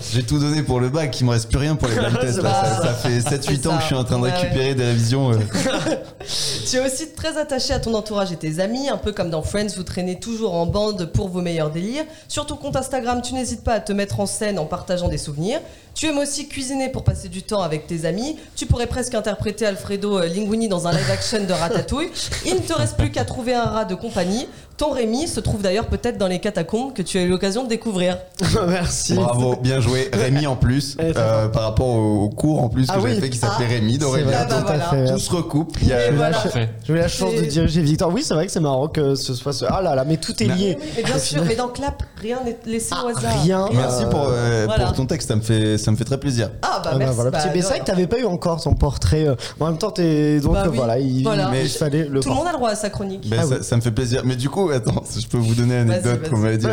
J'ai 0.12 0.22
tout 0.24 0.38
donné 0.38 0.62
pour 0.62 0.80
le 0.80 0.88
bac, 0.88 1.20
il 1.20 1.24
me 1.26 1.30
reste 1.30 1.48
plus 1.50 1.58
rien 1.58 1.76
pour 1.76 1.88
les 1.88 1.94
blind 1.94 2.18
tests. 2.20 2.42
là. 2.42 2.52
Ça, 2.52 2.82
ça 2.82 2.94
fait 2.94 3.20
7-8 3.20 3.60
c'est 3.62 3.66
ans 3.68 3.70
ça. 3.72 3.76
que 3.76 3.82
je 3.82 3.86
suis 3.86 3.94
en 3.94 4.04
train 4.04 4.18
de 4.18 4.22
Ouais, 4.24 4.32
récupérer 4.32 4.74
des 4.74 4.84
révisions. 4.84 5.30
euh. 5.32 5.36
Tu 6.70 6.76
es 6.76 6.80
aussi 6.86 7.08
très 7.14 7.36
attaché 7.36 7.74
à 7.74 7.80
ton 7.80 7.94
entourage 7.94 8.32
et 8.32 8.36
tes 8.36 8.60
amis, 8.60 8.88
un 8.88 8.96
peu 8.96 9.12
comme 9.12 9.28
dans 9.30 9.42
Friends, 9.42 9.66
vous 9.76 9.82
traînez 9.82 10.18
toujours 10.18 10.54
en 10.54 10.66
bande 10.66 11.06
pour 11.12 11.28
vos 11.28 11.40
meilleurs 11.42 11.70
délires. 11.70 12.04
Sur 12.28 12.46
ton 12.46 12.56
compte 12.56 12.76
Instagram, 12.76 13.20
tu 13.22 13.34
n'hésites 13.34 13.62
pas 13.62 13.74
à 13.74 13.80
te 13.80 13.92
mettre 13.92 14.20
en 14.20 14.26
scène 14.26 14.58
en 14.58 14.64
partageant 14.64 15.08
des 15.08 15.18
souvenirs. 15.18 15.60
Tu 15.94 16.06
aimes 16.06 16.18
aussi 16.18 16.48
cuisiner 16.48 16.88
pour 16.88 17.04
passer 17.04 17.28
du 17.28 17.42
temps 17.42 17.62
avec 17.62 17.86
tes 17.86 18.06
amis. 18.06 18.36
Tu 18.56 18.66
pourrais 18.66 18.86
presque 18.86 19.14
interpréter 19.14 19.66
Alfredo 19.66 20.18
euh, 20.18 20.26
Linguini 20.26 20.68
dans 20.68 20.88
un 20.88 20.92
live 20.92 21.10
action 21.10 21.44
de 21.44 21.52
Ratatouille. 21.52 22.10
Il 22.46 22.54
ne 22.54 22.60
te 22.60 22.72
reste 22.72 22.96
plus 22.96 23.10
qu'à 23.10 23.24
trouver 23.24 23.54
un 23.54 23.64
rat 23.64 23.84
de 23.84 23.94
compagnie. 23.94 24.48
Ton 24.76 24.90
Rémi 24.90 25.28
se 25.28 25.38
trouve 25.40 25.62
d'ailleurs 25.62 25.86
peut-être 25.86 26.18
dans 26.18 26.26
les 26.26 26.40
catacombes 26.40 26.92
que 26.92 27.02
tu 27.02 27.18
as 27.18 27.22
eu 27.22 27.28
l'occasion 27.28 27.64
de 27.64 27.68
découvrir. 27.68 28.18
Merci. 28.68 29.14
Bravo, 29.14 29.56
bien 29.56 29.80
joué. 29.80 30.10
Rémi 30.12 30.46
en 30.46 30.56
plus, 30.56 30.96
très 30.96 31.12
euh, 31.16 31.48
par 31.48 31.62
rapport 31.64 31.86
au, 31.88 32.22
au 32.24 32.28
cours 32.30 32.62
en 32.62 32.68
plus 32.68 32.86
Ah 32.88 32.94
que 32.94 33.00
j'avais 33.00 33.14
oui. 33.14 33.20
fait 33.20 33.30
qui 33.30 33.38
s'appelait 33.38 33.66
Ah. 33.68 33.72
Rémi 33.74 33.98
d'Aurélien. 33.98 34.30
Ah 34.34 34.44
bah 34.44 34.48
tout 34.48 34.54
à 34.72 34.76
voilà. 34.76 34.84
fait. 35.06 35.12
Tout 35.12 35.18
se 35.18 35.30
recoupe. 35.30 35.76
Il 35.82 35.88
y 35.88 35.92
a- 35.92 36.10
voilà. 36.12 36.38
J'ai 36.84 36.92
eu 36.92 36.96
la 36.96 37.08
chance 37.08 37.34
de 37.34 37.42
diriger 37.42 37.80
Victor. 37.82 38.10
Oui, 38.12 38.22
c'est 38.24 38.34
vrai 38.34 38.46
que 38.46 38.52
c'est 38.52 38.60
marrant 38.60 38.88
que 38.88 39.14
ce 39.14 39.34
soit 39.34 39.52
ce. 39.52 39.64
Ah 39.68 39.82
là 39.82 39.94
là, 39.94 40.04
mais 40.04 40.16
tout 40.16 40.40
est 40.42 40.46
lié. 40.46 40.78
Mais 40.96 41.02
bien 41.02 41.18
sûr, 41.18 41.44
mais 41.46 41.54
dans 41.54 41.68
Clap, 41.68 42.02
rien 42.20 42.38
n'est 42.44 42.58
laissé 42.66 42.92
au 42.94 43.08
hasard. 43.08 43.22
Ah, 43.36 43.42
rien. 43.42 43.68
Merci 43.72 44.04
Euh, 44.04 44.08
pour, 44.08 44.26
euh, 44.28 44.64
voilà. 44.66 44.86
pour 44.86 44.94
ton 44.94 45.06
texte, 45.06 45.28
ça 45.28 45.36
me 45.36 45.42
fait, 45.42 45.78
ça 45.78 45.90
me 45.90 45.96
fait 45.96 46.04
très 46.04 46.18
plaisir. 46.18 46.50
Ah 46.62 46.80
bah 46.82 46.82
Ah 46.86 46.90
bah 46.92 46.98
merci. 46.98 47.14
voilà, 47.14 47.30
bah, 47.30 47.38
c'est 47.40 47.60
vrai 47.60 47.78
que 47.80 47.84
t'avais 47.84 48.06
pas 48.06 48.18
eu 48.18 48.24
encore 48.24 48.60
ton 48.62 48.74
portrait. 48.74 49.26
euh, 49.28 49.34
En 49.60 49.66
même 49.66 49.78
temps, 49.78 49.90
t'es 49.90 50.40
donc 50.40 50.54
Bah 50.54 50.64
oui. 50.68 50.76
voilà, 50.76 50.98
il, 50.98 51.24
fallait 51.68 52.04
le 52.08 52.20
Tout 52.20 52.30
le 52.30 52.34
monde 52.34 52.46
a 52.46 52.52
le 52.52 52.56
droit 52.56 52.70
à 52.70 52.74
sa 52.74 52.90
chronique. 52.90 53.28
Ah 53.38 53.42
ça 53.62 53.76
me 53.76 53.80
fait 53.80 53.90
plaisir. 53.90 54.22
Mais 54.24 54.36
du 54.36 54.48
coup, 54.48 54.61
attends, 54.70 55.02
je 55.18 55.26
peux 55.26 55.38
vous 55.38 55.54
donner 55.54 55.74
une 55.80 55.90
anecdote 55.90 56.28
qu'on 56.30 56.38
m'avait 56.38 56.58
dit. 56.58 56.66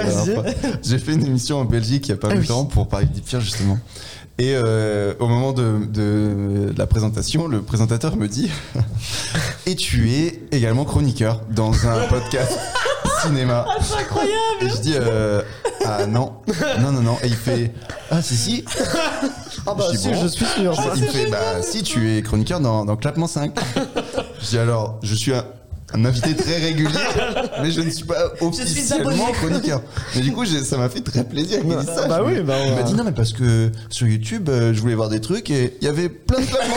J'ai 0.83 0.97
fait 0.99 1.13
une 1.13 1.25
émission 1.25 1.59
en 1.59 1.65
Belgique 1.65 2.07
il 2.07 2.11
y 2.11 2.13
a 2.13 2.17
pas 2.17 2.29
Ah 2.31 2.35
oui. 2.35 2.39
longtemps 2.47 2.65
pour 2.65 2.87
parler 2.87 3.07
Fear, 3.25 3.41
justement. 3.41 3.77
Et 4.37 4.53
euh, 4.55 5.13
au 5.19 5.27
moment 5.27 5.51
de, 5.51 5.79
de 5.85 6.73
la 6.77 6.87
présentation, 6.87 7.47
le 7.47 7.61
présentateur 7.61 8.15
me 8.15 8.27
dit 8.27 8.49
Et 9.65 9.75
tu 9.75 10.11
es 10.11 10.41
également 10.51 10.85
chroniqueur 10.85 11.41
dans 11.51 11.73
un 11.87 12.07
podcast 12.09 12.57
cinéma. 13.21 13.65
C'est 13.81 13.95
incroyable. 14.01 14.31
Et 14.61 14.69
je 14.69 14.77
dis 14.77 14.93
euh, 14.95 15.41
Ah 15.85 16.05
non, 16.07 16.33
non, 16.79 16.91
non, 16.93 17.01
non. 17.01 17.17
Et 17.21 17.27
il 17.27 17.35
fait 17.35 17.73
Ah 18.09 18.21
si, 18.21 18.37
si. 18.37 18.65
Ah 19.67 19.73
bah 19.77 19.83
Je 19.91 19.97
si, 19.97 20.07
bon. 20.07 20.21
je 20.21 20.27
suis 20.27 20.45
sûr. 20.45 20.73
ça. 20.73 20.93
Il 20.95 21.01
me 21.03 21.07
fait 21.07 21.29
Bah 21.29 21.61
si, 21.61 21.83
tu 21.83 22.15
es 22.17 22.21
chroniqueur 22.21 22.61
dans, 22.61 22.85
dans 22.85 22.95
Clapement 22.95 23.27
5. 23.27 23.51
Je 24.41 24.47
dis 24.47 24.57
alors, 24.57 24.99
je 25.03 25.15
suis 25.15 25.33
un. 25.33 25.43
Un 25.93 26.05
invité 26.05 26.35
très 26.35 26.57
régulier, 26.57 26.99
mais 27.61 27.71
je 27.71 27.81
ne 27.81 27.89
suis 27.89 28.05
pas 28.05 28.31
officiellement 28.41 29.31
chroniqueur. 29.33 29.81
Mais 30.15 30.21
du 30.21 30.31
coup, 30.31 30.45
ça 30.45 30.77
m'a 30.77 30.89
fait 30.89 31.01
très 31.01 31.23
plaisir 31.23 31.61
qu'il 31.61 31.75
dise 31.75 31.85
ça. 31.85 32.07
Bah 32.07 32.21
oui, 32.23 32.41
bah 32.41 32.55
Il 32.65 32.75
m'a 32.75 32.83
dit 32.83 32.93
non, 32.93 33.03
mais 33.03 33.11
parce 33.11 33.33
que 33.33 33.71
sur 33.89 34.07
YouTube, 34.07 34.49
euh, 34.49 34.73
je 34.73 34.81
voulais 34.81 34.95
voir 34.95 35.09
des 35.09 35.21
trucs 35.21 35.49
et 35.49 35.77
il 35.81 35.85
y 35.85 35.87
avait 35.89 36.09
plein 36.09 36.39
de 36.39 36.45
claquements. 36.49 36.75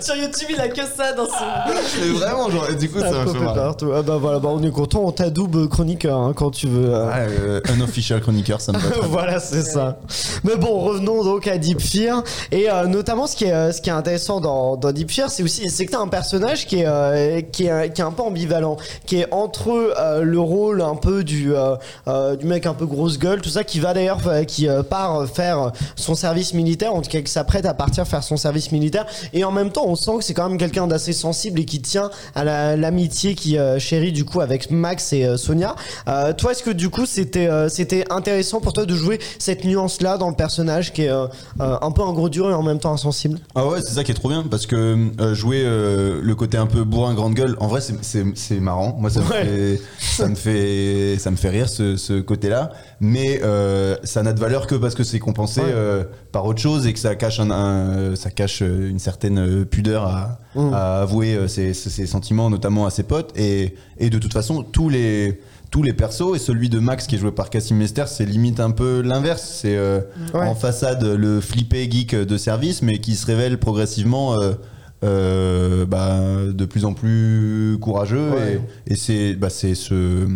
Sur 0.00 0.16
YouTube, 0.16 0.48
il 0.50 0.60
a 0.60 0.68
que 0.68 0.82
ça 0.82 1.12
dans 1.12 1.26
son. 1.26 2.12
Vraiment, 2.14 2.50
genre, 2.50 2.68
et 2.70 2.74
du 2.74 2.88
coup, 2.88 3.00
ça 3.00 3.10
m'a 3.10 3.26
fait 3.32 3.38
marrer. 3.38 3.54
partout. 3.60 3.92
Ah 3.94 4.02
bah 4.02 4.18
voilà, 4.20 4.38
bah 4.38 4.48
on 4.52 4.62
est 4.62 4.70
content, 4.70 5.02
on 5.04 5.12
t'adoube 5.12 5.68
chroniqueur 5.68 6.18
hein, 6.18 6.32
quand 6.34 6.50
tu 6.50 6.66
veux. 6.66 6.94
euh. 6.94 7.06
Ouais, 7.06 7.26
euh, 7.40 7.60
un 7.68 7.80
official 7.80 8.20
chroniqueur, 8.20 8.60
ça 8.60 8.72
me 8.72 8.78
va 8.78 8.88
très 8.90 9.00
bien. 9.00 9.08
voilà, 9.10 9.40
c'est 9.40 9.62
ça. 9.62 9.98
Mais 10.44 10.56
bon, 10.56 10.78
revenons 10.80 11.22
donc 11.24 11.46
à 11.46 11.58
Deep 11.58 11.80
Fear. 11.80 12.22
Et 12.52 12.70
euh, 12.70 12.86
notamment, 12.86 13.26
ce 13.26 13.36
qui 13.36 13.44
est, 13.44 13.52
euh, 13.52 13.72
ce 13.72 13.80
qui 13.80 13.90
est 13.90 13.92
intéressant 13.92 14.40
dans, 14.40 14.76
dans 14.76 14.92
Deep 14.92 15.10
Fear, 15.10 15.30
c'est 15.30 15.42
aussi 15.42 15.68
c'est 15.70 15.86
que 15.86 15.92
t'as 15.92 16.00
un 16.00 16.08
personnage 16.08 16.66
qui 16.66 16.80
est, 16.80 16.86
euh, 16.86 17.40
qui, 17.42 17.66
est, 17.66 17.92
qui 17.92 18.00
est 18.00 18.04
un 18.04 18.12
peu 18.12 18.22
ambivalent, 18.22 18.76
qui 19.06 19.18
est 19.20 19.28
entre 19.32 19.68
euh, 19.98 20.22
le 20.22 20.40
rôle 20.40 20.80
un 20.82 20.96
peu 20.96 21.24
du, 21.24 21.54
euh, 21.54 21.76
euh, 22.08 22.36
du 22.36 22.46
mec 22.46 22.66
un 22.66 22.74
peu 22.74 22.86
grosse 22.86 23.18
gueule, 23.18 23.40
tout 23.40 23.50
ça, 23.50 23.64
qui 23.64 23.80
va 23.80 23.94
d'ailleurs, 23.94 24.18
euh, 24.26 24.44
qui 24.44 24.68
euh, 24.68 24.82
part 24.82 25.26
faire 25.28 25.72
son 25.96 26.14
service 26.14 26.54
militaire, 26.54 26.94
en 26.94 27.02
tout 27.02 27.10
cas 27.10 27.20
qui 27.20 27.30
s'apprête 27.30 27.66
à 27.66 27.74
partir 27.74 28.06
faire 28.06 28.22
son 28.22 28.36
service 28.36 28.72
militaire. 28.72 29.06
Et 29.32 29.44
en 29.44 29.52
même 29.52 29.59
temps, 29.68 29.84
on 29.86 29.96
sent 29.96 30.12
que 30.18 30.24
c'est 30.24 30.32
quand 30.32 30.48
même 30.48 30.56
quelqu'un 30.56 30.86
d'assez 30.86 31.12
sensible 31.12 31.60
et 31.60 31.66
qui 31.66 31.82
tient 31.82 32.10
à 32.34 32.42
la- 32.44 32.76
l'amitié 32.78 33.34
qui 33.34 33.58
euh, 33.58 33.78
chérit 33.78 34.12
du 34.12 34.24
coup 34.24 34.40
avec 34.40 34.70
Max 34.70 35.12
et 35.12 35.26
euh, 35.26 35.36
Sonia. 35.36 35.76
Euh, 36.08 36.32
toi, 36.32 36.52
est-ce 36.52 36.62
que 36.62 36.70
du 36.70 36.88
coup 36.88 37.04
c'était 37.04 37.48
c'était 37.68 38.04
intéressant 38.10 38.60
pour 38.62 38.72
toi 38.72 38.86
de 38.86 38.94
jouer 38.94 39.18
cette 39.38 39.64
nuance 39.64 40.00
là 40.00 40.16
dans 40.16 40.30
le 40.30 40.36
personnage 40.36 40.92
qui 40.94 41.02
est 41.02 41.10
un 41.10 41.90
peu 41.90 42.02
un 42.02 42.12
gros 42.14 42.30
dur 42.30 42.48
et 42.50 42.54
en 42.54 42.62
même 42.62 42.78
temps 42.78 42.92
insensible? 42.94 43.38
Ah 43.54 43.66
ouais, 43.66 43.82
c'est 43.82 43.92
ça 43.94 44.04
qui 44.04 44.12
est 44.12 44.14
trop 44.14 44.30
bien 44.30 44.44
parce 44.50 44.64
que 44.66 45.10
jouer 45.34 45.62
le 45.64 46.32
côté 46.34 46.56
un 46.56 46.66
peu 46.66 46.84
bourrin, 46.84 47.12
grande 47.14 47.34
gueule, 47.34 47.56
en 47.60 47.66
vrai, 47.66 47.80
c'est- 47.82 47.94
c'est 48.02 48.24
c'est 48.34 48.60
marrant. 48.60 48.96
Moi, 48.98 49.10
ça 49.10 49.20
me, 49.20 49.24
fait, 49.26 49.80
ça 50.00 50.28
me 50.28 50.34
fait 50.34 51.16
ça 51.18 51.30
me 51.30 51.36
fait 51.36 51.48
rire 51.50 51.68
ce, 51.68 51.96
ce 51.96 52.20
côté-là, 52.20 52.70
mais 53.00 53.40
euh, 53.42 53.96
ça 54.04 54.22
n'a 54.22 54.32
de 54.32 54.40
valeur 54.40 54.66
que 54.66 54.74
parce 54.76 54.94
que 54.94 55.02
c'est 55.04 55.18
compensé 55.18 55.60
Ouais. 55.60 55.66
euh, 55.72 56.04
par 56.32 56.44
autre 56.46 56.60
chose 56.60 56.86
et 56.86 56.92
que 56.92 56.98
ça 56.98 57.16
cache 57.16 57.40
un, 57.40 57.50
un- 57.50 58.14
ça 58.16 58.30
cache 58.30 58.60
une 58.60 58.98
certaine 59.00 59.38
euh, 59.50 59.64
pudeur 59.64 60.04
à, 60.06 60.38
Mm. 60.54 60.72
à 60.74 61.02
avouer 61.02 61.34
euh, 61.36 61.46
ses, 61.48 61.74
ses- 61.74 61.90
ses 61.90 62.06
sentiments, 62.06 62.50
notamment 62.50 62.84
à 62.86 62.90
ses 62.90 63.04
potes. 63.04 63.32
Et, 63.38 63.74
et 63.98 64.10
de 64.10 64.18
toute 64.18 64.32
façon, 64.32 64.62
tous 64.62 64.88
les 64.88 65.40
tous 65.70 65.84
les 65.84 65.92
persos 65.92 66.34
et 66.34 66.38
celui 66.40 66.68
de 66.68 66.80
Max 66.80 67.06
qui 67.06 67.14
est 67.14 67.18
joué 67.18 67.30
par 67.30 67.48
Cassim 67.48 67.78
Lester, 67.78 68.02
c'est 68.08 68.24
limite 68.26 68.58
un 68.58 68.72
peu 68.72 69.00
l'inverse. 69.02 69.58
C'est 69.62 69.76
euh, 69.76 70.00
Ouais. 70.34 70.40
en 70.48 70.56
façade 70.56 71.04
le 71.04 71.40
flippé 71.40 71.88
geek 71.88 72.14
de 72.16 72.36
service, 72.36 72.82
mais 72.82 72.98
qui 72.98 73.14
se 73.14 73.24
révèle 73.26 73.58
progressivement 73.58 74.34
euh, 74.40 74.54
euh, 75.04 75.86
bah, 75.86 76.18
de 76.52 76.64
plus 76.64 76.84
en 76.84 76.92
plus 76.92 77.78
courageux. 77.80 78.30
Ouais. 78.30 78.60
Et, 78.88 78.92
et 78.94 78.96
c'est 78.96 79.34
bah, 79.34 79.50
c'est 79.50 79.74
ce 79.76 80.26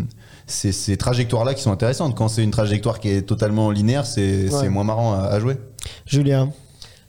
c'est 0.46 0.72
ces 0.72 0.96
trajectoires-là 0.96 1.54
qui 1.54 1.62
sont 1.62 1.72
intéressantes. 1.72 2.14
Quand 2.16 2.28
c'est 2.28 2.44
une 2.44 2.50
trajectoire 2.50 3.00
qui 3.00 3.08
est 3.08 3.22
totalement 3.22 3.70
linéaire, 3.70 4.06
c'est 4.06 4.44
Ouais. 4.44 4.50
c'est 4.60 4.68
moins 4.68 4.84
marrant 4.84 5.14
à, 5.14 5.24
à 5.24 5.40
jouer. 5.40 5.56
Julien 6.06 6.50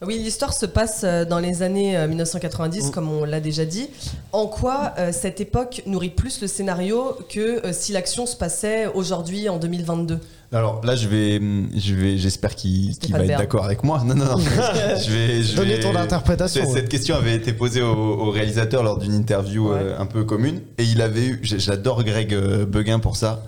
Oui, 0.06 0.20
l'histoire 0.20 0.54
se 0.54 0.66
passe 0.66 1.02
euh, 1.04 1.24
dans 1.26 1.40
les 1.40 1.62
années 1.64 1.98
euh, 1.98 2.08
1990, 2.08 2.90
comme 2.92 3.10
on 3.10 3.24
l'a 3.24 3.40
déjà 3.40 3.66
dit. 3.66 3.88
En 4.34 4.46
quoi 4.46 4.94
euh, 5.00 5.12
cette 5.14 5.40
époque 5.40 5.82
nourrit 5.88 6.10
plus 6.10 6.42
le 6.42 6.48
scénario 6.48 7.18
que 7.30 7.66
euh, 7.66 7.72
si 7.72 7.94
l'action 7.94 8.26
se 8.26 8.36
passait 8.36 8.88
aujourd'hui, 8.88 9.48
en 9.48 9.58
2022 9.58 10.20
Alors 10.52 10.82
là, 10.84 10.96
je 10.98 11.08
vais, 11.08 11.40
je 11.78 11.96
vais, 11.96 12.18
j'espère 12.18 12.56
qu'il 12.56 12.94
va 13.10 13.24
être 13.26 13.38
d'accord 13.38 13.64
avec 13.66 13.84
moi. 13.84 14.02
Non, 14.06 14.16
non, 14.16 14.26
non. 14.26 14.38
je 14.40 15.12
vais, 15.12 15.42
je 15.42 15.56
Donnez 15.56 15.78
vais- 15.78 15.80
ton 15.80 15.96
interprétation, 15.96 16.62
Cette- 16.64 16.74
ouais. 16.74 16.80
Cette 16.82 16.90
question 16.90 17.16
avait 17.16 17.36
été 17.36 17.54
posée 17.54 17.82
au, 17.82 17.94
au 17.96 18.32
réalisateur 18.32 18.84
lors 18.84 18.98
d'une 19.00 19.14
interview 19.14 19.70
Ouais. 19.72 19.80
euh, 19.82 19.98
un 20.00 20.06
peu 20.06 20.26
commune, 20.26 20.60
et 20.78 20.84
il 20.84 21.02
avait 21.02 21.26
eu. 21.26 21.40
J'adore 21.42 22.04
Greg 22.04 22.34
euh, 22.34 22.66
Beguin 22.66 23.00
pour 23.00 23.16
ça. 23.16 23.44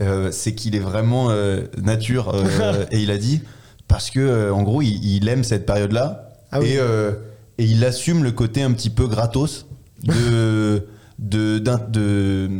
Euh, 0.00 0.30
c'est 0.32 0.54
qu'il 0.56 0.74
est 0.74 0.80
vraiment 0.80 1.30
euh, 1.30 1.62
nature, 1.80 2.34
euh, 2.34 2.84
et 2.90 2.98
il 2.98 3.12
a 3.12 3.16
dit 3.16 3.42
parce 3.88 4.10
que 4.10 4.20
euh, 4.20 4.52
en 4.54 4.62
gros, 4.62 4.82
il, 4.82 5.04
il 5.04 5.28
aime 5.28 5.44
cette 5.44 5.66
période-là, 5.66 6.30
Ah 6.52 6.60
oui. 6.60 6.70
et, 6.70 6.78
euh, 6.78 7.12
et 7.58 7.64
il 7.64 7.84
assume 7.84 8.24
le 8.24 8.32
côté 8.32 8.62
un 8.62 8.72
petit 8.72 8.90
peu 8.90 9.06
gratos 9.06 9.66
de 10.02 10.86
de 11.20 11.58
d'in- 11.60 11.80
de- 11.88 12.50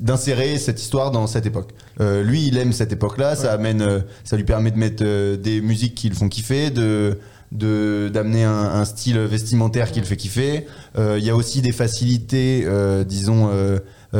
d'insérer 0.00 0.56
cette 0.58 0.80
histoire 0.80 1.10
dans 1.10 1.26
cette 1.26 1.46
époque. 1.46 1.70
Euh, 2.00 2.22
lui, 2.22 2.46
il 2.46 2.56
aime 2.56 2.72
cette 2.72 2.92
époque-là. 2.92 3.34
Ça 3.34 3.52
amène, 3.52 4.04
ça 4.22 4.36
lui 4.36 4.44
permet 4.44 4.70
de 4.70 4.78
mettre 4.78 5.36
des 5.36 5.60
musiques 5.60 5.96
qui 5.96 6.08
le 6.08 6.14
font 6.14 6.28
kiffer, 6.28 6.70
de 6.70 7.18
d'amener 7.50 8.44
un, 8.44 8.52
un 8.52 8.84
style 8.84 9.18
vestimentaire 9.20 9.90
qui 9.90 9.98
le 10.00 10.06
fait 10.06 10.16
kiffer. 10.16 10.66
Euh, 10.98 11.16
Il 11.18 11.24
y 11.24 11.30
a 11.30 11.34
aussi 11.34 11.60
des 11.62 11.72
facilités, 11.72 12.62
euh, 12.66 13.02
disons. 13.04 13.50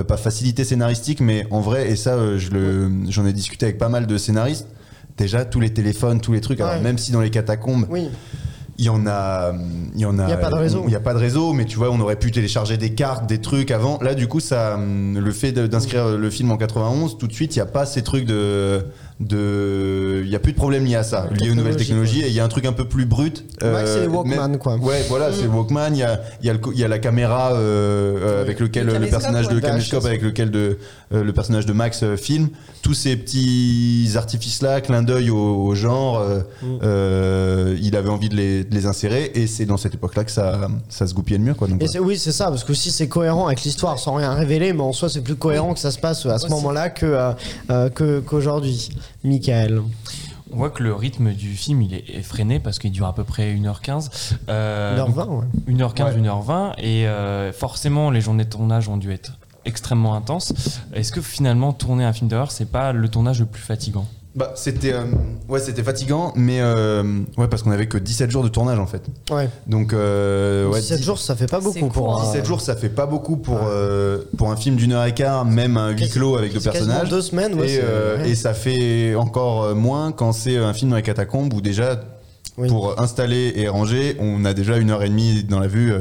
pas 0.08 0.16
facilité 0.16 0.64
scénaristique, 0.64 1.20
mais 1.20 1.46
en 1.50 1.60
vrai, 1.60 1.90
et 1.90 1.96
ça, 1.96 2.36
je 2.36 2.50
le, 2.50 2.90
j'en 3.10 3.24
ai 3.26 3.32
discuté 3.32 3.66
avec 3.66 3.78
pas 3.78 3.88
mal 3.88 4.06
de 4.06 4.18
scénaristes. 4.18 4.66
Déjà, 5.18 5.44
tous 5.44 5.60
les 5.60 5.70
téléphones, 5.70 6.20
tous 6.20 6.32
les 6.32 6.40
trucs. 6.40 6.60
Alors, 6.60 6.74
Ouais. 6.74 6.80
même 6.80 6.96
si 6.98 7.10
dans 7.12 7.20
les 7.20 7.30
catacombes, 7.30 7.86
Oui. 7.90 8.08
il 8.78 8.84
y 8.84 8.88
en 8.88 9.06
a, 9.06 9.52
il 9.94 10.00
y 10.00 10.06
en 10.06 10.18
a. 10.18 10.24
Il 10.24 10.30
y 10.30 10.32
a 10.32 10.36
pas 10.36 10.50
de 10.50 10.54
réseau. 10.54 10.84
Il 10.86 10.92
y 10.92 10.96
a 10.96 11.00
pas 11.00 11.12
de 11.14 11.18
réseau, 11.18 11.52
mais 11.52 11.64
tu 11.64 11.76
vois, 11.76 11.90
on 11.90 11.98
aurait 12.00 12.16
pu 12.16 12.30
télécharger 12.30 12.76
des 12.76 12.94
cartes, 12.94 13.26
des 13.28 13.38
trucs 13.40 13.70
avant. 13.72 13.98
Là, 14.00 14.14
du 14.14 14.28
coup, 14.28 14.38
ça, 14.40 14.74
hum, 14.76 15.18
le 15.18 15.30
fait 15.32 15.52
d'inscrire 15.52 16.16
le 16.16 16.30
film 16.30 16.50
en 16.52 16.56
91, 16.56 17.18
tout 17.18 17.26
de 17.26 17.32
suite, 17.32 17.56
il 17.56 17.58
y 17.58 17.62
a 17.62 17.66
pas 17.66 17.84
ces 17.86 18.02
trucs 18.02 18.24
de, 18.26 18.84
de, 19.20 20.22
il 20.24 20.30
y 20.30 20.36
a 20.36 20.38
plus 20.38 20.52
de 20.52 20.56
problème 20.56 20.84
lié 20.84 20.94
à 20.94 21.02
ça, 21.02 21.28
lié 21.40 21.50
aux 21.50 21.54
nouvelles 21.54 21.76
Technologie, 21.76 22.20
technologies. 22.20 22.20
Et 22.22 22.28
il 22.28 22.34
y 22.34 22.40
a 22.40 22.44
un 22.44 22.48
truc 22.48 22.64
un 22.66 22.72
peu 22.72 22.84
plus 22.86 23.04
brut. 23.04 23.44
Ouais, 23.62 23.82
c'est 23.84 24.00
les 24.00 24.06
euh, 24.06 24.08
Walkman, 24.08 24.48
même- 24.48 24.58
quoi. 24.58 24.76
Ouais, 24.76 25.04
voilà, 25.08 25.32
c'est 25.32 25.42
le 25.42 25.48
Walkman. 25.48 25.90
Il 25.92 25.98
y 25.98 26.02
a, 26.04 26.20
il 26.40 26.46
y 26.46 26.50
a 26.50 26.52
le 26.52 26.58
co- 26.58 26.72
il 26.72 26.78
y 26.78 26.84
a 26.84 26.88
la 26.88 26.98
caméra 26.98 27.52
euh, 27.52 28.16
euh, 28.22 28.42
avec 28.42 28.60
lequel 28.60 28.86
Le 28.86 29.06
personnage 29.06 29.48
de 29.48 29.58
caméscope 29.60 30.04
avec 30.04 30.22
lequel 30.22 30.50
de, 30.50 30.78
euh, 31.12 31.24
le 31.24 31.32
personnage 31.32 31.66
de 31.66 31.72
Max 31.72 32.02
euh, 32.02 32.16
filme. 32.16 32.48
Tous 32.82 32.94
ces 32.94 33.16
petits 33.16 34.10
artifices-là, 34.14 34.80
clin 34.80 35.02
d'œil 35.02 35.30
au, 35.30 35.36
au 35.66 35.74
genre, 35.74 36.20
euh, 36.20 36.40
euh, 36.82 37.76
il 37.82 37.96
avait 37.96 38.08
envie 38.08 38.28
de 38.28 38.36
les, 38.36 38.64
de 38.64 38.74
les 38.74 38.86
insérer 38.86 39.32
et 39.34 39.46
c'est 39.46 39.66
dans 39.66 39.76
cette 39.76 39.94
époque-là 39.94 40.24
que 40.24 40.30
ça, 40.30 40.68
ça 40.88 41.06
se 41.06 41.14
goupillait 41.14 41.38
le 41.38 41.44
mur. 41.44 41.56
Quoi, 41.56 41.68
donc, 41.68 41.82
Et 41.82 41.98
oui, 41.98 42.16
c'est 42.18 42.32
ça, 42.32 42.46
parce 42.46 42.64
que 42.64 42.74
si 42.74 42.90
c'est 42.90 43.08
cohérent 43.08 43.46
avec 43.46 43.62
l'histoire, 43.62 43.98
sans 43.98 44.14
rien 44.14 44.32
révéler, 44.34 44.72
mais 44.72 44.82
en 44.82 44.92
soi, 44.92 45.08
c'est 45.08 45.22
plus 45.22 45.34
cohérent 45.36 45.74
que 45.74 45.80
ça 45.80 45.90
se 45.90 45.98
passe 45.98 46.24
à 46.26 46.38
ce 46.38 46.46
Aussi. 46.46 46.54
moment-là 46.54 46.90
que, 46.90 47.06
euh, 47.06 47.32
euh, 47.70 47.88
que- 47.90 48.20
qu'aujourd'hui. 48.20 48.90
Michael. 49.24 49.82
On 50.50 50.56
voit 50.56 50.70
que 50.70 50.82
le 50.82 50.94
rythme 50.94 51.32
du 51.32 51.54
film 51.54 51.82
il 51.82 51.92
est 51.94 52.04
effréné 52.08 52.58
parce 52.58 52.78
qu'il 52.78 52.90
dure 52.90 53.06
à 53.06 53.14
peu 53.14 53.24
près 53.24 53.54
1h15. 53.54 54.32
Euh, 54.48 54.96
1h20, 54.96 55.28
ouais. 55.28 55.44
1h15, 55.74 56.04
Ouais. 56.04 56.20
1h20. 56.22 56.72
Et 56.78 57.06
euh, 57.06 57.52
forcément, 57.52 58.10
les 58.10 58.20
journées 58.20 58.44
de 58.44 58.50
tournage 58.50 58.88
ont 58.88 58.96
dû 58.96 59.12
être 59.12 59.32
extrêmement 59.66 60.14
intenses. 60.14 60.54
Est-ce 60.94 61.12
que 61.12 61.20
finalement, 61.20 61.72
tourner 61.74 62.04
un 62.04 62.12
film 62.14 62.28
d'horreur, 62.30 62.50
c'est 62.50 62.70
pas 62.70 62.92
le 62.92 63.08
tournage 63.08 63.40
le 63.40 63.46
plus 63.46 63.60
fatigant? 63.62 64.06
Bah, 64.34 64.52
c'était 64.54 64.92
euh, 64.92 65.04
ouais, 65.48 65.58
c'était 65.58 65.82
fatigant, 65.82 66.32
mais 66.36 66.60
euh, 66.60 67.02
ouais, 67.38 67.48
parce 67.48 67.62
qu'on 67.62 67.70
avait 67.72 67.88
que 67.88 67.98
17 67.98 68.30
jours 68.30 68.44
de 68.44 68.48
tournage 68.48 68.78
en 68.78 68.86
fait. 68.86 69.02
Ouais. 69.30 69.48
Donc, 69.66 69.92
euh, 69.92 70.68
ouais, 70.68 70.78
17 70.80 70.98
dix- 70.98 71.04
jours, 71.04 71.18
ça 71.18 71.34
fait 71.34 71.46
pas 71.46 71.60
beaucoup 71.60 71.88
pour 71.88 72.04
court, 72.04 72.20
un- 72.20 72.24
17 72.26 72.44
jours, 72.44 72.60
ça 72.60 72.76
fait 72.76 72.90
pas 72.90 73.06
beaucoup 73.06 73.36
pour, 73.38 73.60
euh, 73.64 74.18
pour 74.36 74.50
un 74.52 74.56
film 74.56 74.76
d'une 74.76 74.92
heure 74.92 75.04
et 75.06 75.14
quart, 75.14 75.44
même 75.44 75.76
un 75.76 75.90
huis 75.90 76.08
clos 76.10 76.36
avec 76.36 76.52
deux 76.52 76.60
personnages. 76.60 77.08
deux 77.08 77.22
semaines, 77.22 77.54
ouais, 77.54 77.66
et, 77.66 77.76
c'est- 77.76 77.80
euh, 77.84 78.18
ouais. 78.22 78.30
et 78.30 78.34
ça 78.34 78.54
fait 78.54 79.14
encore 79.16 79.74
moins 79.74 80.12
quand 80.12 80.32
c'est 80.32 80.56
un 80.58 80.74
film 80.74 80.90
dans 80.90 80.96
les 80.96 81.02
catacombes 81.02 81.52
où 81.54 81.60
déjà, 81.60 82.00
Oui. 82.58 82.68
pour 82.68 83.00
installer 83.00 83.54
et 83.56 83.66
ranger, 83.68 84.16
on 84.20 84.44
a 84.44 84.52
déjà 84.54 84.76
une 84.76 84.90
heure 84.90 85.02
et 85.02 85.08
demie 85.08 85.42
dans 85.42 85.58
la 85.60 85.68
vue. 85.68 85.92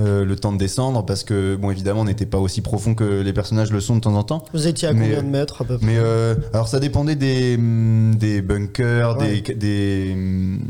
Euh, 0.00 0.24
le 0.24 0.36
temps 0.36 0.52
de 0.52 0.58
descendre 0.58 1.04
parce 1.04 1.22
que 1.24 1.54
bon 1.56 1.70
évidemment 1.70 2.00
on 2.00 2.04
n'était 2.04 2.26
pas 2.26 2.38
aussi 2.38 2.60
profond 2.62 2.94
que 2.94 3.20
les 3.20 3.32
personnages 3.32 3.70
le 3.70 3.80
sont 3.80 3.94
de 3.96 4.00
temps 4.00 4.14
en 4.14 4.22
temps 4.22 4.44
Vous 4.52 4.66
étiez 4.66 4.88
à 4.88 4.92
Mais, 4.92 5.06
combien 5.08 5.22
de 5.22 5.28
mètres 5.28 5.62
à 5.62 5.64
peu 5.64 5.76
près 5.76 5.86
mais 5.86 5.96
euh, 5.98 6.34
alors 6.52 6.68
ça 6.68 6.80
dépendait 6.80 7.14
des, 7.16 7.56
hum, 7.56 8.14
des 8.16 8.42
bunkers 8.42 9.18
Ouais. 9.18 9.40
des, 9.42 9.54
des, 9.54 10.10
hum, 10.14 10.60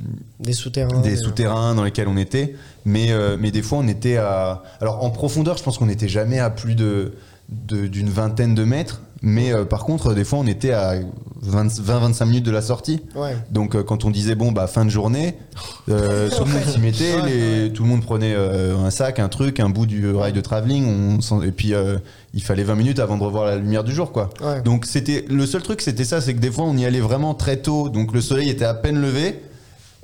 Des 0.41 0.53
souterrains 0.53 1.01
des 1.01 1.17
souterrains 1.17 1.75
dans 1.75 1.85
lesquels 1.85 2.09
on 2.09 2.17
était, 2.17 2.55
mais, 2.85 3.13
euh, 3.13 3.37
mais 3.41 3.51
des 3.51 3.63
fois 3.63 3.79
on 3.79 3.89
était 3.89 4.17
à. 4.17 4.63
Alors 4.81 5.05
en 5.05 5.11
profondeur, 5.11 5.57
je 5.59 5.63
pense 5.63 5.79
qu'on 5.79 5.87
n'était 5.87 6.09
jamais 6.09 6.39
à 6.39 6.51
plus 6.51 6.75
de- 6.75 7.13
d'une 7.51 8.09
vingtaine 8.09 8.55
de 8.55 8.63
mètres, 8.65 9.03
mais 9.23 9.53
euh, 9.53 9.65
par 9.65 9.85
contre, 9.85 10.15
des 10.15 10.25
fois 10.25 10.39
on 10.39 10.47
était 10.47 10.73
à 10.73 10.95
20-25 11.47 12.25
minutes 12.27 12.45
de 12.45 12.51
la 12.51 12.63
sortie. 12.63 13.01
Ouais. 13.15 13.37
Donc 13.51 13.75
euh, 13.75 13.83
quand 13.83 14.05
on 14.05 14.11
disait 14.11 14.35
bon 14.35 14.53
bah 14.53 14.67
fin 14.67 14.85
de 14.85 14.91
journée, 14.91 15.35
euh, 15.89 16.29
tout 16.37 16.45
le 16.45 16.51
monde 16.53 16.63
s'y 16.65 16.79
mettait, 16.81 17.23
les- 17.27 17.73
tout 17.73 17.83
le 17.83 17.89
monde 17.89 18.03
prenait 18.03 18.35
euh, 18.35 18.77
un 18.79 18.91
sac, 18.91 19.19
un 19.19 19.29
truc, 19.29 19.61
un 19.61 19.69
bout 19.71 19.87
du 19.87 20.11
rail 20.13 20.33
de 20.33 20.41
travelling, 20.41 20.87
on 20.87 21.21
s'en- 21.21 21.43
et 21.43 21.53
puis 21.53 21.75
euh, 21.75 21.99
il 22.35 22.43
fallait 22.43 22.63
20 22.65 22.75
minutes 22.77 22.99
avant 22.99 23.17
de 23.17 23.23
revoir 23.23 23.47
la 23.47 23.57
lumière 23.57 23.85
du 23.85 23.93
jour 23.95 24.13
quoi. 24.13 24.31
Ouais. 24.43 24.61
Donc 24.63 24.85
c'était 24.87 25.25
le 25.29 25.47
seul 25.47 25.63
truc 25.63 25.81
c'était 25.81 26.05
ça, 26.05 26.21
c'est 26.21 26.35
que 26.35 26.41
des 26.41 26.51
fois 26.51 26.65
on 26.65 26.77
y 26.77 26.85
allait 26.85 27.01
vraiment 27.01 27.35
très 27.35 27.57
tôt, 27.57 27.89
donc 27.89 28.13
le 28.13 28.21
soleil 28.21 28.49
était 28.51 28.65
à 28.65 28.75
peine 28.75 29.01
levé. 29.01 29.41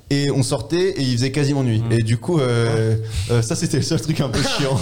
Et 0.09 0.31
on 0.31 0.41
sortait 0.41 0.91
et 0.91 1.01
il 1.01 1.13
faisait 1.17 1.31
quasiment 1.31 1.63
nuit. 1.63 1.79
Mm. 1.79 1.91
Et 1.91 2.03
du 2.03 2.17
coup, 2.17 2.39
euh, 2.39 2.95
euh, 3.29 3.41
ça 3.41 3.55
c'était 3.55 3.77
le 3.77 3.83
seul 3.83 3.99
truc 3.99 4.21
un 4.21 4.29
peu 4.29 4.41
chiant. 4.57 4.77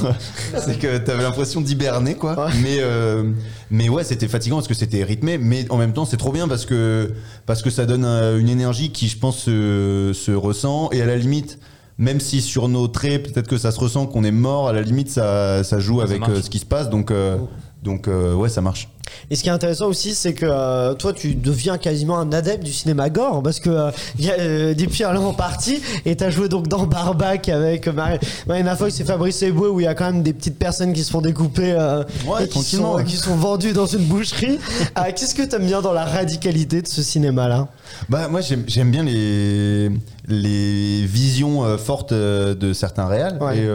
c'est 0.63 0.77
que 0.77 0.97
t'avais 0.99 1.23
l'impression 1.23 1.61
d'hiberner 1.61 2.13
quoi. 2.13 2.45
Ouais. 2.45 2.51
Mais, 2.61 2.77
euh, 2.79 3.23
mais 3.71 3.89
ouais, 3.89 4.03
c'était 4.03 4.27
fatigant 4.27 4.57
parce 4.57 4.67
que 4.67 4.75
c'était 4.75 5.03
rythmé. 5.03 5.38
Mais 5.39 5.65
en 5.71 5.77
même 5.77 5.93
temps, 5.93 6.05
c'est 6.05 6.17
trop 6.17 6.31
bien 6.31 6.47
parce 6.47 6.65
que, 6.65 7.11
parce 7.45 7.63
que 7.63 7.71
ça 7.71 7.85
donne 7.85 8.05
euh, 8.05 8.39
une 8.39 8.49
énergie 8.49 8.91
qui, 8.91 9.07
je 9.07 9.17
pense, 9.17 9.39
se, 9.39 10.11
se 10.13 10.31
ressent. 10.31 10.89
Et 10.91 11.01
à 11.01 11.05
la 11.05 11.15
limite, 11.15 11.57
même 11.97 12.19
si 12.19 12.41
sur 12.41 12.67
nos 12.67 12.88
traits, 12.88 13.23
peut-être 13.31 13.47
que 13.47 13.57
ça 13.57 13.71
se 13.71 13.79
ressent 13.79 14.05
qu'on 14.05 14.23
est 14.23 14.31
mort, 14.31 14.67
à 14.67 14.73
la 14.73 14.81
limite, 14.81 15.09
ça, 15.09 15.63
ça 15.63 15.79
joue 15.79 15.99
Ça 15.99 16.03
avec 16.03 16.27
euh, 16.27 16.41
ce 16.41 16.49
qui 16.49 16.59
se 16.59 16.65
passe. 16.65 16.89
Donc, 16.89 17.09
euh, 17.11 17.38
donc 17.85 18.07
euh, 18.09 18.33
ouais, 18.33 18.49
ça 18.49 18.59
marche. 18.61 18.89
Et 19.29 19.35
ce 19.35 19.43
qui 19.43 19.49
est 19.49 19.51
intéressant 19.51 19.85
aussi, 19.87 20.13
c'est 20.15 20.33
que 20.33 20.45
euh, 20.49 20.93
toi, 20.95 21.13
tu 21.13 21.35
deviens 21.35 21.77
quasiment 21.77 22.17
un 22.19 22.33
adepte 22.33 22.63
du 22.63 22.73
cinéma 22.73 23.09
gore, 23.09 23.41
parce 23.43 23.59
que 23.59 23.69
euh, 23.69 23.91
y 24.19 24.29
a 24.29 24.33
euh, 24.39 24.73
Fear 24.89 25.13
là 25.13 25.21
en 25.21 25.33
partie, 25.33 25.81
et 26.05 26.15
t'as 26.15 26.31
joué 26.31 26.49
donc 26.49 26.67
dans 26.67 26.85
Barbac 26.85 27.47
avec 27.47 27.87
Mar- 27.87 28.17
Marina 28.47 28.75
Foïs 28.75 28.99
et 28.99 29.03
Fabrice 29.05 29.41
Eboué, 29.43 29.69
où 29.69 29.79
il 29.79 29.83
y 29.83 29.87
a 29.87 29.93
quand 29.93 30.05
même 30.11 30.23
des 30.23 30.33
petites 30.33 30.57
personnes 30.57 30.91
qui 30.91 31.03
se 31.03 31.11
font 31.11 31.21
découper 31.21 31.71
euh, 31.71 32.03
Ouais, 32.27 32.45
et 32.45 32.47
qui 32.49 32.63
sont, 32.63 32.95
ouais. 32.95 33.03
qui 33.03 33.15
sont 33.15 33.35
vendues 33.35 33.73
dans 33.73 33.85
une 33.85 34.03
boucherie. 34.05 34.59
Qu'est-ce 35.15 35.35
que 35.35 35.43
t'aimes 35.43 35.67
bien 35.67 35.81
dans 35.81 35.93
la 35.93 36.05
radicalité 36.05 36.81
de 36.81 36.87
ce 36.87 37.01
cinéma-là? 37.03 37.67
Bah 38.09 38.27
moi 38.27 38.41
j'aime 38.41 38.91
bien 38.91 39.03
les 39.03 39.89
les 40.27 41.05
visions 41.05 41.77
fortes 41.77 42.13
de 42.13 42.73
certains 42.73 43.05
réals 43.07 43.37
Ouais. 43.39 43.59
et 43.59 43.67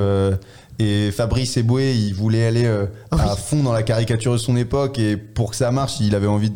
et 0.81 1.11
Fabrice 1.13 1.57
Eboué, 1.57 1.95
il 1.95 2.15
voulait 2.15 2.47
aller 2.47 2.65
euh, 2.65 2.87
à 3.13 3.37
fond 3.37 3.63
dans 3.63 3.73
la 3.73 3.83
caricature 3.83 4.33
de 4.33 4.39
son 4.39 4.57
époque 4.57 4.99
et 4.99 5.17
pour 5.17 5.51
que 5.51 5.57
ça 5.57 5.71
marche, 5.71 6.01
il 6.01 6.15
avait 6.15 6.27
envie 6.27 6.51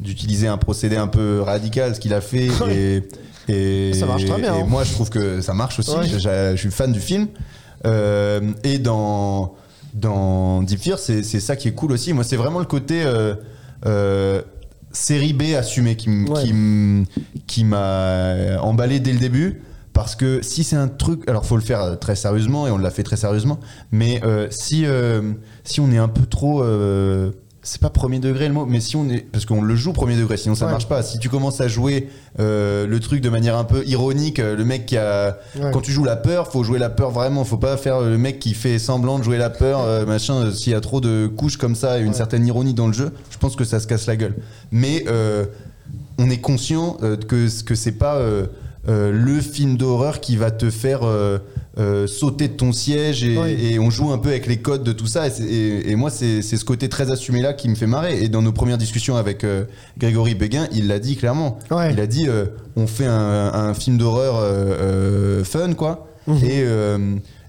d'utiliser 0.00 0.48
un 0.48 0.56
procédé 0.56 0.96
un 0.96 1.06
peu 1.08 1.40
radical, 1.42 1.94
ce 1.94 2.00
qu'il 2.00 2.14
a 2.14 2.20
fait 2.20 2.48
et 2.70 3.02
et, 3.48 3.92
Ça 3.94 4.06
marche 4.06 4.24
très 4.24 4.40
bien, 4.40 4.54
et 4.54 4.60
hein. 4.60 4.66
moi 4.68 4.84
je 4.84 4.92
trouve 4.92 5.10
que 5.10 5.40
ça 5.40 5.54
marche 5.54 5.78
aussi. 5.80 5.90
Ouais. 5.96 6.06
Je, 6.06 6.18
je- 6.18 6.52
je 6.54 6.56
suis 6.60 6.70
fan 6.70 6.90
du 6.92 7.00
film 7.00 7.26
Euh, 7.86 8.40
et 8.64 8.78
dans 8.78 9.54
dans 9.94 10.62
Deep 10.62 10.80
Fear, 10.80 10.98
c'est 10.98 11.22
ça 11.22 11.56
qui 11.56 11.66
est 11.68 11.72
cool 11.72 11.92
aussi. 11.92 12.12
Moi, 12.12 12.22
c'est 12.24 12.36
vraiment 12.36 12.60
le 12.60 12.64
côté 12.66 13.02
euh, 13.04 14.42
série 14.92 15.32
B 15.32 15.54
assumé 15.58 15.96
qui 15.96 16.08
m- 16.08 16.28
Ouais. 16.28 16.42
qui 16.44 16.50
m- 16.50 17.04
qui 17.46 17.64
m'a 17.64 18.60
emballé 18.62 19.00
dès 19.00 19.12
le 19.12 19.18
début. 19.18 19.62
Parce 19.92 20.14
que 20.14 20.40
si 20.42 20.62
c'est 20.64 20.76
un 20.76 20.88
truc, 20.88 21.28
alors 21.28 21.44
faut 21.44 21.56
le 21.56 21.62
faire 21.62 21.98
très 21.98 22.14
sérieusement 22.16 22.66
et 22.66 22.70
on 22.70 22.78
l'a 22.78 22.90
fait 22.90 23.02
très 23.02 23.16
sérieusement. 23.16 23.58
Mais 23.92 24.20
euh, 24.24 24.46
si 24.50 24.86
euh, 24.86 25.32
si 25.64 25.80
on 25.80 25.90
est 25.90 25.98
un 25.98 26.08
peu 26.08 26.26
trop, 26.26 26.62
euh, 26.62 27.32
c'est 27.62 27.80
pas 27.80 27.90
premier 27.90 28.20
degré 28.20 28.46
le 28.48 28.54
mot, 28.54 28.64
mais 28.64 28.80
si 28.80 28.96
on 28.96 29.06
est, 29.10 29.18
parce 29.30 29.44
qu'on 29.44 29.60
le 29.60 29.74
joue 29.76 29.92
premier 29.92 30.16
degré, 30.16 30.36
sinon 30.38 30.54
ça 30.54 30.64
Ouais. 30.66 30.70
marche 30.70 30.88
pas. 30.88 31.02
Si 31.02 31.18
tu 31.18 31.28
commences 31.28 31.60
à 31.60 31.68
jouer 31.68 32.08
euh, 32.38 32.86
le 32.86 33.00
truc 33.00 33.20
de 33.20 33.28
manière 33.28 33.56
un 33.56 33.64
peu 33.64 33.84
ironique, 33.86 34.38
euh, 34.38 34.56
le 34.56 34.64
mec 34.64 34.86
qui 34.86 34.96
a, 34.96 35.36
Ouais. 35.60 35.70
quand 35.72 35.80
tu 35.82 35.90
joues 35.92 36.04
la 36.04 36.16
peur, 36.16 36.48
faut 36.50 36.62
jouer 36.64 36.78
la 36.78 36.88
peur 36.88 37.10
vraiment. 37.10 37.44
Faut 37.44 37.58
pas 37.58 37.76
faire 37.76 38.00
le 38.00 38.16
mec 38.16 38.38
qui 38.38 38.54
fait 38.54 38.78
semblant 38.78 39.18
de 39.18 39.24
jouer 39.24 39.36
la 39.38 39.50
peur, 39.50 39.80
euh, 39.82 40.06
machin. 40.06 40.36
euh, 40.46 40.50
S'il 40.52 40.72
y 40.72 40.76
a 40.76 40.80
trop 40.80 41.00
de 41.02 41.26
couches 41.26 41.58
comme 41.58 41.74
ça 41.74 41.98
et 41.98 42.02
une 42.02 42.08
Ouais. 42.08 42.14
certaine 42.14 42.46
ironie 42.46 42.72
dans 42.74 42.86
le 42.86 42.92
jeu, 42.94 43.10
je 43.30 43.36
pense 43.38 43.56
que 43.56 43.64
ça 43.64 43.78
se 43.80 43.86
casse 43.86 44.06
la 44.06 44.16
gueule. 44.16 44.36
Mais 44.70 45.04
euh, 45.08 45.44
on 46.18 46.30
est 46.30 46.40
conscient 46.40 46.96
euh, 47.02 47.16
que 47.16 47.48
que 47.64 47.74
c'est 47.74 47.92
pas 47.92 48.20
euh, 48.88 49.12
le 49.12 49.40
film 49.40 49.76
d'horreur 49.76 50.20
qui 50.20 50.36
va 50.36 50.50
te 50.50 50.70
faire 50.70 51.00
euh, 51.02 51.38
euh, 51.78 52.06
sauter 52.06 52.48
de 52.48 52.54
ton 52.54 52.72
siège 52.72 53.22
et, 53.24 53.36
Oui. 53.38 53.50
et 53.72 53.78
on 53.78 53.90
joue 53.90 54.10
un 54.10 54.18
peu 54.18 54.30
avec 54.30 54.46
les 54.46 54.56
codes 54.56 54.82
de 54.84 54.92
tout 54.92 55.06
ça 55.06 55.26
et, 55.26 55.30
c'est- 55.30 55.44
et- 55.44 55.90
et 55.90 55.96
moi 55.96 56.10
c'est 56.10 56.40
ce 56.42 56.64
côté 56.64 56.88
très 56.88 57.10
assumé 57.10 57.42
là 57.42 57.52
qui 57.52 57.68
me 57.68 57.74
fait 57.74 57.86
marrer 57.86 58.22
et 58.22 58.28
dans 58.28 58.42
nos 58.42 58.52
premières 58.52 58.78
discussions 58.78 59.16
avec 59.16 59.44
Grégory 59.98 60.34
Béguin 60.34 60.66
il 60.72 60.88
l'a 60.88 60.98
dit 60.98 61.16
clairement 61.16 61.58
Ouais. 61.70 61.92
il 61.92 62.00
a 62.00 62.06
dit 62.06 62.26
on 62.76 62.86
fait 62.86 63.06
un, 63.06 63.52
un 63.52 63.74
film 63.74 63.98
d'horreur 63.98 64.42
fun 65.44 65.74
quoi 65.74 66.06
Mhm. 66.26 66.44
et 66.44 66.64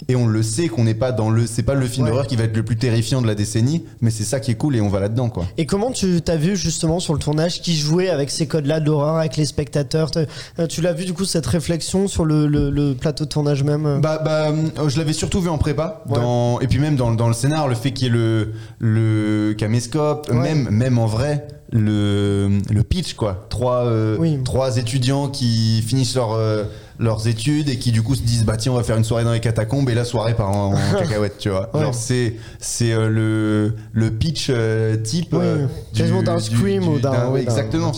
et 0.08 0.16
on 0.16 0.28
le 0.28 0.44
sait 0.44 0.68
qu'on 0.68 0.84
n'est 0.84 0.94
pas 0.94 1.12
dans 1.12 1.30
le 1.30 1.46
c'est 1.48 1.64
pas 1.64 1.74
le 1.74 1.86
film 1.88 2.06
Ouais. 2.06 2.12
d'horreur 2.12 2.28
qui 2.28 2.36
va 2.36 2.44
être 2.46 2.56
le 2.56 2.64
plus 2.64 2.78
terrifiant 2.78 3.22
de 3.22 3.28
la 3.28 3.36
décennie 3.36 3.84
mais 4.02 4.10
c'est 4.12 4.24
ça 4.24 4.40
qui 4.40 4.52
est 4.52 4.56
cool 4.56 4.76
et 4.76 4.82
on 4.82 4.90
va 4.90 5.00
là 5.00 5.10
dedans 5.10 5.30
quoi 5.30 5.46
Et 5.58 5.66
comment 5.66 5.92
tu 5.92 6.22
t'as 6.22 6.36
vu 6.38 6.56
justement 6.56 7.00
sur 7.00 7.14
le 7.14 7.20
tournage 7.20 7.62
qui 7.62 7.76
jouait 7.76 8.10
avec 8.10 8.30
ces 8.32 8.48
codes-là 8.48 8.80
de 8.80 8.86
l'horreur, 8.88 9.18
avec 9.18 9.38
les 9.38 9.46
spectateurs? 9.46 10.12
Euh, 10.18 10.68
Tu 10.68 10.82
l'as 10.82 10.94
vu 10.94 11.06
du 11.06 11.14
coup 11.14 11.26
cette 11.26 11.46
réflexion 11.46 12.08
sur 12.08 12.26
le, 12.26 12.48
le- 12.48 12.70
le 12.70 12.94
plateau 12.94 13.26
de 13.26 13.30
tournage 13.30 13.64
même? 13.64 14.00
Bah, 14.02 14.22
bah, 14.24 14.50
euh, 14.50 14.90
je 14.90 14.98
l'avais 14.98 15.14
surtout 15.14 15.42
vu 15.42 15.50
en 15.50 15.58
prépa, 15.58 16.04
Ouais. 16.08 16.16
dans, 16.16 16.60
et 16.60 16.68
puis 16.68 16.80
même 16.80 16.96
dans, 16.96 17.12
dans 17.12 17.28
le 17.28 17.34
scénar, 17.34 17.68
le 17.68 17.76
fait 17.76 17.92
qu'il 17.92 18.08
y 18.08 18.10
ait 18.10 18.14
le, 18.14 18.52
le 18.80 19.54
caméscope, 19.58 20.30
Ouais. 20.32 20.38
même, 20.38 20.70
même 20.70 20.98
en 20.98 21.06
vrai, 21.06 21.48
le, 21.72 22.50
le 22.70 22.84
pitch, 22.84 23.14
quoi. 23.14 23.46
Trois, 23.50 23.86
euh, 23.86 24.18
Oui. 24.20 24.40
trois 24.44 24.78
étudiants 24.78 25.28
qui 25.30 25.82
finissent 25.82 26.16
leur, 26.16 26.34
euh, 26.34 26.64
leurs 27.02 27.28
études 27.28 27.68
et 27.68 27.78
qui 27.78 27.92
du 27.92 28.02
coup 28.04 28.16
se 28.16 28.22
disent 28.22 28.46
bah 28.46 28.56
tiens 28.58 28.72
on 28.72 28.76
va 28.76 28.84
faire 28.84 28.96
une 28.96 29.04
soirée 29.04 29.24
dans 29.26 29.34
les 29.34 29.40
catacombes 29.40 29.90
et 29.90 29.96
la 29.96 30.06
soirée 30.06 30.34
part 30.36 30.52
en, 30.52 30.74
en 30.76 30.78
cacahuète 31.00 31.38
tu 31.40 31.50
vois 31.50 31.70
Ouais. 31.74 31.82
genre 31.82 31.96
c'est 31.96 32.36
c'est 32.60 32.94
euh, 32.94 33.10
le 33.10 33.74
le 33.92 34.12
pitch 34.12 34.48
euh, 34.50 34.96
type 34.98 35.34
Oui, 35.34 35.40
euh, 35.42 35.66
quasiment 35.94 36.22
d'un 36.24 36.38
du- 36.38 36.44
Scream 36.44 36.84
du- 36.84 36.88
ou 36.90 37.00
d'un. 37.00 37.12
d'un- 37.12 37.36
exactement 37.36 37.92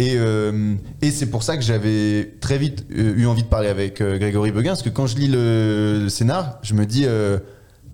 et, 0.00 0.14
euh, 0.16 0.74
et 1.02 1.10
c'est 1.10 1.26
pour 1.26 1.42
ça 1.44 1.56
que 1.56 1.62
j'avais 1.62 2.32
très 2.40 2.58
vite 2.58 2.84
eu 2.90 3.24
envie 3.26 3.42
de 3.44 3.48
parler 3.48 3.68
avec 3.68 4.00
euh, 4.00 4.18
Grégory 4.18 4.50
Beguin, 4.50 4.70
parce 4.70 4.82
que 4.82 4.88
quand 4.90 5.06
je 5.06 5.16
lis 5.16 5.28
le, 5.28 6.00
le 6.02 6.08
scénar, 6.08 6.58
je 6.62 6.74
me 6.74 6.84
dis, 6.84 7.04
euh, 7.06 7.38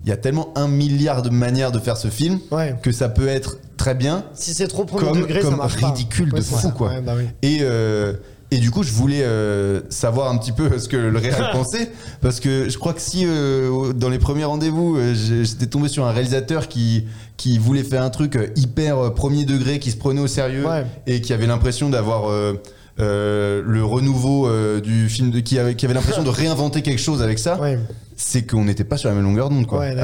il 0.03 0.09
y 0.09 0.11
a 0.11 0.17
tellement 0.17 0.51
un 0.55 0.67
milliard 0.67 1.21
de 1.21 1.29
manières 1.29 1.71
de 1.71 1.79
faire 1.79 1.97
ce 1.97 2.07
film 2.09 2.39
Ouais. 2.51 2.75
que 2.81 2.91
ça 2.91 3.09
peut 3.09 3.27
être 3.27 3.57
très 3.77 3.95
bien 3.95 4.23
Si 4.33 4.53
c'est 4.53 4.67
trop 4.67 4.85
premier 4.85 5.07
comme, 5.09 5.21
degré, 5.21 5.41
ça 5.41 5.49
comme 5.49 5.57
marche 5.57 5.79
pas. 5.79 5.87
ridicule 5.91 6.31
Ouais, 6.33 6.39
de 6.39 6.43
fou, 6.45 6.57
ça. 6.59 6.71
quoi. 6.71 6.89
Ouais, 6.89 7.01
bah 7.01 7.13
oui. 7.17 7.25
Et, 7.41 7.59
euh, 7.61 8.13
et 8.51 8.57
du 8.57 8.69
coup, 8.71 8.83
je 8.83 8.91
voulais 8.91 9.23
euh, 9.23 9.81
savoir 9.89 10.31
un 10.31 10.37
petit 10.37 10.51
peu 10.51 10.77
ce 10.79 10.87
que 10.87 10.97
le 10.97 11.17
réal 11.17 11.49
pensait, 11.53 11.91
parce 12.21 12.39
que 12.39 12.69
je 12.69 12.77
crois 12.77 12.93
que 12.93 13.01
si 13.01 13.25
euh, 13.25 13.91
dans 13.93 14.09
les 14.09 14.19
premiers 14.19 14.45
rendez-vous, 14.45 14.97
euh, 14.97 15.13
j'étais 15.43 15.67
tombé 15.67 15.87
sur 15.87 16.05
un 16.05 16.11
réalisateur 16.11 16.67
qui 16.67 17.05
qui 17.37 17.57
voulait 17.57 17.83
faire 17.83 18.01
un 18.03 18.09
truc 18.09 18.37
hyper 18.55 19.13
premier 19.13 19.45
degré, 19.45 19.79
qui 19.79 19.91
se 19.91 19.97
prenait 19.97 20.21
au 20.21 20.27
sérieux 20.27 20.65
Ouais. 20.65 20.85
et 21.07 21.19
qui 21.21 21.33
avait 21.33 21.47
l'impression 21.47 21.89
d'avoir 21.89 22.29
euh, 22.29 22.53
le 22.97 23.83
renouveau 23.83 24.49
du 24.79 25.09
film, 25.09 25.31
de, 25.31 25.39
qui 25.41 25.59
avait, 25.59 25.75
qui 25.75 25.85
avait 25.85 25.93
l'impression 25.95 26.23
de 26.23 26.29
réinventer 26.41 26.81
quelque 26.81 27.01
chose 27.01 27.21
avec 27.21 27.39
ça, 27.39 27.59
Ouais. 27.59 27.77
c'est 28.15 28.45
qu'on 28.45 28.63
n'était 28.65 28.85
pas 28.85 28.95
sur 28.97 29.09
la 29.09 29.15
même 29.15 29.25
longueur 29.25 29.49
d'onde. 29.49 29.65
quoi. 29.67 29.79
Ouais, 29.79 29.95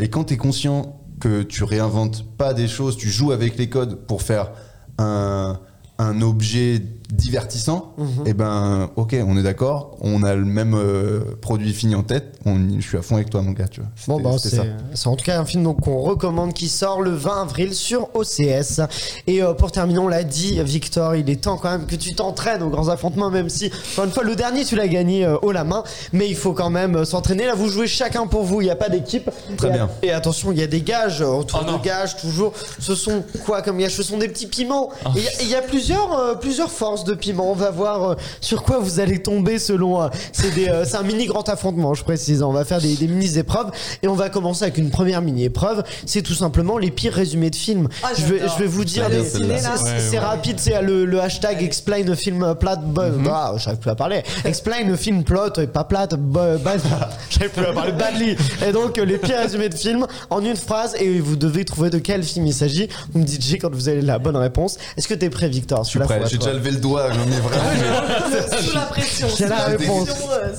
et 0.00 0.08
quand 0.08 0.24
tu 0.24 0.34
es 0.34 0.36
conscient 0.38 0.96
que 1.20 1.42
tu 1.42 1.64
réinventes 1.64 2.24
pas 2.38 2.54
des 2.54 2.68
choses, 2.68 2.96
tu 2.96 3.10
joues 3.10 3.32
avec 3.32 3.58
les 3.58 3.68
codes 3.68 3.96
pour 4.06 4.22
faire 4.22 4.52
un, 4.98 5.58
un 5.98 6.22
objet 6.22 6.80
divertissant, 7.12 7.94
Mhm. 7.98 8.26
et 8.26 8.34
ben 8.34 8.90
ok, 8.96 9.16
on 9.26 9.36
est 9.36 9.42
d'accord, 9.42 9.96
on 10.00 10.22
a 10.22 10.34
le 10.34 10.44
même 10.44 10.74
euh, 10.74 11.20
produit 11.40 11.72
fini 11.72 11.94
en 11.94 12.02
tête, 12.02 12.38
on, 12.44 12.58
je 12.78 12.86
suis 12.86 12.96
à 12.98 13.02
fond 13.02 13.16
avec 13.16 13.30
toi 13.30 13.42
mon 13.42 13.52
gars, 13.52 13.68
tu 13.68 13.80
vois. 13.80 13.88
Bon, 14.06 14.20
bah, 14.20 14.36
c'est 14.38 14.50
ça. 14.54 14.64
c'est 14.94 15.06
en 15.08 15.16
tout 15.16 15.24
cas 15.24 15.40
un 15.40 15.44
film 15.44 15.62
donc 15.64 15.80
qu'on 15.80 16.00
recommande 16.00 16.52
qui 16.52 16.68
sort 16.68 17.00
le 17.02 17.10
20 17.10 17.42
avril 17.42 17.74
sur 17.74 18.08
OCS. 18.14 18.80
Et 19.26 19.42
euh, 19.42 19.54
pour 19.54 19.72
terminer, 19.72 19.98
on 19.98 20.08
l'a 20.08 20.22
dit, 20.24 20.60
Victor, 20.62 21.14
il 21.16 21.28
est 21.30 21.36
temps 21.42 21.56
quand 21.56 21.70
même 21.70 21.86
que 21.86 21.96
tu 21.96 22.14
t'entraînes 22.14 22.62
aux 22.62 22.70
grands 22.70 22.88
affrontements, 22.88 23.30
même 23.30 23.48
si, 23.48 23.70
encore 23.92 24.04
une 24.04 24.10
fois, 24.10 24.22
le 24.24 24.36
dernier, 24.36 24.64
tu 24.64 24.76
l'as 24.76 24.88
gagné 24.88 25.24
euh, 25.24 25.36
haut 25.42 25.52
la 25.52 25.64
main. 25.64 25.84
Mais 26.12 26.28
il 26.28 26.36
faut 26.36 26.52
quand 26.52 26.70
même 26.70 26.96
euh, 26.96 27.04
s'entraîner. 27.04 27.46
Là, 27.46 27.54
vous 27.54 27.68
jouez 27.68 27.86
chacun 27.86 28.26
pour 28.26 28.42
vous, 28.44 28.60
il 28.60 28.64
n'y 28.64 28.70
a 28.70 28.76
pas 28.76 28.88
d'équipe. 28.88 29.30
Très 29.56 29.68
Et- 29.68 29.72
bien. 29.72 29.88
Et 30.02 30.12
attention, 30.12 30.52
il 30.52 30.58
y 30.58 30.62
a 30.62 30.66
des 30.66 30.82
gages, 30.82 31.20
autour 31.22 31.64
Oh 31.68 31.78
de 31.78 31.82
gages, 31.84 32.16
toujours. 32.16 32.52
Ce 32.78 32.94
sont 32.94 33.22
quoi 33.44 33.62
comme 33.62 33.78
gages? 33.78 33.94
Ce 33.94 34.02
sont 34.02 34.18
des 34.18 34.28
petits 34.28 34.46
piments. 34.46 34.90
Oh. 35.06 35.10
Il 35.16 35.46
y 35.48 35.50
y, 35.50 35.54
a 35.54 35.62
plusieurs, 35.62 36.12
euh, 36.18 36.34
plusieurs 36.34 36.70
de 37.04 37.14
piments. 37.14 37.50
On 37.50 37.54
va 37.54 37.70
voir 37.70 38.10
euh, 38.10 38.14
sur 38.40 38.62
quoi 38.62 38.78
vous 38.78 39.00
allez 39.00 39.22
tomber 39.22 39.58
selon. 39.58 40.02
euh, 40.02 40.08
c'est 40.32 40.68
euh, 40.68 40.84
c'est 40.84 40.96
un 40.96 41.02
mini 41.02 41.26
grand 41.26 41.48
affrontement, 41.48 41.94
je 41.94 42.02
précise. 42.04 42.42
On 42.42 42.52
va 42.52 42.64
faire 42.64 42.80
des, 42.80 42.94
des 42.96 43.06
mini 43.08 43.36
épreuves 43.38 43.70
et 44.02 44.08
on 44.08 44.14
va 44.14 44.28
commencer 44.30 44.64
avec 44.64 44.78
une 44.78 44.90
première 44.90 45.22
mini 45.22 45.44
épreuve. 45.44 45.82
C'est 46.06 46.22
tout 46.22 46.34
simplement 46.34 46.78
les 46.78 46.90
pires 46.90 47.12
résumés 47.12 47.50
de 47.50 47.56
films. 47.56 47.88
Ah, 48.02 48.08
je, 48.16 48.24
vais, 48.24 48.38
j'adore. 48.38 48.54
je 48.58 48.62
vais 48.62 48.68
vous 48.68 48.84
dire. 48.84 49.04
C'est- 49.28 49.38
Ouais, 49.38 50.10
ouais. 50.12 50.18
rapide, 50.18 50.56
c'est 50.58 50.80
le, 50.82 51.04
le 51.04 51.20
hashtag 51.20 51.62
explain 51.62 52.06
a 52.08 52.16
film 52.16 52.54
plot. 52.58 52.70
Mhm. 52.86 53.28
Ah, 53.30 53.52
j'arrive 53.56 53.78
plus 53.80 53.90
à 53.90 53.94
parler. 53.94 54.22
Explain 54.44 54.90
a 54.92 54.96
film 54.96 55.24
plot 55.24 55.54
et 55.60 55.66
pas 55.66 55.84
plate. 55.84 56.14
bad- 56.14 56.80
J'arrive 57.30 57.50
plus 57.50 57.66
à 57.66 57.72
parler. 57.72 57.92
Badly. 57.92 58.36
Et 58.66 58.72
donc 58.72 58.96
les 58.96 59.18
pires 59.18 59.38
résumés 59.38 59.68
de 59.68 59.74
films 59.76 60.06
en 60.30 60.42
une 60.44 60.56
phrase 60.56 60.94
et 60.98 61.18
vous 61.20 61.36
devez 61.36 61.64
trouver 61.64 61.90
de 61.90 61.98
quel 61.98 62.22
film 62.22 62.46
il 62.46 62.54
s'agit. 62.54 62.88
Vous 63.12 63.20
me 63.20 63.24
dites 63.24 63.42
J 63.42 63.58
quand 63.58 63.72
vous 63.74 63.88
avez 63.88 64.02
la 64.02 64.18
bonne 64.18 64.36
réponse. 64.36 64.76
Est-ce 64.96 65.08
que 65.08 65.14
t'es 65.14 65.30
prêt, 65.30 65.48
Victor? 65.48 65.84
Je 65.84 65.90
suis 65.90 65.98
prêt, 65.98 66.20
j'ai 66.28 66.38
déjà 66.38 66.52
levé 66.52 66.70
le 66.70 66.78
doigt, 66.78 66.87
j'en 66.96 67.22
ai 67.22 67.40
vraiment. 67.40 68.60
Sous 68.60 68.74
la 68.74 68.80
pression. 68.82 69.28
J'ai 69.36 69.44
sous 69.44 69.50
la 69.50 69.64
réponse. 69.64 70.08
pression, 70.08 70.30
euh, 70.32 70.54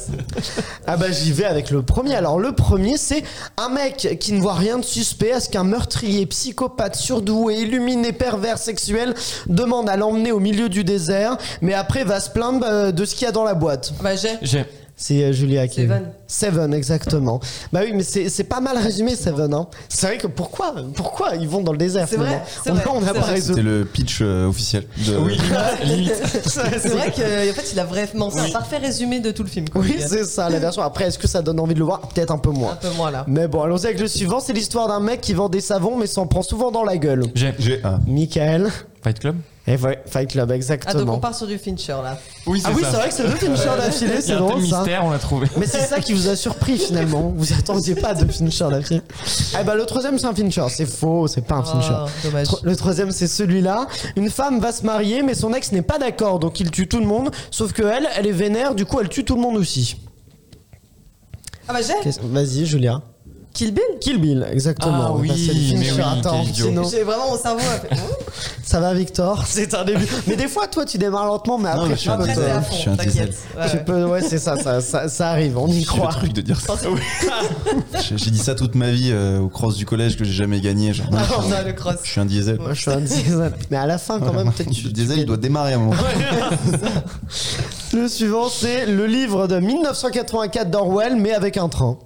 Ah 0.87 0.97
bah 0.97 1.11
j'y 1.11 1.31
vais 1.31 1.45
avec 1.45 1.69
le 1.71 1.81
premier. 1.81 2.15
Alors 2.15 2.39
le 2.39 2.51
premier 2.51 2.97
c'est 2.97 3.23
un 3.57 3.69
mec 3.69 4.17
qui 4.19 4.33
ne 4.33 4.41
voit 4.41 4.53
rien 4.53 4.77
de 4.77 4.85
suspect 4.85 5.31
à 5.31 5.39
ce 5.39 5.49
qu'un 5.49 5.63
meurtrier, 5.63 6.25
psychopathe, 6.25 6.95
surdoué, 6.95 7.59
illuminé, 7.59 8.11
pervers, 8.11 8.57
sexuel 8.57 9.13
demande 9.47 9.89
à 9.89 9.97
l'emmener 9.97 10.31
au 10.31 10.39
milieu 10.39 10.69
du 10.69 10.83
désert, 10.83 11.37
mais 11.61 11.73
après 11.73 12.03
va 12.03 12.19
se 12.19 12.29
plaindre 12.29 12.65
euh, 12.67 12.91
de 12.91 13.05
ce 13.05 13.15
qu'il 13.15 13.25
y 13.25 13.29
a 13.29 13.31
dans 13.31 13.43
la 13.43 13.53
boîte? 13.53 13.93
Bah, 14.01 14.15
j'ai. 14.15 14.37
J'ai. 14.41 14.65
C'est 15.01 15.23
euh, 15.23 15.31
Julia 15.31 15.65
qui. 15.69 15.81
Seven. 15.81 16.11
Seven, 16.27 16.73
exactement. 16.73 17.39
Bah 17.71 17.79
oui, 17.85 17.93
mais 17.95 18.03
c'est 18.03 18.27
c'est 18.27 18.43
pas 18.43 18.59
mal 18.59 18.77
résumé, 18.77 19.15
Seven. 19.15 19.53
Hein. 19.53 19.67
C'est 19.87 20.07
vrai 20.07 20.17
que 20.17 20.27
pourquoi 20.27 20.75
Pourquoi 20.93 21.35
ils 21.37 21.47
vont 21.47 21.61
dans 21.61 21.71
le 21.71 21.77
désert 21.77 22.05
C'est 22.09 22.17
vrai, 22.17 22.43
c'est 22.63 22.69
On 22.69 22.73
vrai, 22.75 22.83
on 22.93 23.01
c'est 23.01 23.13
pas. 23.13 23.39
C'était 23.39 23.61
le 23.61 23.85
pitch 23.85 24.19
euh, 24.21 24.47
officiel. 24.47 24.83
De... 25.07 25.15
Oui, 25.15 25.37
limite. 25.85 26.21
C'est 26.43 26.89
vrai 26.89 27.11
qu'en 27.11 27.53
fait, 27.53 27.71
il 27.71 27.79
a 27.79 27.85
vraiment 27.85 28.29
fait 28.29 28.39
un 28.39 28.49
parfait 28.49 28.77
résumé 28.77 29.21
de 29.21 29.31
tout 29.31 29.43
le 29.43 29.49
film. 29.49 29.69
quoi. 29.69 29.81
Oui, 29.81 29.95
c'est 30.05 30.25
ça, 30.25 30.49
la 30.49 30.59
version. 30.59 30.81
Après, 30.81 31.05
est-ce 31.05 31.17
que 31.17 31.29
ça 31.29 31.41
donne 31.41 31.61
envie 31.61 31.75
de 31.75 31.79
le 31.79 31.85
voir? 31.85 32.01
Peut-être 32.01 32.31
un 32.31 32.37
peu 32.37 32.49
un 32.49 32.53
moins. 32.53 32.75
peu 32.75 32.89
moins 32.91 33.09
là. 33.09 33.23
Mais 33.25 33.47
bon, 33.47 33.63
allons-y 33.63 33.85
avec 33.85 34.01
le 34.01 34.07
suivant. 34.09 34.41
C'est 34.41 34.53
l'histoire 34.53 34.89
d'un 34.89 34.99
mec 34.99 35.21
qui 35.21 35.33
vend 35.33 35.47
des 35.47 35.61
savons 35.61 35.97
mais 35.97 36.07
s'en 36.07 36.27
prend 36.27 36.41
souvent 36.41 36.71
dans 36.71 36.83
la 36.83 36.97
gueule. 36.97 37.23
J'ai. 37.35 37.53
J'ai 37.57 37.79
ah. 37.85 37.99
Michael. 38.05 38.69
Fight 39.01 39.17
Club? 39.19 39.37
Et 39.71 39.77
ouais, 39.77 40.01
Fight 40.07 40.29
Club, 40.31 40.45
Ah, 40.49 40.53
donc 40.53 40.55
exactement. 40.55 41.13
on 41.13 41.19
part 41.19 41.35
sur 41.35 41.45
du 41.45 41.57
Fincher 41.59 41.95
là. 42.03 42.19
Oui, 42.47 42.61
ah 42.65 42.71
oui, 42.75 42.81
c'est 42.83 42.95
vrai 42.97 43.07
que 43.09 43.13
c'est 43.13 43.23
deux 43.23 43.35
Fincher 43.35 43.69
d'affilée, 43.77 44.13
Il 44.15 44.19
y 44.19 44.21
c'est 44.23 44.31
a 44.33 44.37
un 44.37 44.39
drôle 44.39 44.61
mystère, 44.61 45.05
on 45.05 45.11
l'a 45.11 45.19
trouvé. 45.19 45.47
Mais 45.57 45.67
c'est 45.67 45.81
ça 45.85 45.99
qui 45.99 46.13
vous 46.13 46.27
a 46.27 46.35
surpris 46.35 46.77
finalement. 46.79 47.31
Vous 47.35 47.53
attendiez 47.53 47.93
pas 47.95 48.15
de 48.15 48.29
Fincher 48.31 48.65
d'affilée. 48.71 49.01
Eh 49.59 49.63
ben 49.63 49.75
le 49.75 49.85
troisième 49.85 50.17
c'est 50.17 50.25
un 50.25 50.33
Fincher, 50.33 50.65
c'est 50.69 50.87
faux, 50.87 51.27
c'est 51.27 51.41
pas 51.45 51.55
un 51.55 51.63
Fincher. 51.63 51.93
Oh, 52.05 52.09
dommage. 52.23 52.47
Tro- 52.47 52.59
Le 52.63 52.75
troisième 52.75 53.11
c'est 53.11 53.27
celui-là. 53.27 53.85
Une 54.15 54.29
femme 54.31 54.59
va 54.59 54.71
se 54.71 54.83
marier 54.83 55.21
mais 55.21 55.35
son 55.35 55.53
ex 55.53 55.71
n'est 55.71 55.83
pas 55.83 55.99
d'accord 55.99 56.39
donc 56.39 56.59
il 56.59 56.71
tue 56.71 56.87
tout 56.87 56.99
le 56.99 57.05
monde. 57.05 57.29
Sauf 57.51 57.71
que 57.71 57.83
elle, 57.83 58.07
elle 58.17 58.25
est 58.25 58.31
vénère, 58.31 58.73
du 58.73 58.85
coup 58.85 58.99
elle 58.99 59.09
tue 59.09 59.23
tout 59.23 59.35
le 59.35 59.41
monde 59.41 59.55
aussi. 59.57 59.97
Ah 61.67 61.73
bah 61.73 61.79
j'ai 61.85 61.93
Qu'est-ce- 62.01 62.19
Vas-y 62.23 62.65
Julia. 62.65 63.01
Kill 63.53 63.73
Bill. 63.73 63.83
Kill 63.99 64.19
Bill, 64.21 64.47
exactement. 64.51 65.05
Ah 65.07 65.13
oui, 65.15 65.27
mais 65.77 65.91
oui, 65.91 66.01
Attends, 66.01 66.45
sinon, 66.53 66.83
J'ai 66.89 67.03
vraiment 67.03 67.31
mon 67.31 67.37
cerveau. 67.37 67.59
a 67.59 67.79
fait- 67.79 67.95
ça 68.63 68.79
va 68.79 68.93
Victor, 68.93 69.43
c'est 69.47 69.73
un 69.73 69.83
début. 69.83 70.05
Mais 70.27 70.35
des 70.35 70.47
fois 70.47 70.67
toi 70.67 70.85
tu 70.85 70.97
démarres 70.99 71.25
lentement 71.25 71.57
mais 71.57 71.69
après 71.69 71.85
mais 71.89 71.95
je 71.95 71.95
tu 71.95 72.01
suis 72.01 72.09
Après, 72.11 72.35
je 72.69 72.75
suis 72.75 72.89
un 72.89 72.95
t'inquiète. 72.95 73.11
diesel. 73.11 73.33
Ouais, 73.57 73.69
tu 73.71 73.77
ouais. 73.77 73.83
peux- 73.83 74.05
ouais 74.05 74.21
c'est 74.21 74.37
ça, 74.37 74.55
ça, 74.55 74.79
ça, 74.79 75.09
ça 75.09 75.29
arrive, 75.31 75.57
on 75.57 75.67
y 75.67 75.73
C'est 75.73 75.79
le 75.79 75.85
croit. 75.87 76.09
truc 76.11 76.31
de 76.33 76.41
dire 76.41 76.59
ça. 76.61 76.75
J'ai 78.15 78.29
dit 78.31 78.37
ça 78.37 78.53
toute 78.53 78.75
ma 78.75 78.91
vie 78.91 79.09
euh, 79.11 79.39
au 79.39 79.49
cross 79.49 79.75
du 79.75 79.85
collège 79.85 80.15
que 80.17 80.23
j'ai 80.23 80.33
jamais 80.33 80.61
gagné. 80.61 80.93
Genre, 80.93 81.09
non, 81.11 81.17
Ah, 81.19 81.23
je, 81.27 81.33
suis 81.33 81.41
on 81.47 81.51
un, 81.51 81.55
a 81.55 81.63
le 81.63 81.73
cross. 81.73 81.95
je 82.03 82.09
suis 82.11 82.21
un 82.21 82.25
diesel. 82.25 82.59
Moi 82.59 82.73
je 82.73 82.81
suis 82.81 82.91
un 82.91 83.01
diesel. 83.01 83.51
Mais 83.71 83.77
à 83.77 83.87
la 83.87 83.97
fin 83.97 84.19
quand 84.19 84.33
même 84.33 84.51
peut-être 84.53 84.69
Le 84.83 84.91
diesel, 84.91 85.19
il 85.19 85.25
doit 85.25 85.37
démarrer 85.37 85.73
à 85.73 85.77
un 85.77 85.79
moment. 85.79 85.95
Le 87.93 88.07
suivant, 88.07 88.47
c'est 88.49 88.85
le 88.85 89.07
livre 89.07 89.47
de 89.47 89.57
1984 89.59 90.69
d'Orwell, 90.69 91.15
mais 91.15 91.33
avec 91.33 91.57
un 91.57 91.67
train. 91.69 91.97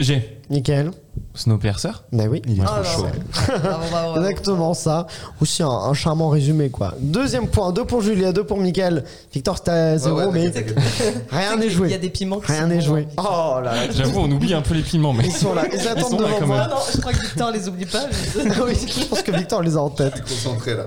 J'ai 0.00 0.40
Nickel. 0.50 0.90
Snowpiercer? 1.36 1.90
Ben 2.12 2.28
oui. 2.28 2.42
Il 2.46 2.58
est 2.58 2.62
Oh 2.62 2.66
trop 2.66 2.76
non. 2.78 2.84
chaud. 2.84 3.06
Bravo, 3.46 3.60
bravo, 3.68 3.88
bravo. 3.90 4.20
Exactement 4.20 4.74
ça. 4.74 5.06
Aussi 5.40 5.62
un, 5.62 5.68
un 5.68 5.94
charmant 5.94 6.28
résumé, 6.28 6.70
quoi. 6.70 6.94
Deuxième 6.98 7.46
point, 7.48 7.72
deux 7.72 7.84
pour 7.84 8.02
Julia, 8.02 8.32
deux 8.32 8.44
pour 8.44 8.58
Mickaël. 8.58 9.04
Victor, 9.32 9.60
t'as 9.62 9.96
zéro, 9.96 10.16
ouais, 10.18 10.26
mais 10.32 10.50
t'inquiète, 10.50 10.76
rien 11.30 11.56
n'est 11.56 11.70
joué. 11.70 11.88
Il 11.88 11.92
y 11.92 11.94
a 11.94 11.98
des 11.98 12.10
piments 12.10 12.40
qui 12.40 12.50
Rien 12.52 12.62
sont 12.62 12.66
n'est 12.68 12.80
joué. 12.80 13.06
Oh 13.16 13.54
là 13.62 13.74
là. 13.74 13.90
J'avoue, 13.92 14.20
on 14.20 14.30
oublie 14.30 14.54
un 14.54 14.62
peu 14.62 14.74
les 14.74 14.82
piments, 14.82 15.12
mais 15.12 15.24
Ils 15.26 15.32
sont 15.32 15.54
là, 15.54 15.62
ils 15.72 15.80
sont 15.80 15.90
attendent 15.90 16.20
là 16.20 16.26
devant 16.26 16.38
quand 16.40 16.46
moi. 16.46 16.62
Ah 16.64 16.68
non, 16.70 16.76
je 16.92 17.00
crois 17.00 17.12
que 17.12 17.20
Victor 17.20 17.50
les 17.52 17.68
oublie 17.68 17.86
pas. 17.86 18.06
mais- 18.36 18.50
Ah 18.56 18.60
oui, 18.66 18.74
je 18.86 19.04
pense 19.06 19.22
que 19.22 19.32
Victor 19.32 19.62
les 19.62 19.76
a 19.76 19.80
en 19.82 19.90
tête. 19.90 20.20
Concentré 20.22 20.74
là. 20.74 20.84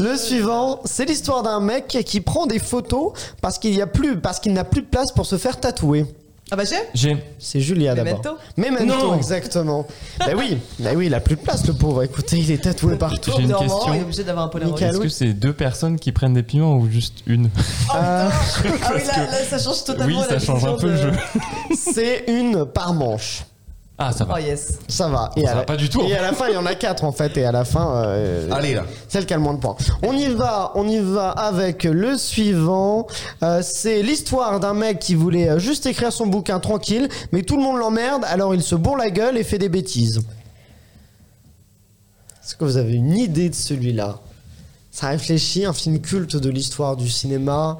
Le 0.00 0.16
suivant, 0.16 0.80
c'est 0.84 1.04
l'histoire 1.04 1.42
d'un 1.44 1.60
mec 1.60 1.86
qui 2.04 2.20
prend 2.20 2.46
des 2.46 2.58
photos 2.58 3.12
parce 3.40 3.58
qu'il 3.58 3.74
y 3.74 3.82
a 3.82 3.86
plus, 3.86 4.18
parce 4.20 4.40
qu'il 4.40 4.52
n'a 4.52 4.64
plus 4.64 4.82
de 4.82 4.88
place 4.88 5.12
pour 5.12 5.26
se 5.26 5.38
faire 5.38 5.58
tatouer. 5.60 6.06
Ah 6.50 6.56
bah 6.56 6.64
j'ai 6.64 6.76
j'ai. 6.94 7.16
C'est 7.38 7.60
Julia 7.60 7.94
d'abord. 7.94 8.22
Memento 8.56 8.80
Memento, 8.86 9.06
Non. 9.10 9.16
exactement. 9.16 9.86
bah 10.18 10.26
oui, 10.36 10.56
bah 10.78 10.90
oui, 10.96 11.06
il 11.06 11.14
a 11.14 11.20
plus 11.20 11.36
de 11.36 11.40
place 11.42 11.66
le 11.66 11.74
pauvre. 11.74 12.02
Écoutez, 12.02 12.38
il 12.38 12.50
est 12.50 12.62
tatoué 12.62 12.96
partout. 12.96 13.32
J'ai 13.36 13.42
une 13.42 13.54
question. 13.54 13.92
Il 13.94 13.98
est 14.00 14.02
obligé 14.02 14.24
d'avoir 14.24 14.46
un 14.46 14.48
Polaroid. 14.48 14.78
Est-ce 14.80 14.98
que 14.98 15.08
c'est 15.08 15.34
deux 15.34 15.52
personnes 15.52 15.98
qui 15.98 16.10
prennent 16.12 16.32
des 16.34 16.42
piments 16.42 16.76
ou 16.76 16.88
juste 16.90 17.18
une 17.26 17.46
Euh, 17.46 17.48
Ah 17.94 18.30
oui, 18.64 19.02
là, 19.06 19.16
là, 19.26 19.44
ça 19.48 19.58
change 19.58 19.84
totalement 19.84 20.20
Oui, 20.20 20.26
la 20.30 20.38
ça 20.40 20.46
change 20.46 20.64
un 20.64 20.74
peu 20.74 20.86
le 20.88 20.96
jeu. 20.96 21.12
c'est 21.76 22.24
une 22.28 22.64
par 22.64 22.94
manche. 22.94 23.44
Ah, 24.00 24.12
ça 24.12 24.24
va. 24.24 24.34
Oh 24.36 24.38
yes. 24.40 24.78
Ça 24.86 25.08
va. 25.08 25.30
Et 25.36 25.42
Ça 25.42 25.50
à 25.50 25.54
va 25.54 25.60
la- 25.60 25.64
pas 25.66 25.76
du 25.76 25.88
tout. 25.88 26.00
Et 26.02 26.14
à 26.16 26.22
la 26.22 26.32
fin, 26.32 26.46
il 26.48 26.54
y 26.54 26.56
en 26.56 26.66
a 26.66 26.76
quatre 26.76 27.02
en 27.02 27.10
fait. 27.10 27.36
Et 27.36 27.44
à 27.44 27.50
la 27.50 27.64
fin, 27.64 27.96
euh, 27.96 28.48
Allez 28.52 28.74
là. 28.74 28.84
celle 29.08 29.26
qui 29.26 29.34
a 29.34 29.36
le 29.36 29.42
moins 29.42 29.54
de 29.54 29.58
points. 29.58 29.76
On 30.04 30.12
y 30.12 30.28
va, 30.28 30.70
on 30.76 30.86
y 30.86 31.00
va 31.00 31.30
avec 31.30 31.82
le 31.82 32.16
suivant. 32.16 33.08
Euh, 33.42 33.60
c'est 33.62 34.02
l'histoire 34.02 34.60
d'un 34.60 34.72
mec 34.74 35.00
qui 35.00 35.16
voulait 35.16 35.48
euh, 35.48 35.58
juste 35.58 35.84
écrire 35.86 36.12
son 36.12 36.28
bouquin 36.28 36.60
tranquille, 36.60 37.08
mais 37.32 37.42
tout 37.42 37.56
le 37.56 37.62
monde 37.64 37.78
l'emmerde, 37.78 38.22
alors 38.28 38.54
il 38.54 38.62
se 38.62 38.76
bourre 38.76 38.96
la 38.98 39.10
gueule 39.10 39.36
et 39.36 39.42
fait 39.42 39.58
des 39.58 39.68
bêtises. 39.68 40.20
Est-ce 42.44 42.54
que 42.54 42.64
vous 42.64 42.76
avez 42.76 42.94
une 42.94 43.16
idée 43.16 43.50
de 43.50 43.54
celui-là? 43.54 44.18
Ça 44.92 45.08
réfléchit, 45.08 45.64
un 45.64 45.72
film 45.72 46.00
culte 46.00 46.36
de 46.36 46.50
l'histoire 46.50 46.96
du 46.96 47.08
cinéma, 47.08 47.78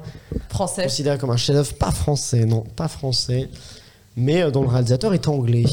Français. 0.49 0.83
considéré 0.83 1.17
comme 1.17 1.31
un 1.31 1.37
chef-d'œuvre, 1.37 1.73
pas 1.75 1.91
français, 1.91 2.45
non, 2.45 2.63
pas 2.75 2.87
français, 2.87 3.49
mais 4.15 4.41
euh, 4.41 4.51
dont 4.51 4.61
le 4.61 4.67
réalisateur 4.67 5.13
est 5.13 5.27
anglais. 5.27 5.63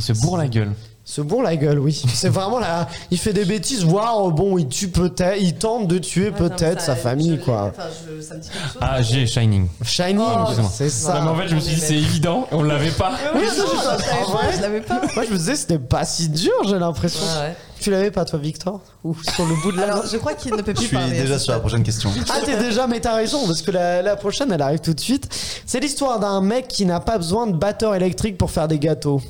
Il 0.00 0.02
se 0.02 0.20
bourre 0.20 0.38
la 0.38 0.48
gueule. 0.48 0.72
Se 1.04 1.20
bourre 1.20 1.42
la 1.42 1.56
gueule, 1.56 1.78
oui. 1.78 1.92
C'est 2.14 2.28
vraiment 2.28 2.58
là. 2.58 2.86
Il 3.10 3.18
fait 3.18 3.32
des 3.32 3.44
bêtises, 3.44 3.84
voire 3.84 4.30
bon, 4.30 4.56
il 4.58 4.68
tue 4.68 4.88
peut-être, 4.88 5.40
il 5.40 5.54
tente 5.54 5.88
de 5.88 5.98
tuer 5.98 6.30
peut-être 6.30 6.80
ça, 6.80 6.86
sa 6.88 6.94
je 6.94 7.00
famille, 7.00 7.38
quoi. 7.40 7.72
Enfin, 7.76 7.88
je- 8.16 8.22
ça 8.22 8.34
me 8.34 8.40
dit 8.40 8.48
quelque 8.48 8.62
chose. 8.64 8.76
Ah, 8.80 9.02
j'ai 9.02 9.26
Shining. 9.26 9.66
Shining, 9.82 10.20
Oh, 10.20 10.52
c'est 10.72 10.88
ça. 10.90 11.14
Non, 11.14 11.24
mais 11.24 11.30
en 11.30 11.36
fait, 11.36 11.48
je 11.48 11.54
me 11.56 11.60
suis 11.60 11.74
dit, 11.74 11.80
c'est 11.80 11.94
évident, 11.96 12.46
on 12.52 12.62
l'avait 12.62 12.90
pas. 12.90 13.12
Oui, 13.34 13.40
Oui, 13.42 13.46
non, 13.58 13.64
ça, 13.82 13.96
je 13.98 14.56
je- 14.56 14.62
l'avais 14.62 14.80
pas, 14.82 15.00
je. 15.08 15.14
Moi, 15.14 15.24
je 15.26 15.32
me 15.32 15.36
disais, 15.38 15.56
c'était 15.56 15.78
pas 15.78 16.04
si 16.04 16.28
dur, 16.28 16.52
j'ai 16.68 16.78
l'impression. 16.78 17.20
Ouais, 17.40 17.48
ouais. 17.48 17.56
Tu 17.80 17.90
l'avais 17.90 18.10
pas, 18.10 18.24
toi, 18.26 18.38
Victor? 18.38 18.80
Ou 19.02 19.16
sur 19.22 19.46
le 19.46 19.54
bout 19.62 19.72
de 19.72 19.78
la 19.78 19.84
Alors, 19.84 19.96
main? 19.96 20.02
je 20.12 20.16
crois 20.18 20.34
qu'il 20.34 20.52
ne 20.54 20.58
peut 20.60 20.72
Je 20.72 20.76
plus 20.76 20.86
suis 20.88 20.96
parler. 20.96 21.18
déjà 21.18 21.38
sur 21.38 21.52
la 21.54 21.60
prochaine 21.60 21.82
question. 21.82 22.10
Ah, 22.28 22.40
t'es 22.44 22.58
déjà, 22.58 22.86
mais 22.86 23.00
t'as 23.00 23.14
raison, 23.14 23.46
parce 23.46 23.62
que 23.62 23.70
la, 23.70 24.02
la 24.02 24.16
prochaine, 24.16 24.52
elle 24.52 24.60
arrive 24.62 24.80
tout 24.80 24.92
de 24.94 25.00
suite. 25.00 25.28
C'est 25.66 25.80
l'histoire 25.80 26.20
d'un 26.20 26.40
mec 26.42 26.68
qui 26.68 26.84
n'a 26.84 27.00
pas 27.00 27.16
besoin 27.16 27.46
de 27.46 27.56
batteur 27.56 27.94
électrique 27.94 28.36
pour 28.36 28.50
faire 28.50 28.68
des 28.68 28.78
gâteaux. 28.78 29.22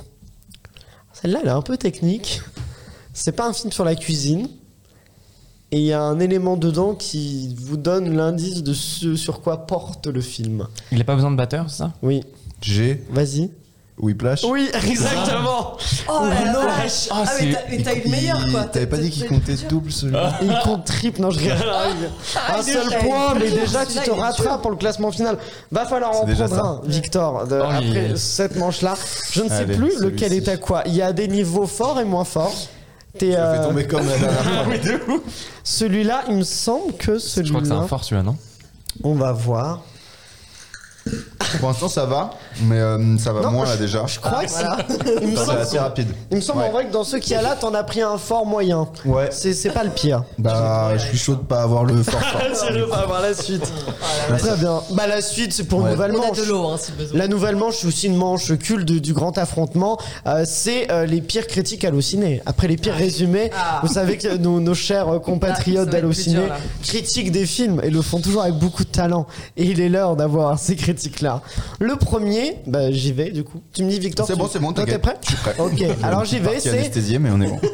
Celle-là, 1.12 1.40
elle 1.42 1.48
est 1.48 1.52
un 1.52 1.62
peu 1.62 1.76
technique. 1.76 2.40
C'est 3.12 3.32
pas 3.32 3.48
un 3.48 3.52
film 3.52 3.72
sur 3.72 3.84
la 3.84 3.94
cuisine. 3.94 4.48
Et 5.72 5.78
il 5.78 5.84
y 5.84 5.92
a 5.92 6.02
un 6.02 6.18
élément 6.18 6.56
dedans 6.56 6.94
qui 6.94 7.54
vous 7.60 7.76
donne 7.76 8.16
l'indice 8.16 8.62
de 8.64 8.74
ce 8.74 9.14
sur 9.14 9.40
quoi 9.40 9.66
porte 9.66 10.08
le 10.08 10.20
film. 10.20 10.66
Il 10.90 10.98
n'a 10.98 11.04
pas 11.04 11.14
besoin 11.14 11.30
de 11.30 11.36
batteur, 11.36 11.70
c'est 11.70 11.78
ça? 11.78 11.92
Oui, 12.02 12.24
J'ai 12.60 13.04
vas-y. 13.10 13.50
Whiplash. 14.02 14.44
Oui, 14.44 14.68
exactement. 14.74 15.76
Oh 16.08 16.20
la 16.28 16.52
non. 16.52 16.62
vache 16.64 17.08
Ah, 17.10 17.22
Ah, 17.22 17.26
c'est- 17.26 17.46
mais 17.46 17.52
t'as- 17.52 17.60
mais 17.70 17.82
t'as 17.82 17.94
eu 17.94 18.02
le 18.04 18.10
meilleur, 18.10 18.46
quoi. 18.50 18.64
T'avais 18.64 18.86
pas 18.86 18.96
dit 18.96 19.10
qu'il 19.10 19.26
comptait 19.26 19.54
double 19.68 19.92
celui-là 19.92 20.32
Il 20.42 20.58
compte 20.64 20.84
triple, 20.86 21.20
non 21.20 21.30
je 21.30 21.38
rigole. 21.40 21.56
Un 21.58 22.62
il 22.62 22.68
est 22.68 22.72
seul 22.72 22.98
point, 23.00 23.34
il 23.36 23.36
est 23.36 23.44
mais 23.44 23.50
dur, 23.50 23.60
déjà 23.60 23.84
tu 23.86 23.92
celui-là, 23.92 24.02
te 24.04 24.10
il 24.10 24.18
est 24.18 24.20
rattrapes 24.22 24.62
pour 24.62 24.70
le 24.70 24.76
classement 24.76 25.10
final. 25.10 25.36
Va 25.70 25.84
falloir 25.86 26.10
en 26.12 26.20
C'est 26.20 26.26
déjà 26.26 26.46
prendre 26.48 26.82
un, 26.84 26.88
Victor, 26.88 27.46
de- 27.46 27.60
Oh, 27.60 27.64
après 27.64 28.16
cette 28.16 28.56
manche-là. 28.56 28.94
Je 29.32 29.42
ne 29.42 29.48
sais 29.48 29.54
Allez, 29.54 29.74
plus 29.76 29.92
celui-ci. 29.98 30.04
lequel 30.04 30.32
est 30.32 30.48
à 30.48 30.56
quoi. 30.56 30.82
Il 30.86 30.94
y 30.94 31.02
a 31.02 31.12
des 31.12 31.28
niveaux 31.28 31.66
forts 31.66 32.00
et 32.00 32.04
moins 32.04 32.24
forts. 32.24 32.54
T'es, 33.18 33.32
Je 33.32 33.36
euh, 33.36 33.60
fais 33.62 33.68
tomber 33.68 33.86
comme 33.86 34.06
la 34.06 34.16
dernière 34.16 34.64
fois. 35.04 35.16
celui-là, 35.64 36.22
il 36.28 36.36
me 36.36 36.42
semble 36.44 36.92
que 36.94 36.98
Je 36.98 36.98
crois 36.98 37.14
que 37.16 37.18
c'est 37.20 37.44
celui-là, 37.44 37.74
un 37.74 37.86
fort 37.88 38.04
celui-là, 38.04 38.22
non? 38.22 38.36
On 39.02 39.14
va 39.14 39.32
voir. 39.32 39.82
Pour 41.58 41.68
l'instant, 41.68 41.88
ça 41.88 42.04
va, 42.06 42.30
mais 42.64 42.78
euh, 42.78 43.18
ça 43.18 43.32
va 43.32 43.40
Non, 43.40 43.50
moins 43.50 43.64
je- 43.64 43.70
là 43.72 43.76
déjà. 43.76 44.06
Je 44.06 44.20
crois 44.20 44.44
que 44.44 44.50
Voilà. 44.50 44.76
c'est. 44.88 45.22
Il 45.22 45.28
me 45.28 45.36
C'est 45.36 45.44
semble, 45.44 45.58
assez 45.58 45.78
rapide. 45.78 46.08
il 46.30 46.36
me 46.36 46.40
semble 46.42 46.60
en 46.60 46.62
Ouais. 46.66 46.70
vrai 46.70 46.86
que 46.86 46.92
dans 46.92 47.02
ceux 47.02 47.18
qu'il 47.18 47.32
y 47.32 47.34
a 47.34 47.42
là, 47.42 47.56
t'en 47.58 47.74
as 47.74 47.82
pris 47.82 48.02
un 48.02 48.18
fort 48.18 48.46
moyen. 48.46 48.86
Ouais. 49.04 49.28
C'est 49.32 49.52
c'est 49.54 49.70
pas 49.70 49.82
le 49.82 49.90
pire. 49.90 50.22
Bah, 50.38 50.92
je 50.96 51.06
suis 51.06 51.18
chaud 51.18 51.34
de 51.34 51.40
pas 51.40 51.62
avoir 51.62 51.84
le 51.84 52.02
fort 52.02 52.20
fort. 52.20 52.40
C'est 52.54 52.82
on 52.82 52.86
va 52.86 53.06
voir 53.06 53.20
la 53.22 53.34
suite. 53.34 53.72
Ah, 54.30 54.36
Très 54.36 54.56
bien. 54.58 54.80
Bah 54.90 55.06
la 55.08 55.22
suite, 55.22 55.52
c'est 55.52 55.64
pour 55.64 55.80
une 55.80 55.86
Ouais. 55.86 55.92
nouvelle 55.92 56.12
On 56.14 56.22
a 56.22 56.26
manche. 56.28 56.38
de 56.38 56.44
l'eau, 56.44 56.66
hein, 56.68 56.76
si 56.78 56.92
besoin. 56.92 57.18
La 57.18 57.26
nouvelle 57.28 57.56
manche, 57.56 57.76
c'est 57.78 57.86
aussi 57.88 58.06
une 58.06 58.16
manche 58.16 58.56
culte 58.58 58.84
du, 58.86 59.00
du 59.00 59.12
grand 59.12 59.36
affrontement. 59.38 59.98
Euh, 60.26 60.44
c'est 60.46 60.90
euh, 60.92 61.04
les 61.06 61.20
pires 61.20 61.46
critiques 61.48 61.84
hallucinés. 61.84 62.42
Après 62.46 62.68
les 62.68 62.76
pires 62.76 62.94
résumés, 62.94 63.50
Ah. 63.56 63.80
vous 63.82 63.92
savez 63.92 64.18
que 64.18 64.36
nos, 64.36 64.60
nos 64.60 64.74
chers 64.74 65.08
euh, 65.08 65.16
Ah, 65.16 65.24
compatriotes 65.24 65.86
ça 65.86 65.90
va 65.90 65.98
être 65.98 66.04
plus 66.06 66.24
d'hallucinés 66.24 66.36
dur, 66.44 66.48
là. 66.48 66.56
critiquent 66.84 67.32
des 67.32 67.46
films 67.46 67.80
et 67.82 67.90
le 67.90 68.02
font 68.02 68.20
toujours 68.20 68.42
avec 68.42 68.54
beaucoup 68.54 68.84
de 68.84 68.90
talent. 68.90 69.26
Et 69.56 69.64
il 69.64 69.80
est 69.80 69.88
l'heure 69.88 70.14
d'avoir 70.14 70.58
ces 70.58 70.76
critiques-là. 71.00 71.42
Le 71.78 71.96
premier, 71.96 72.56
bah, 72.66 72.90
j'y 72.90 73.12
vais 73.12 73.30
du 73.30 73.44
coup. 73.44 73.62
Tu 73.72 73.82
me 73.84 73.90
dis 73.90 73.98
Victor 73.98 74.26
C'est 74.26 74.34
tu- 74.34 74.38
bon, 74.38 74.48
c'est 74.50 74.58
bon, 74.58 74.72
Toi, 74.72 74.84
t'es 74.86 74.98
prêt 74.98 75.16
Je 75.22 75.28
suis 75.28 75.36
prêt. 75.36 75.54
Ok, 75.58 75.82
alors 76.02 76.24
j'y 76.24 76.38
vais. 76.38 76.60
C'est 76.60 76.70
anesthésié, 76.70 77.18
mais 77.18 77.30
on 77.32 77.40
est 77.40 77.48
bon. 77.48 77.60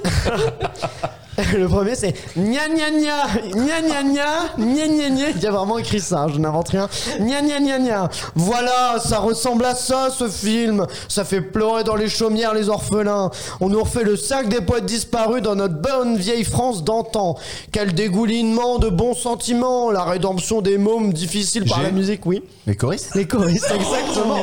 le 1.56 1.68
premier, 1.68 1.94
c'est 1.94 2.14
gna 2.36 2.68
gna 2.68 2.90
gna, 2.90 3.26
gna 3.52 3.80
gna 3.82 4.02
gna, 4.02 4.26
gna 4.58 4.86
gna 4.88 5.10
gna. 5.10 5.30
Il 5.34 5.42
y 5.42 5.46
a 5.46 5.50
vraiment 5.50 5.78
écrit 5.78 6.00
ça, 6.00 6.22
hein, 6.22 6.28
je 6.32 6.38
n'invente 6.38 6.70
rien. 6.70 6.88
Gna 7.20 7.42
gna 7.42 7.60
gna 7.60 7.78
gna. 7.78 8.08
Voilà, 8.34 8.98
ça 9.04 9.18
ressemble 9.18 9.64
à 9.66 9.74
ça, 9.74 10.08
ce 10.10 10.28
film. 10.28 10.86
Ça 11.08 11.24
fait 11.24 11.42
pleurer 11.42 11.84
dans 11.84 11.96
les 11.96 12.08
chaumières 12.08 12.54
les 12.54 12.68
orphelins. 12.68 13.30
On 13.60 13.68
nous 13.68 13.82
refait 13.82 14.04
le 14.04 14.16
sac 14.16 14.48
des 14.48 14.60
poètes 14.60 14.86
disparus 14.86 15.42
dans 15.42 15.56
notre 15.56 15.74
bonne 15.74 16.16
vieille 16.16 16.44
France 16.44 16.84
d'antan. 16.84 17.36
Quel 17.70 17.94
dégoulinement 17.94 18.78
de 18.78 18.88
bons 18.88 19.14
sentiments, 19.14 19.90
la 19.90 20.04
rédemption 20.04 20.62
des 20.62 20.78
mômes 20.78 21.12
difficiles 21.12 21.66
par 21.66 21.82
la 21.82 21.90
musique, 21.90 22.24
oui. 22.24 22.42
Les 22.66 22.76
choristes 22.76 23.14
Les 23.14 23.26
choristes, 23.26 23.70
exactement. 23.74 24.38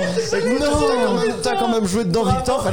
non, 0.60 1.22
t'as 1.41 1.58
quand 1.58 1.70
même 1.70 1.86
joué 1.86 2.04
dedans, 2.04 2.24
Victor. 2.24 2.70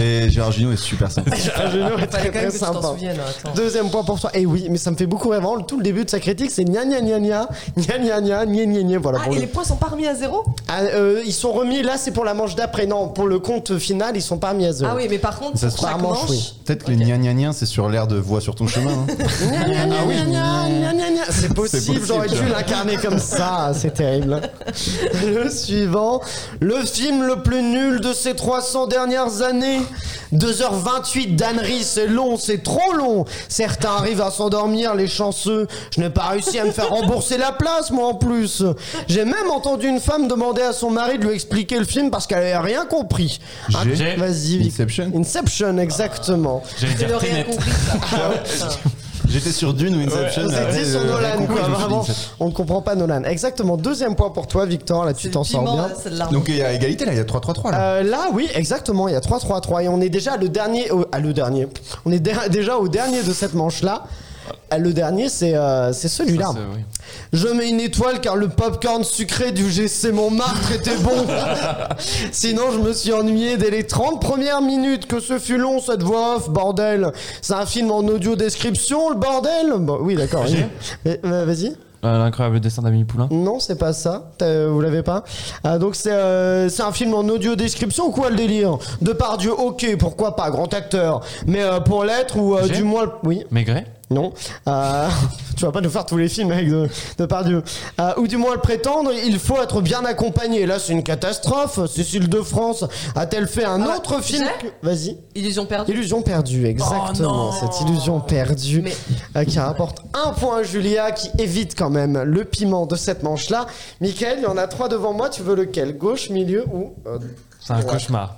Et 0.00 0.28
Gérard 0.30 0.52
Jugnot 0.52 0.72
est 0.72 0.76
super 0.76 1.10
sympa. 1.10 1.34
Gérard 1.36 1.70
Jugnot 1.70 1.98
est 1.98 2.06
très 2.08 2.50
sympa 2.50 2.94
attends. 3.10 3.52
Deuxième 3.54 3.90
point 3.90 4.04
pour 4.04 4.20
toi. 4.20 4.30
Et 4.34 4.46
oui, 4.46 4.68
mais 4.70 4.78
ça 4.78 4.90
me 4.90 4.96
fait 4.96 5.06
beaucoup 5.06 5.28
rêver. 5.28 5.44
Tout 5.66 5.76
le 5.76 5.82
début 5.82 6.04
de 6.04 6.10
sa 6.10 6.20
critique, 6.20 6.50
c'est 6.50 6.64
gna 6.64 6.84
gna 6.84 7.00
gna 7.00 7.18
gna, 7.18 7.48
gna 7.76 7.98
gna 7.98 8.20
gna, 8.20 8.46
gna 8.46 8.66
gna 8.66 8.82
gna. 8.82 8.98
Voilà. 8.98 9.18
Ah, 9.22 9.28
et 9.28 9.32
lui. 9.32 9.40
les 9.40 9.46
points 9.46 9.64
sont 9.64 9.76
pas 9.76 9.88
remis 9.88 10.06
à 10.06 10.14
zéro 10.14 10.44
ah, 10.68 10.80
euh, 10.82 11.22
Ils 11.24 11.32
sont 11.32 11.52
remis 11.52 11.82
là, 11.82 11.96
c'est 11.96 12.12
pour 12.12 12.24
la 12.24 12.34
manche 12.34 12.54
d'après. 12.54 12.86
Non, 12.86 13.08
pour 13.08 13.26
le 13.26 13.38
compte 13.38 13.78
final, 13.78 14.16
ils 14.16 14.22
sont 14.22 14.38
pas 14.38 14.50
remis 14.50 14.66
à 14.66 14.72
zéro. 14.72 14.90
Ah 14.92 14.96
oui, 14.96 15.06
mais 15.10 15.18
par 15.18 15.38
contre, 15.38 15.58
ça 15.58 15.68
pour 15.68 15.98
manche. 15.98 16.30
Oui. 16.30 16.54
Peut-être 16.64 16.84
que 16.84 16.90
les 16.90 16.96
gna 16.96 17.18
gna 17.18 17.34
gna, 17.34 17.52
c'est 17.52 17.66
sur 17.66 17.88
l'air 17.88 18.06
de 18.06 18.16
voix 18.16 18.40
sur 18.40 18.54
ton 18.54 18.66
chemin. 18.66 18.92
Hein. 18.92 19.06
ah 19.90 20.04
oui. 20.06 20.14
C'est 21.30 21.52
possible, 21.54 21.82
possible 21.82 22.06
j'aurais 22.06 22.28
dû 22.28 22.48
l'incarner 22.50 22.96
comme 22.96 23.18
ça. 23.18 23.72
C'est 23.74 23.94
terrible. 23.94 24.40
Le 25.24 25.50
suivant. 25.50 26.20
Le 26.60 26.76
film 26.84 27.26
le 27.26 27.42
plus 27.42 27.62
nul 27.62 28.00
de 28.00 28.12
ces 28.12 28.34
300 28.34 28.86
dernières 28.86 29.42
années. 29.42 29.80
2h28 30.32 31.36
d'ânerie, 31.36 31.84
c'est 31.84 32.08
long, 32.08 32.36
c'est 32.36 32.62
trop 32.62 32.92
long. 32.96 33.24
Certains 33.48 33.96
arrivent 33.96 34.20
à 34.22 34.30
s'endormir, 34.30 34.94
les 34.94 35.08
chanceux. 35.08 35.66
Je 35.94 36.00
n'ai 36.00 36.10
pas 36.10 36.28
réussi 36.28 36.58
à 36.58 36.64
me 36.64 36.72
faire 36.72 36.88
rembourser 36.88 37.38
la 37.38 37.52
place, 37.52 37.90
moi 37.90 38.08
en 38.08 38.14
plus. 38.14 38.62
J'ai 39.08 39.24
même 39.24 39.50
entendu 39.50 39.86
une 39.88 40.00
femme 40.00 40.28
demander 40.28 40.62
à 40.62 40.72
son 40.72 40.90
mari 40.90 41.18
de 41.18 41.26
lui 41.26 41.34
expliquer 41.34 41.78
le 41.78 41.84
film 41.84 42.10
parce 42.10 42.26
qu'elle 42.26 42.38
avait 42.38 42.56
rien 42.58 42.86
compris. 42.86 43.40
Ah, 43.74 43.82
Vas-y. 44.16 44.66
Inception 44.66 45.12
Inception, 45.14 45.78
exactement. 45.78 46.62
Le 46.80 47.16
rien 47.16 47.44
compris 47.44 47.70
ça. 48.46 48.68
J'étais 49.34 49.52
sur 49.52 49.74
Dune 49.74 49.96
ou 49.96 50.00
Inception. 50.06 50.44
Vous 50.44 50.54
après, 50.54 50.70
étiez 50.80 50.90
sur 50.92 51.00
euh, 51.00 51.06
Nolan, 51.06 51.36
compris, 51.36 51.56
quoi. 51.56 51.64
dit 51.66 51.70
Vraiment, 51.72 52.06
on 52.40 52.46
ne 52.46 52.52
comprend 52.52 52.82
pas 52.82 52.94
Nolan. 52.94 53.22
Exactement. 53.24 53.76
Deuxième 53.76 54.14
point 54.14 54.30
pour 54.30 54.46
toi, 54.46 54.64
Victor. 54.64 55.04
Là, 55.04 55.12
tu 55.12 55.30
t'en 55.30 55.42
sors 55.44 55.62
bien. 55.64 55.88
là. 56.12 56.26
Donc 56.30 56.44
il 56.48 56.56
y 56.56 56.62
a 56.62 56.72
égalité 56.72 57.04
là, 57.04 57.12
il 57.12 57.18
y 57.18 57.20
a 57.20 57.24
3-3-3 57.24 57.72
là. 57.72 57.80
Euh, 57.80 58.02
là, 58.04 58.28
oui, 58.32 58.48
exactement. 58.54 59.08
Il 59.08 59.12
y 59.12 59.16
a 59.16 59.20
3-3-3 59.20 59.82
et 59.82 59.88
on 59.88 60.00
est 60.00 60.08
déjà 60.08 60.36
le 60.36 60.48
dernier. 60.48 60.90
au- 60.92 61.04
ah, 61.10 61.18
le 61.18 61.32
dernier. 61.34 61.66
On 62.06 62.12
est 62.12 62.20
dé- 62.20 62.32
déjà 62.50 62.76
au 62.78 62.86
dernier 62.88 63.22
de 63.24 63.32
cette 63.32 63.54
manche-là. 63.54 64.04
Euh, 64.72 64.78
Le 64.78 64.92
dernier, 64.92 65.28
c'est 65.28 65.54
euh, 65.56 65.92
c'est 65.92 66.08
celui-là. 66.08 66.46
Ça, 66.46 66.52
c'est- 66.54 66.76
oui. 66.76 66.84
Je 67.32 67.48
mets 67.48 67.68
une 67.68 67.80
étoile 67.80 68.20
car 68.20 68.36
le 68.36 68.48
popcorn 68.48 69.04
sucré 69.04 69.52
du 69.52 69.70
GC 69.70 70.12
Montmartre 70.12 70.72
était 70.72 70.96
bon. 70.96 71.10
Sinon, 72.32 72.70
je 72.72 72.78
me 72.78 72.92
suis 72.92 73.12
ennuyé 73.12 73.56
dès 73.56 73.70
les 73.70 73.84
30 73.86 74.20
premières 74.20 74.60
minutes. 74.62 75.06
Que 75.06 75.20
ce 75.20 75.38
fut 75.38 75.58
long 75.58 75.80
cette 75.80 76.02
voix 76.02 76.36
off, 76.36 76.50
bordel. 76.50 77.12
C'est 77.42 77.54
un 77.54 77.66
film 77.66 77.90
en 77.90 77.98
audio 78.00 78.36
description, 78.36 79.10
le 79.10 79.16
bordel. 79.16 79.72
Bon, 79.78 79.98
oui, 80.00 80.14
d'accord. 80.16 80.44
oui. 80.48 80.64
Mais, 81.04 81.20
Vas-y. 81.22 81.76
Euh, 82.04 82.18
L'incroyable 82.18 82.60
destin 82.60 82.82
d'Amélie 82.82 83.04
Poulain. 83.04 83.28
Non, 83.30 83.58
c'est 83.60 83.78
pas 83.78 83.94
ça. 83.94 84.30
T'as- 84.36 84.66
Vous 84.66 84.80
l'avez 84.82 85.02
pas 85.02 85.24
Ah, 85.62 85.78
Donc 85.78 85.94
c'est 85.94 86.12
euh, 86.12 86.68
c'est 86.68 86.82
un 86.82 86.92
film 86.92 87.14
en 87.14 87.20
audio 87.20 87.56
description 87.56 88.08
ou 88.08 88.10
quoi 88.10 88.28
le 88.28 88.36
délire? 88.36 88.76
Depardieu, 89.00 89.52
ok, 89.52 89.96
pourquoi 89.98 90.36
pas, 90.36 90.50
grand 90.50 90.72
acteur. 90.74 91.22
Mais 91.46 91.62
euh, 91.62 91.80
pour 91.80 92.04
l'être 92.04 92.36
ou 92.36 92.56
euh, 92.56 92.64
J'ai 92.66 92.74
du 92.74 92.82
moins, 92.82 93.10
oui, 93.22 93.44
Maigret 93.50 93.86
non. 94.14 94.32
Euh, 94.68 95.08
tu 95.56 95.64
vas 95.64 95.72
pas 95.72 95.80
nous 95.82 95.90
faire 95.90 96.06
tous 96.06 96.16
les 96.16 96.28
films 96.28 96.50
avec 96.52 96.70
de, 96.70 96.88
Depardieu. 97.18 97.62
Euh, 98.00 98.12
ou 98.16 98.26
du 98.26 98.36
moins 98.36 98.54
le 98.54 98.60
prétendre, 98.60 99.10
il 99.12 99.38
faut 99.38 99.60
être 99.60 99.80
bien 99.82 100.04
accompagné. 100.04 100.64
Là, 100.66 100.78
c'est 100.78 100.92
une 100.92 101.02
catastrophe. 101.02 101.80
Cécile 101.90 102.28
de 102.28 102.40
France 102.40 102.84
a-t-elle 103.14 103.46
fait 103.48 103.64
un 103.64 103.82
Ah, 103.82 103.96
autre 103.96 104.22
film 104.22 104.46
que- 104.60 104.68
Vas-y. 104.82 105.18
Illusion 105.34 105.66
perdue. 105.66 105.92
Illusion 105.92 106.22
perdue, 106.22 106.66
exactement. 106.66 107.50
Oh 107.50 107.52
non. 107.52 107.52
cette 107.52 107.80
illusion 107.88 108.20
perdue 108.20 108.82
Mais- 108.82 108.96
euh, 109.36 109.44
qui 109.44 109.58
rapporte 109.58 109.98
un 110.14 110.32
point 110.32 110.58
à 110.58 110.62
Julia, 110.62 111.10
qui 111.12 111.30
évite 111.38 111.76
quand 111.76 111.90
même 111.90 112.22
le 112.22 112.44
piment 112.44 112.86
de 112.86 112.96
cette 112.96 113.22
manche-là. 113.22 113.66
Michael, 114.00 114.38
il 114.38 114.44
y 114.44 114.46
en 114.46 114.56
a 114.56 114.66
trois 114.66 114.88
devant 114.88 115.12
moi. 115.12 115.28
Tu 115.28 115.42
veux 115.42 115.54
lequel? 115.54 115.98
Gauche, 115.98 116.30
milieu 116.30 116.64
ou 116.72 116.94
euh, 117.06 117.18
C'est 117.60 117.72
un 117.72 117.82
cauchemar. 117.82 118.36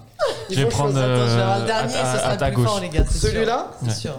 Il 0.48 0.56
Je 0.56 0.62
vais 0.62 0.68
prendre 0.70 0.92
choisir. 0.92 1.10
Attends, 1.14 1.26
je 1.28 1.34
vais 1.36 1.42
avoir 1.42 1.58
le 1.60 1.66
dernier, 1.66 1.94
à, 1.94 2.12
ce 2.12 2.16
à- 2.16 2.18
sera 2.20 2.28
à 2.30 2.36
ta 2.36 2.48
le 2.48 2.54
plus 2.54 2.62
gauche. 2.62 2.70
fort, 2.70 2.80
les 2.80 2.88
gars. 2.88 3.04
c'est 3.10 3.18
sûr. 3.18 3.28
Celui-là? 3.28 3.66
C'est 3.82 3.86
Ouais. 3.88 3.94
sûr. 3.94 4.12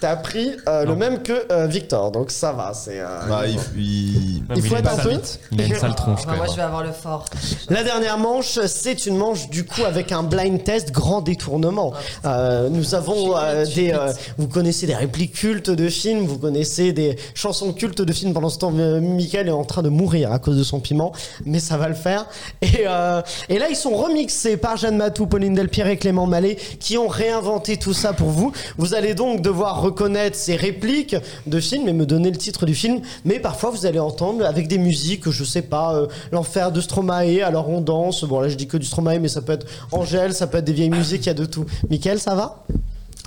T'as 0.00 0.16
pris 0.16 0.52
euh, 0.68 0.82
le 0.84 0.90
Non. 0.90 0.96
même 0.96 1.22
que 1.22 1.46
euh, 1.50 1.66
Victor, 1.66 2.12
donc 2.12 2.30
ça 2.30 2.52
va. 2.52 2.72
C'est. 2.74 3.00
euh, 3.00 3.06
Bah, 3.28 3.42
il, 3.46 4.62
faut 4.62 4.74
a 4.76 4.78
être 4.78 4.92
un 4.92 4.96
peu- 5.02 5.20
Il 5.52 5.60
a 5.60 5.64
une 5.64 5.74
sale 5.74 5.94
tronche 5.94 6.20
Enfin, 6.20 6.30
quand 6.32 6.36
moi, 6.36 6.46
je 6.48 6.56
vais 6.56 6.62
avoir 6.62 6.84
le 6.84 6.92
fort. 6.92 7.24
La 7.68 7.82
dernière 7.82 8.16
manche, 8.18 8.58
c'est 8.66 9.06
une 9.06 9.16
manche 9.16 9.48
du 9.50 9.64
coup 9.64 9.82
avec 9.84 10.12
un 10.12 10.22
blind 10.22 10.62
test 10.62 10.92
grand 10.92 11.20
détournement. 11.20 11.92
Euh, 12.24 12.68
nous 12.68 12.94
avons 12.94 13.36
euh, 13.36 13.64
des, 13.74 13.92
euh, 13.92 14.12
vous 14.36 14.46
connaissez 14.48 14.86
des 14.86 14.94
répliques 14.94 15.32
cultes 15.34 15.70
de 15.70 15.88
films, 15.88 16.24
vous 16.26 16.38
connaissez 16.38 16.92
des 16.92 17.16
chansons 17.34 17.72
cultes 17.72 18.02
de 18.02 18.12
films. 18.12 18.32
Pendant 18.32 18.50
ce 18.50 18.58
temps, 18.58 18.72
euh, 18.76 19.00
Michael 19.00 19.48
est 19.48 19.52
en 19.52 19.64
train 19.64 19.82
de 19.82 19.88
mourir 19.88 20.32
à 20.32 20.38
cause 20.38 20.56
de 20.56 20.64
son 20.64 20.78
piment, 20.80 21.12
mais 21.44 21.58
ça 21.58 21.76
va 21.76 21.88
le 21.88 21.94
faire. 21.94 22.26
Et, 22.62 22.84
euh, 22.86 23.20
et 23.48 23.58
là, 23.58 23.66
ils 23.68 23.76
sont 23.76 23.96
remixés 23.96 24.56
par 24.56 24.76
Jeanne 24.76 24.96
Matou, 24.96 25.26
Pauline 25.26 25.54
Delpierre 25.54 25.88
et 25.88 25.96
Clément 25.96 26.26
Mallet, 26.26 26.56
qui 26.78 26.96
ont 26.98 27.08
réinventé 27.08 27.76
tout 27.78 27.92
ça 27.94 28.12
pour 28.12 28.28
vous. 28.28 28.52
Vous 28.76 28.94
allez 28.94 29.14
donc 29.14 29.40
devoir 29.42 29.80
reconnaître 29.88 30.36
ces 30.36 30.56
répliques 30.56 31.16
de 31.46 31.60
films 31.60 31.88
et 31.88 31.92
me 31.92 32.06
donner 32.06 32.30
le 32.30 32.36
titre 32.36 32.66
du 32.66 32.74
film. 32.74 33.00
Mais 33.24 33.38
parfois, 33.40 33.70
vous 33.70 33.86
allez 33.86 33.98
entendre 33.98 34.44
avec 34.44 34.68
des 34.68 34.78
musiques, 34.78 35.28
je 35.30 35.44
sais 35.44 35.62
pas, 35.62 35.94
euh, 35.94 36.06
l'enfer 36.32 36.72
de 36.72 36.80
Stromae, 36.80 37.42
alors 37.42 37.68
on 37.68 37.80
danse. 37.80 38.24
Bon, 38.24 38.40
là, 38.40 38.48
je 38.48 38.54
dis 38.54 38.66
que 38.66 38.76
du 38.76 38.86
Stromae, 38.86 39.18
mais 39.18 39.28
ça 39.28 39.42
peut 39.42 39.52
être 39.52 39.66
Angèle, 39.92 40.34
ça 40.34 40.46
peut 40.46 40.58
être 40.58 40.64
des 40.64 40.72
vieilles 40.72 40.90
musiques, 40.90 41.24
il 41.26 41.28
y 41.28 41.30
a 41.30 41.34
de 41.34 41.44
tout. 41.44 41.64
Michael, 41.90 42.18
ça 42.18 42.34
va? 42.34 42.64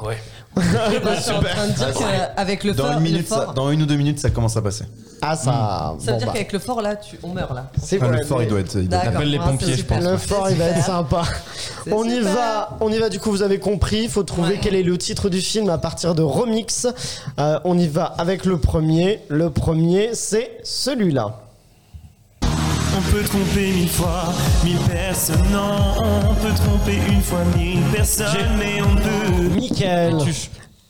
Ouais. 0.04 0.18
Bah, 0.56 0.62
je 1.16 1.22
suis 1.22 1.32
en 1.32 1.42
train 1.42 1.68
de 1.68 1.74
dire 1.74 1.94
qu'avec 2.36 2.64
le 2.64 2.74
dans, 2.74 2.84
fort, 2.84 2.92
une 2.94 2.98
le 3.04 3.04
minute, 3.10 3.28
ça- 3.28 3.54
dans 3.56 3.72
une 3.72 3.82
ou 3.84 3.86
deux 3.86 3.96
minutes, 3.96 4.20
ça 4.20 4.30
commence 4.30 4.58
à 4.58 4.62
passer. 4.62 4.84
Ah, 5.22 5.36
ça. 5.36 5.44
ça 5.46 5.94
veut 5.94 6.12
bon, 6.14 6.18
dire 6.18 6.28
bah, 6.28 6.34
qu'avec 6.34 6.52
le 6.52 6.60
fort, 6.60 6.82
là, 6.82 6.96
tu... 6.96 7.18
on 7.24 7.30
meurt, 7.30 7.54
là. 7.54 7.70
c'est 7.82 7.98
Enfin, 7.98 8.08
vrai, 8.08 8.18
le 8.18 8.26
fort, 8.26 8.42
il 8.44 8.50
doit 8.50 8.60
être. 8.60 8.76
il 8.76 8.90
doit 8.90 8.98
être- 9.00 9.06
D'accord. 9.06 9.16
appelle 9.20 9.30
les 9.32 9.38
Ah, 9.40 9.48
pompiers, 9.48 9.68
c'est 9.68 9.72
je 9.74 9.78
super. 9.78 9.98
pense. 10.00 10.08
Le 10.08 10.18
fort, 10.18 10.50
il 10.50 10.58
va 10.58 10.66
être 10.66 10.72
Super. 10.80 10.86
sympa. 10.86 11.24
C'est 11.86 11.94
On 11.94 12.04
y 12.06 12.16
super. 12.18 12.34
va, 12.34 12.78
on 12.82 12.92
y 12.92 12.98
va. 13.00 13.10
Du 13.10 13.20
coup, 13.20 13.30
vous 13.32 13.44
avez 13.44 13.60
compris. 13.60 14.04
Il 14.04 14.10
faut 14.10 14.24
trouver 14.24 14.54
Ouais. 14.56 14.60
quel 14.62 14.76
est 14.76 14.84
le 14.84 14.98
titre 14.98 15.30
du 15.30 15.40
film 15.42 15.70
à 15.70 15.78
partir 15.78 16.16
de 16.16 16.24
remix. 16.24 16.88
Euh, 17.40 17.60
on 17.64 17.78
y 17.78 17.88
va 17.88 18.04
avec 18.06 18.46
le 18.46 18.58
premier. 18.58 19.22
Le 19.30 19.52
premier, 19.52 20.10
c'est 20.14 20.58
celui-là. 20.64 21.36
On 22.98 23.02
peut 23.12 23.24
tromper 23.24 23.72
mille 23.72 23.90
fois, 23.90 24.34
mille 24.64 24.78
personnes, 24.80 25.38
non. 25.52 26.04
On 26.30 26.34
peut 26.36 26.54
tromper 26.54 26.98
une 27.12 27.22
fois 27.22 27.40
mille 27.58 27.82
personnes, 27.94 28.58
mais 28.60 28.82
on 28.82 28.96
peut. 28.96 29.56
Michael. 29.56 30.18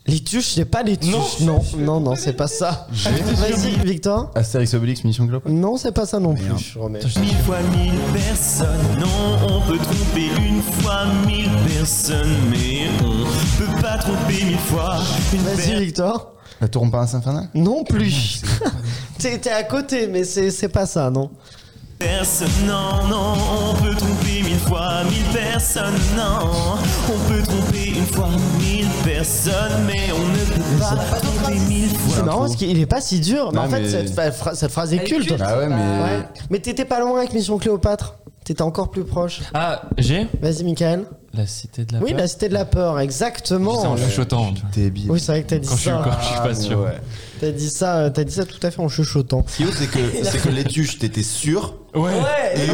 Les 0.07 0.19
tuches, 0.19 0.53
c'est 0.55 0.65
pas 0.65 0.81
les 0.81 0.97
tuches. 0.97 1.41
Non, 1.41 1.61
non, 1.77 1.99
non, 1.99 2.15
c'est 2.15 2.33
pas 2.33 2.47
ça. 2.47 2.87
Vas-y, 2.91 3.75
Victor. 3.85 4.31
Astérix 4.33 4.73
Obélix, 4.73 5.03
Mission 5.03 5.27
Cléopâtre. 5.27 5.53
Non, 5.53 5.77
c'est 5.77 5.91
pas 5.91 6.07
ça 6.07 6.19
non 6.19 6.33
plus. 6.33 6.43
Je 6.57 6.79
remets. 6.79 6.99
Mille 7.19 7.35
fois 7.45 7.59
mille 7.77 7.93
personnes, 8.11 8.99
non. 8.99 9.37
On 9.47 9.61
peut 9.61 9.77
tromper 9.77 10.29
une 10.43 10.61
fois 10.61 11.05
mille 11.27 11.51
personnes, 11.77 12.35
mais 12.49 12.87
on 13.03 13.63
peut 13.63 13.81
pas 13.81 13.97
tromper 13.99 14.43
mille 14.43 14.57
fois 14.57 14.97
une 15.33 15.39
Vas-y. 15.41 15.79
Victor. 15.85 16.33
La 16.59 16.67
tour 16.67 16.83
Montparnasse 16.83 17.13
infernale 17.15 17.49
Non 17.53 17.83
plus. 17.83 18.41
T'es 19.19 19.37
t'es 19.37 19.51
à 19.51 19.63
côté, 19.63 20.07
mais 20.07 20.23
c'est 20.23 20.49
c'est 20.51 20.69
pas 20.69 20.85
ça, 20.87 21.09
non? 21.11 21.29
Personne, 22.01 22.47
non, 22.65 23.07
non, 23.07 23.33
on 23.71 23.75
peut 23.75 23.93
tromper 23.95 24.41
mille 24.43 24.57
fois 24.57 25.03
mille 25.03 25.23
personnes, 25.33 25.93
non. 26.17 26.49
On 27.13 27.29
peut 27.31 27.41
tromper 27.43 27.89
une 27.89 28.05
fois 28.07 28.29
mille 28.59 28.87
personnes, 29.03 29.83
mais 29.85 29.99
on 30.11 30.27
ne 30.27 30.55
peut 30.55 30.79
pas 30.79 30.95
tromper 31.19 31.59
mille 31.59 31.89
C'est 31.89 32.15
fois. 32.15 32.23
marrant 32.23 32.39
parce 32.39 32.55
qu'il 32.55 32.79
est 32.79 32.85
pas 32.87 33.01
si 33.01 33.19
dur. 33.19 33.51
Mais 33.53 33.59
Non, 33.59 33.65
en 33.65 33.69
fait, 33.69 33.81
mais- 33.81 33.89
cette, 34.55 34.71
phrase 34.71 34.93
est 34.93 34.97
Elle 34.97 35.01
est 35.03 35.05
culte. 35.05 35.27
culte. 35.27 35.41
Ah 35.45 35.57
ouais, 35.59 35.67
mais. 35.67 35.75
Ouais. 35.75 36.23
Mais 36.49 36.59
t'étais 36.59 36.85
pas 36.85 36.99
loin 36.99 37.19
avec 37.19 37.33
Mission 37.33 37.57
Cléopâtre. 37.59 38.15
T'étais 38.43 38.63
encore 38.63 38.89
plus 38.89 39.03
proche. 39.03 39.41
Ah, 39.53 39.83
j'ai 39.99 40.25
Vas-y, 40.41 40.63
Michael. 40.63 41.05
La 41.35 41.45
cité 41.45 41.85
de 41.85 41.93
la 41.93 41.99
Oui, 41.99 42.11
peur. 42.11 42.19
la 42.19 42.27
cité 42.27 42.49
de 42.49 42.53
la 42.53 42.65
peur, 42.65 42.99
exactement. 42.99 43.79
C'est 43.79 43.87
en 43.87 43.95
chuchotant. 43.97 44.53
tu 44.53 44.61
vois. 44.81 44.89
Bille. 44.89 45.05
Oui, 45.09 45.19
c'est 45.19 45.31
vrai 45.33 45.43
que 45.43 45.49
t'as 45.49 45.59
dit 45.59 45.67
Quand 45.67 45.75
je 45.75 45.81
suis, 45.81 45.89
ça. 45.91 46.01
quand 46.03 46.11
je 46.19 46.25
suis 46.25 46.35
pas 46.39 46.55
sûr. 46.55 46.79
ouais. 46.81 46.99
T'as 47.39 47.51
dit 47.51 47.69
ça, 47.69 47.97
euh, 47.97 48.09
t'as 48.09 48.23
dit 48.23 48.33
ça 48.33 48.45
tout 48.45 48.59
à 48.63 48.71
fait 48.71 48.81
en 48.81 48.89
chuchotant. 48.89 49.45
Ce 49.47 49.57
qui 49.57 49.63
est 49.63 49.65
ouf, 49.67 49.77
c'est 49.77 49.87
que, 49.87 49.99
c'est 50.23 50.41
que 50.41 50.49
les 50.49 50.63
tuches, 50.63 50.97
t'étais 50.97 51.21
sûr. 51.23 51.75
Ouais. 51.93 52.11
Et 52.55 52.67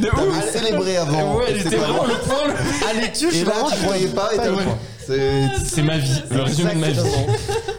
t'avais 0.00 0.50
célébré 0.52 0.96
avant. 0.96 1.36
Ouais, 1.36 1.54
c'était 1.62 1.76
vraiment 1.76 2.04
pas 2.04 2.06
le 2.06 2.14
point. 2.20 2.46
le- 2.48 2.88
Allez, 3.00 3.12
tu 3.12 3.26
Et 3.34 3.44
là, 3.44 3.52
tu 3.70 3.82
croyais 3.84 4.08
pas 4.08 4.30
et 4.32 4.36
t'as 4.36 4.46
le 4.48 4.52
point. 4.54 4.78
C'est. 5.06 5.82
Ma 5.82 5.98
vie. 5.98 6.22
Le 6.30 6.42
résumé 6.42 6.74
de 6.74 6.78
ma 6.80 6.88
vie. 6.88 7.00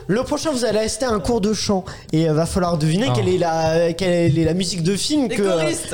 Le 0.08 0.24
prochain, 0.24 0.52
vous 0.52 0.64
allez 0.64 0.80
assister 0.80 1.06
à 1.06 1.10
un 1.12 1.20
cours 1.20 1.42
de 1.42 1.54
chant 1.54 1.84
et 2.14 2.22
il 2.22 2.32
va 2.32 2.46
falloir 2.46 2.78
deviner 2.78 3.08
Ah. 3.10 3.14
quelle 3.16 3.28
est 3.28 3.38
la 3.38 3.92
quelle 3.94 4.38
est 4.38 4.44
la 4.46 4.54
musique 4.54 4.82
de 4.84 4.96
film 4.96 5.28
Les 5.28 5.36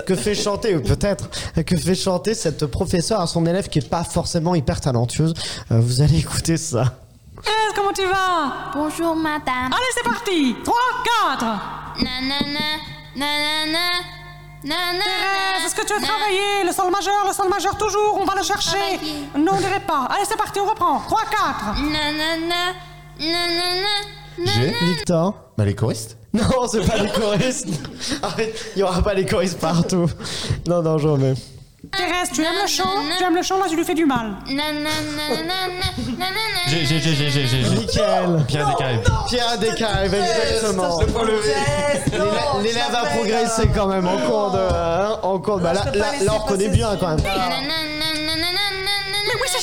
que 0.05 0.15
fait 0.15 0.35
chanter 0.35 0.75
ou 0.75 0.81
peut-être 0.81 1.29
que 1.65 1.75
fait 1.75 1.95
chanter 1.95 2.35
cette 2.35 2.67
professeure 2.67 3.19
à 3.21 3.25
son 3.25 3.45
élève 3.47 3.69
qui 3.69 3.79
est 3.79 3.89
pas 3.89 4.03
forcément 4.03 4.53
hyper 4.53 4.79
talentueuse. 4.81 5.33
Euh, 5.71 5.79
vous 5.79 6.01
allez 6.01 6.19
écouter 6.19 6.57
ça. 6.57 6.93
comment 7.75 7.93
tu 7.93 8.05
vas? 8.05 8.71
Bonjour 8.75 9.15
madame. 9.15 9.71
Allez, 9.71 9.91
c'est 9.95 10.03
parti 10.03 10.55
3, 10.63 10.75
4 11.31 11.45
Nanana, 11.97 12.59
nanana, 13.15 13.65
nanana. 13.65 14.22
Thérèse, 14.63 15.65
est-ce 15.65 15.75
que 15.75 15.85
tu 15.85 15.93
as 15.93 15.99
travaillé? 15.99 16.63
Le 16.65 16.71
sol 16.71 16.89
majeur, 16.89 17.25
le 17.27 17.33
sol 17.33 17.49
majeur 17.49 17.77
toujours, 17.77 18.17
on 18.21 18.25
va 18.25 18.35
le 18.35 18.43
chercher 18.43 18.69
Travailler. 18.69 18.99
Non, 19.37 19.51
on 19.55 19.57
dirait 19.57 19.81
pas. 19.85 20.07
Allez, 20.09 20.25
c'est 20.27 20.37
parti, 20.37 20.59
on 20.59 20.65
reprend 20.69 20.99
3, 21.01 21.21
4 21.29 21.81
Nanana, 21.81 22.73
nanana, 23.19 23.89
J'ai 24.37 24.73
Victor. 24.85 25.35
Bah, 25.57 25.65
les 25.65 25.75
choristes 25.75 26.17
Non, 26.33 26.67
c'est 26.71 26.85
pas 26.85 26.97
les 26.97 27.09
choristes. 27.09 27.67
Arrête, 28.23 28.71
il 28.75 28.79
y 28.79 28.83
aura 28.83 29.01
pas 29.01 29.13
les 29.13 29.25
choristes 29.25 29.59
partout. 29.59 30.09
Non, 30.67 30.81
non, 30.81 30.97
je 30.97 31.07
remets. 31.07 31.35
Thérèse, 31.97 32.29
tu 32.33 32.41
aimes 32.43 32.55
le 32.61 32.67
chant 32.67 32.89
Tu 33.17 33.23
aimes 33.23 33.35
le 33.35 33.41
chant, 33.43 33.57
là, 33.59 33.65
tu 33.69 33.75
lui 33.75 33.83
fais 33.85 33.93
du 33.93 34.05
mal. 34.05 34.33
J'ai, 36.67 36.85
j'ai, 36.85 36.99
j'ai, 36.99 37.15
j'ai, 37.15 37.29
j'ai, 37.29 37.47
j'ai. 37.47 37.63
Nickel. 37.69 38.43
Pierre 38.47 38.67
des 38.67 38.75
Caraïbes. 38.75 39.01
Pierre 39.29 39.67
exactement. 40.55 40.99
L'élève- 42.11 42.63
L'élève 42.63 42.95
a 42.95 43.05
progressé 43.05 43.69
quand 43.75 43.87
même 43.87 44.07
en 44.07 44.17
cours 44.17 44.51
de. 44.51 44.59
hein, 44.59 45.19
en 45.21 45.39
cours 45.39 45.57
de- 45.59 45.63
bah, 45.63 45.73
là, 45.73 45.83
là, 45.93 46.31
on 46.33 46.37
reconnaît 46.39 46.69
bien 46.69 46.95
quand 46.99 47.09
même. 47.09 47.19
Mais 47.23 47.31
oui, 49.35 49.47
c'est. 49.47 49.59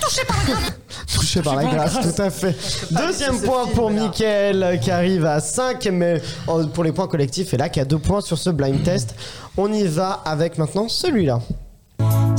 Touché 0.00 0.24
par 0.24 0.36
la 0.38 0.52
grappe. 0.54 0.74
Touché 1.14 1.42
par 1.42 1.56
la 1.56 1.64
grâce, 1.64 1.94
tout 2.00 2.22
à 2.22 2.30
fait. 2.30 2.54
Deuxième 2.90 3.32
laisser 3.34 3.46
point 3.46 3.66
pour. 3.74 3.90
Mickaël 3.90 4.62
euh, 4.62 4.76
qui 4.76 4.90
arrive 4.90 5.24
à 5.26 5.40
5, 5.40 5.88
mais 5.92 6.20
euh, 6.48 6.64
pour 6.66 6.84
les 6.84 6.92
points 6.92 7.06
collectifs, 7.08 7.52
et 7.54 7.56
là 7.56 7.68
qui 7.68 7.80
a 7.80 7.84
deux 7.84 7.98
points 7.98 8.20
sur 8.20 8.38
ce 8.38 8.50
blind 8.50 8.82
test. 8.82 9.14
On 9.56 9.72
y 9.72 9.84
va 9.86 10.22
avec 10.24 10.58
maintenant 10.58 10.88
celui-là. 10.88 11.40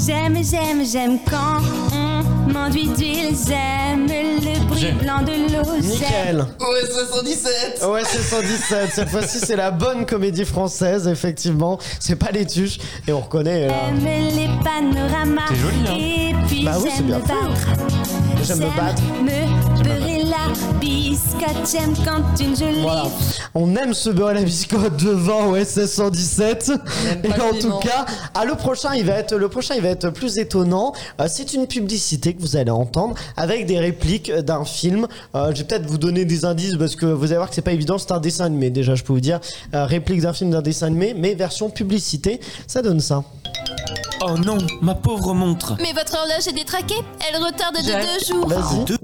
J'aime, 0.06 0.38
j'aime, 0.44 0.84
j'aime 0.86 1.20
quand 1.30 1.62
on 1.94 2.52
m'enduit 2.52 2.88
d'huile, 2.98 3.36
j'aime 3.48 4.08
le 4.08 4.60
bruit 4.68 4.92
blanc 4.94 5.22
de 5.22 5.54
l'eau, 5.54 5.70
j'aime 5.80 5.90
Nickel. 5.92 6.38
Ouais, 6.60 6.92
77 6.92 7.86
Ouais, 7.90 8.02
c'est 8.06 8.18
117. 8.22 8.90
Cette 8.92 9.10
fois-ci, 9.10 9.40
c'est 9.40 9.56
la 9.56 9.72
bonne 9.72 10.06
comédie 10.06 10.44
française, 10.46 11.08
effectivement. 11.08 11.78
C'est 12.00 12.16
pas 12.18 12.32
les 12.32 12.46
tuches. 12.46 12.80
Et 13.08 13.14
on 13.14 13.22
reconnaît. 13.22 13.68
là. 13.68 13.74
J'aime 14.04 14.06
les 14.36 14.50
panoramas. 14.64 15.42
C'est 15.50 15.56
joli, 15.56 15.88
hein. 15.88 15.96
Et 15.98 16.48
puis 16.48 16.66
Bah 16.66 16.72
oui, 16.82 16.90
c'est 16.90 16.98
j'aime 16.98 17.06
bien 17.08 17.20
fait. 17.20 17.28
battre. 17.28 18.33
J'aime 18.44 18.60
me 18.60 18.76
battre. 18.76 19.02
me 19.24 19.84
beurrer 19.84 20.24
la 20.24 20.52
biscotte. 20.80 21.70
J'aime 21.72 21.94
quand 22.04 22.44
une 22.44 22.58
jolie 22.58 22.82
Voilà. 22.82 23.06
On 23.56 23.74
aime 23.78 23.94
se 23.94 24.10
beurrer 24.10 24.34
la 24.34 24.42
biscotte 24.42 24.98
devant 24.98 25.52
OSS 25.52 25.86
117. 25.86 26.72
aime 27.10 27.22
Et 27.24 27.42
en 27.42 27.58
tout 27.58 27.80
cas, 27.80 28.06
ah, 28.34 28.44
le 28.44 28.56
prochain, 28.56 28.96
il 28.96 29.06
va 29.06 29.14
être 29.14 29.38
le 29.38 29.48
prochain, 29.48 29.76
il 29.76 29.82
va 29.82 29.90
être 29.90 30.10
plus 30.10 30.40
étonnant. 30.40 30.94
Euh, 31.22 31.28
c'est 31.30 31.54
une 31.54 31.68
publicité 31.68 32.34
que 32.34 32.42
vous 32.42 32.58
allez 32.58 32.72
entendre 32.72 33.16
avec 33.38 33.66
des 33.66 33.80
répliques 33.80 34.30
d'un 34.30 34.66
film. 34.66 35.08
Euh, 35.36 35.52
je 35.54 35.60
vais 35.60 35.64
peut-être 35.64 35.86
vous 35.86 35.98
donner 35.98 36.26
des 36.26 36.44
indices 36.44 36.76
parce 36.76 36.98
que 36.98 37.06
vous 37.06 37.28
allez 37.28 37.38
voir 37.38 37.48
que 37.48 37.56
c'est 37.56 37.62
pas 37.62 37.72
évident. 37.72 37.98
C'est 37.98 38.12
un 38.12 38.20
dessin 38.20 38.46
animé 38.46 38.72
déjà, 38.72 38.96
je 38.96 39.04
peux 39.04 39.14
vous 39.14 39.22
dire. 39.22 39.40
Euh, 39.74 39.86
réplique 39.86 40.20
d'un 40.20 40.34
film 40.34 40.52
d'un 40.52 40.62
dessin 40.62 40.88
animé, 40.88 41.16
mais 41.18 41.34
version 41.34 41.70
publicité. 41.70 42.42
Ça 42.68 42.82
donne 42.82 43.00
ça. 43.00 43.24
Oh 44.26 44.38
non, 44.38 44.58
ma 44.82 44.96
pauvre 44.96 45.34
montre. 45.34 45.76
Mais 45.82 45.92
votre 45.92 46.16
horloge 46.18 46.48
est 46.48 46.54
détraquée. 46.54 46.96
Elle 47.30 47.42
retarde 47.42 47.76
de 47.76 47.82
deux 47.82 48.26
jours. 48.26 48.48
Vas-y. 48.48 48.98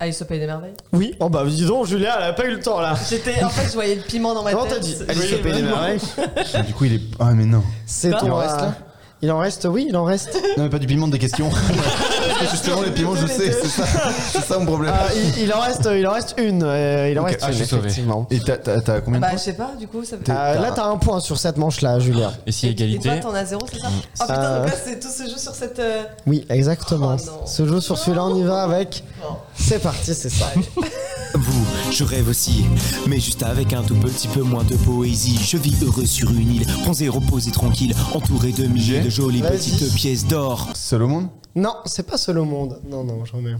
Alice 0.00 0.22
au 0.22 0.24
Pays 0.24 0.38
des 0.38 0.46
Merveilles. 0.46 0.74
Oui. 0.92 1.14
Oh 1.20 1.28
bah 1.28 1.44
dis 1.46 1.66
donc, 1.66 1.86
Julien, 1.86 2.12
elle 2.18 2.24
a 2.24 2.32
pas 2.32 2.46
eu 2.46 2.52
le 2.52 2.60
temps 2.60 2.80
là. 2.80 2.94
J'étais, 3.10 3.42
en 3.42 3.50
fait, 3.50 3.66
je 3.68 3.72
voyais 3.74 3.96
le 3.96 4.02
piment 4.02 4.32
dans 4.32 4.44
ma 4.44 4.52
Comment 4.52 4.64
tête. 4.64 4.74
t'as 4.74 4.78
dit 4.78 4.96
Alice 5.08 5.32
au 5.32 5.38
Pays 5.38 5.52
des. 5.52 5.62
Merveilles. 5.62 6.00
Du 6.66 6.72
coup, 6.74 6.84
il 6.84 6.94
est. 6.94 7.00
Ah, 7.18 7.32
mais 7.34 7.44
non. 7.44 7.62
C'est 7.84 8.10
ton. 8.12 8.26
Il 8.26 8.30
en 8.30 8.36
reste, 8.36 8.60
là 8.60 8.74
Il 9.22 9.32
en 9.32 9.38
reste, 9.38 9.68
oui, 9.70 9.86
il 9.88 9.96
en 9.96 10.04
reste. 10.04 10.34
Non, 10.56 10.64
mais 10.64 10.70
pas 10.70 10.78
du 10.78 10.86
piment 10.86 11.08
des 11.08 11.18
questions. 11.18 11.50
Que 12.40 12.46
justement, 12.50 12.82
les 12.82 12.90
piments, 12.90 13.14
je 13.16 13.26
sais, 13.26 13.52
c'est 13.52 13.68
ça. 13.68 13.84
C'est 14.32 14.44
ça 14.44 14.58
mon 14.58 14.66
problème. 14.66 14.94
Euh, 14.94 15.30
il, 15.36 15.44
il 15.44 15.52
en 15.52 15.60
reste, 15.60 15.88
il 15.92 16.06
en 16.06 16.12
reste 16.12 16.34
une. 16.38 16.62
euh, 16.62 17.08
il 17.10 17.18
en 17.18 17.22
Ok, 17.22 17.28
reste 17.30 17.40
ah, 17.42 17.46
une, 17.48 17.52
je 17.52 17.58
suis 17.58 17.66
sauvé. 17.66 17.82
effectivement. 17.82 18.26
Et 18.30 18.40
t'as- 18.40 18.56
t'as 18.58 18.80
t'as 18.80 19.00
combien 19.00 19.18
de 19.18 19.22
Bah, 19.22 19.28
points 19.30 19.38
je 19.38 19.42
sais 19.44 19.52
pas, 19.54 19.72
du 19.78 19.86
coup, 19.88 20.04
ça 20.04 20.16
fait. 20.18 20.30
Euh, 20.30 20.60
là, 20.60 20.70
t'as 20.74 20.86
un 20.86 20.96
point 20.96 21.20
sur 21.20 21.38
cette 21.38 21.56
manche-là, 21.56 21.98
Julien. 22.00 22.32
Et 22.46 22.52
si 22.52 22.66
Et 22.66 22.70
égalité 22.70 23.08
toi, 23.08 23.18
t'en 23.18 23.34
as 23.34 23.44
zéro, 23.46 23.62
c'est 23.70 23.80
ça 23.80 23.88
Oh 23.90 24.22
putain, 24.22 24.34
Euh, 24.34 24.60
donc 24.62 24.70
là, 24.70 24.76
c'est 24.84 25.00
tout 25.00 25.08
se 25.08 25.28
joue 25.30 25.38
sur 25.38 25.54
cette. 25.54 25.78
euh, 25.78 26.02
Oui, 26.26 26.46
exactement. 26.48 27.16
Oh, 27.18 27.24
non. 27.26 27.46
Ce 27.46 27.66
jeu 27.66 27.80
sur 27.80 27.98
celui-là, 27.98 28.24
on 28.24 28.36
y 28.36 28.42
va 28.44 28.62
avec. 28.62 29.02
Non. 29.22 29.36
C'est 29.56 29.80
parti, 29.82 30.14
c'est 30.14 30.30
ça. 30.30 30.46
Vous, 31.34 31.66
je 31.92 32.04
rêve 32.04 32.28
aussi, 32.28 32.64
mais 33.06 33.20
juste 33.20 33.42
avec 33.42 33.72
un 33.74 33.82
tout 33.82 33.94
petit 33.94 34.28
peu 34.28 34.40
moins 34.40 34.64
de 34.64 34.74
poésie. 34.76 35.38
Je 35.46 35.56
vis 35.58 35.74
heureux 35.84 36.06
sur 36.06 36.30
une 36.30 36.54
île, 36.54 36.66
bronzé, 36.82 37.08
reposé, 37.08 37.50
tranquille, 37.50 37.94
entouré 38.14 38.50
de 38.52 38.64
milliers 38.64 39.00
de 39.00 39.10
jolies 39.10 39.42
Vas-y. 39.42 39.52
petites 39.58 39.94
pièces 39.94 40.26
d'or. 40.26 40.68
Seul 40.74 41.02
au 41.02 41.08
monde 41.08 41.28
Non, 41.54 41.74
c'est 41.86 42.06
pas 42.06 42.16
seul 42.18 42.38
au 42.38 42.44
monde. 42.44 42.80
Non, 42.88 43.04
non, 43.04 43.24
je 43.24 43.32
remets. 43.32 43.54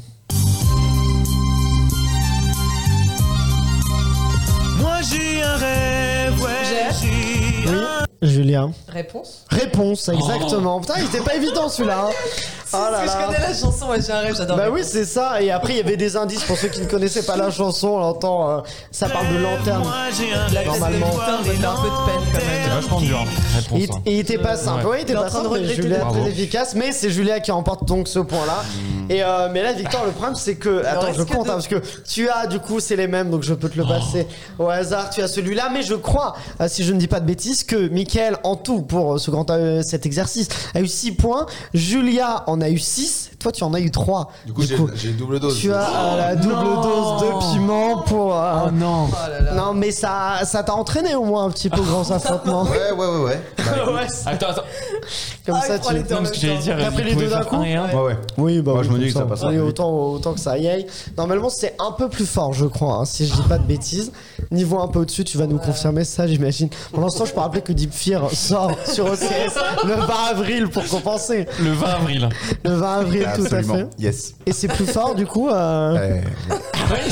Moi 4.80 5.00
j'ai 5.02 5.42
un 5.42 5.56
rêve, 5.56 6.42
ouais, 6.42 6.92
J'ai- 7.00 7.68
un 7.68 8.04
Julien. 8.20 8.72
Réponse 8.88 9.44
Réponse, 9.48 10.08
exactement. 10.08 10.80
Putain, 10.80 10.94
il 10.98 11.04
était 11.04 11.20
pas 11.20 11.34
évident 11.36 11.68
celui-là. 11.68 12.06
hein. 12.08 12.12
Oh 12.72 12.76
là 12.76 12.98
Parce 12.98 13.02
que 13.02 13.06
là. 13.06 13.20
je 13.20 13.26
connais 13.26 13.48
la 13.48 13.54
chanson, 13.54 13.88
ouais, 13.88 13.98
j'ai 14.04 14.12
un 14.12 14.18
rêve, 14.18 14.34
j'adore. 14.36 14.56
Bah 14.56 14.64
oui, 14.70 14.80
c'est 14.84 15.04
ça. 15.06 15.40
Et 15.40 15.50
après, 15.50 15.72
il 15.74 15.76
y 15.76 15.80
avait 15.80 15.96
des 15.96 16.16
indices 16.16 16.42
pour 16.42 16.58
ceux 16.58 16.68
qui 16.68 16.80
ne 16.82 16.86
connaissaient 16.86 17.22
pas 17.22 17.36
la 17.36 17.50
chanson. 17.50 17.88
On 17.88 18.02
entend, 18.02 18.50
euh, 18.50 18.60
ça 18.90 19.08
parle 19.08 19.28
de 19.32 19.38
lanterne. 19.38 19.84
Moi 19.84 19.94
j'ai 20.18 20.32
un 20.34 20.48
La 20.52 20.64
Normalement. 20.64 21.06
Putain, 21.10 21.70
un 21.70 21.76
peu 21.76 21.88
de 21.88 21.94
peine, 22.04 22.32
quand 22.32 22.38
même. 22.38 22.60
C'est 22.64 22.68
vachement 22.74 23.00
dur. 23.00 23.24
Réponse. 23.56 23.78
Il, 23.80 23.90
hein. 23.90 24.02
il 24.04 24.18
était 24.18 24.36
pas 24.38 24.56
simple. 24.56 24.84
Ouais. 24.84 24.90
Oui, 24.90 24.96
il 24.98 25.02
était 25.02 25.14
pas 25.14 25.24
train 25.30 25.38
de 25.44 25.44
simple. 25.48 25.60
mais 25.62 25.74
Julia 25.74 25.98
très 26.00 26.28
efficace, 26.28 26.74
mais 26.74 26.92
c'est 26.92 27.10
Julia 27.10 27.40
qui 27.40 27.52
emporte 27.52 27.84
donc 27.86 28.06
ce 28.08 28.18
point-là. 28.18 28.64
Et 29.08 29.22
euh, 29.22 29.48
mais 29.50 29.62
là, 29.62 29.72
Victor, 29.72 30.04
le 30.04 30.10
problème 30.12 30.34
c'est 30.34 30.56
que 30.56 30.84
attends, 30.84 31.14
je 31.16 31.22
compte 31.22 31.48
hein, 31.48 31.52
parce 31.54 31.68
que 31.68 31.80
tu 32.06 32.28
as 32.28 32.46
du 32.46 32.58
coup 32.60 32.80
c'est 32.80 32.96
les 32.96 33.06
mêmes, 33.06 33.30
donc 33.30 33.42
je 33.44 33.54
peux 33.54 33.70
te 33.70 33.78
le 33.78 33.84
passer 33.84 34.26
au 34.58 34.68
hasard. 34.68 35.08
Tu 35.08 35.22
as 35.22 35.28
celui-là, 35.28 35.70
mais 35.72 35.82
je 35.82 35.94
crois, 35.94 36.36
euh, 36.60 36.66
si 36.68 36.84
je 36.84 36.92
ne 36.92 36.98
dis 36.98 37.08
pas 37.08 37.20
de 37.20 37.24
bêtises, 37.26 37.64
que 37.64 37.88
Michael 38.08 38.38
en 38.42 38.56
tout 38.56 38.80
pour 38.80 39.14
euh, 39.14 39.18
ce 39.18 39.30
grand 39.30 39.50
euh, 39.50 39.82
cet 39.82 40.06
exercice 40.06 40.48
a 40.74 40.80
eu 40.80 40.86
6 40.86 41.12
points. 41.12 41.46
Julia 41.74 42.44
en 42.46 42.62
a 42.62 42.70
eu 42.70 42.78
6 42.78 43.32
Toi, 43.38 43.52
tu 43.52 43.62
en 43.62 43.72
as 43.72 43.80
eu 43.80 43.90
3 43.90 44.32
Du 44.46 44.52
coup, 44.52 44.62
j'ai 44.62 44.76
j'ai 44.96 45.12
double 45.12 45.38
dose. 45.38 45.58
tu 45.58 45.72
as 45.72 45.88
euh, 45.88 46.16
la 46.16 46.34
double 46.36 46.54
dose 46.54 47.20
de 47.22 47.52
piment 47.54 47.98
pour. 48.02 48.34
euh, 48.34 48.64
Oh 48.66 48.70
non. 48.72 49.06
Oh 49.10 49.30
là 49.30 49.40
là. 49.40 49.54
Non, 49.54 49.74
mais 49.74 49.92
ça, 49.92 50.40
ça 50.44 50.64
t'a 50.64 50.74
entraîné 50.74 51.14
au 51.14 51.24
moins 51.24 51.44
un 51.44 51.50
petit 51.50 51.70
peu 51.70 51.80
grands 51.82 52.10
affrontements. 52.10 52.64
Ouais, 52.64 52.90
ouais, 52.92 53.06
ouais, 53.06 53.24
ouais. 53.24 53.40
Bah. 53.58 54.00
Attends, 54.26 54.48
attends. 54.48 54.62
Comme 55.46 55.56
Ah, 55.56 55.66
ça, 55.66 55.78
tu. 55.78 55.94
Non, 55.94 56.02
parce 56.08 56.30
que 56.32 56.36
j'allais 56.38 56.58
dire, 56.58 56.76
T'as 56.78 56.90
pris 56.90 57.04
les 57.04 57.14
deux 57.14 57.28
d'un 57.28 57.44
coup 57.44 57.56
un 57.56 57.62
et 57.62 57.74
un. 57.76 57.88
Ouais, 57.90 58.02
ouais. 58.02 58.16
Oui, 58.38 58.60
bah 58.60 58.72
Moi, 58.72 58.80
oui, 58.80 58.86
je 58.88 58.92
me 58.92 58.98
dis 58.98 59.06
que 59.06 59.12
ça 59.12 59.24
passera 59.24 59.50
Oui, 59.50 59.58
autant, 59.58 59.90
autant 59.90 60.34
que 60.34 60.40
ça 60.40 60.58
y 60.58 60.68
aille. 60.68 60.86
Normalement, 61.16 61.48
c'est 61.48 61.74
un 61.78 61.92
peu 61.92 62.08
plus 62.08 62.26
fort, 62.26 62.52
je 62.52 62.66
crois, 62.66 62.94
hein, 62.94 63.04
si 63.04 63.26
je 63.26 63.34
dis 63.34 63.42
pas 63.42 63.58
de 63.58 63.64
bêtises. 63.64 64.10
Niveau 64.50 64.80
un 64.80 64.88
peu 64.88 65.00
au-dessus, 65.00 65.24
tu 65.24 65.38
vas 65.38 65.46
nous 65.46 65.58
confirmer 65.58 66.04
ça, 66.04 66.26
j'imagine. 66.26 66.68
Pour 66.92 67.02
l'instant, 67.02 67.24
je 67.24 67.32
peux 67.32 67.40
rappeler 67.40 67.62
que 67.62 67.72
Deep 67.72 67.92
Fear 67.92 68.30
sort 68.32 68.72
sur 68.86 69.06
OCS 69.06 69.54
le 69.86 69.94
20 69.94 70.06
avril 70.30 70.68
pour 70.68 70.84
compenser. 70.86 71.46
Le 71.62 71.72
20 71.72 71.86
avril. 71.88 72.28
Le 72.64 72.70
20 72.74 72.94
avril, 72.98 73.27
tout 73.34 73.42
à 73.42 73.44
Absolument. 73.44 73.74
fait. 73.74 73.88
Yes. 73.98 74.34
Et 74.46 74.52
c'est 74.52 74.68
plus 74.68 74.86
fort, 74.86 75.14
du 75.14 75.26
coup. 75.26 75.48
euh, 75.50 75.92
Ouais. 75.92 76.22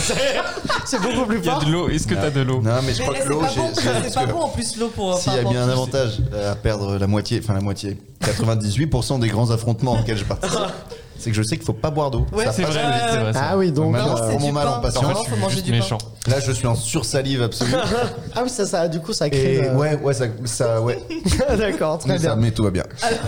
C'est 0.85 1.01
beaucoup 1.03 1.27
plus 1.27 1.39
Il 1.39 1.45
y 1.45 1.49
a 1.49 1.53
fort. 1.53 1.65
de 1.65 1.71
l'eau. 1.73 1.89
Est-ce 1.89 2.07
que 2.07 2.15
t'as 2.15 2.31
de 2.31 2.41
l'eau? 2.41 2.61
Non, 2.63 2.71
mais 2.85 2.93
je 2.95 2.99
Mais 2.99 3.05
crois 3.05 3.15
là, 3.15 3.19
que 3.21 3.25
c'est 3.25 3.31
l'eau, 3.31 3.41
bon, 3.41 3.47
c'est 3.75 4.15
pas 4.15 4.25
que 4.27 4.33
bon 4.33 4.41
en 4.41 4.49
plus 4.49 4.77
l'eau 4.79 4.89
pour. 4.89 5.19
S'il 5.19 5.33
y 5.35 5.39
a 5.39 5.43
bien 5.45 5.65
un 5.65 5.69
avantage 5.69 6.19
euh, 6.33 6.53
à 6.53 6.55
perdre 6.55 6.97
la 6.97 7.07
moitié, 7.07 7.41
enfin 7.43 7.55
la 7.55 7.61
moitié, 7.61 7.99
98% 8.23 9.19
des 9.21 9.29
grands 9.29 9.51
affrontements 9.51 9.95
auxquels 9.99 10.17
je 10.19 10.25
participe, 10.25 10.59
c'est 11.19 11.31
que 11.31 11.37
je 11.37 11.43
sais 11.43 11.57
qu'il 11.57 11.65
faut 11.67 11.73
pas 11.73 11.91
boire 11.91 12.11
d'eau. 12.11 12.27
Ouais, 12.33 12.45
Ça 12.45 12.53
C'est 12.53 12.63
passe 12.63 12.73
vrai, 12.73 12.83
plus 12.85 12.93
vite. 12.93 13.03
c'est 13.11 13.19
vrai. 13.19 13.33
ça. 13.33 13.41
Ah 13.51 13.57
oui, 13.57 13.73
donc. 13.73 13.93
Maintenant, 13.93 14.15
euh, 14.15 14.17
je 14.17 14.33
c'est 14.33 14.39
mon 14.41 14.47
du 14.47 14.53
mal 14.53 14.69
en 14.69 14.73
pain. 14.75 14.81
patience. 14.81 15.03
Non, 15.03 15.11
En 15.11 15.15
fait, 15.15 15.19
faut 15.19 15.25
je 15.25 15.33
suis 15.35 15.41
manger 15.43 15.63
du 15.63 15.71
pain. 15.71 15.77
méchant. 15.77 15.99
Là, 16.29 16.41
je 16.41 16.53
suis 16.53 16.67
en 16.67 16.75
sursalive 16.75 17.43
absolue. 17.43 17.73
Ah 18.35 18.41
oui, 18.43 18.51
ça, 18.51 18.67
ça, 18.67 18.89
du 18.89 19.01
coup, 19.01 19.13
ça 19.13 19.31
crée. 19.31 19.55
Et 19.57 19.65
euh, 19.69 19.75
ouais, 19.77 19.97
ouais, 20.03 20.13
ça, 20.15 20.25
ça 20.45 20.81
ouais. 20.81 20.99
D'accord, 21.59 21.99
très 21.99 22.09
Mais, 22.11 22.19
ça, 22.19 22.35
bien. 22.35 22.37
mais 22.37 22.51
tout 22.51 22.65
va 22.65 22.71
bien. 22.71 22.83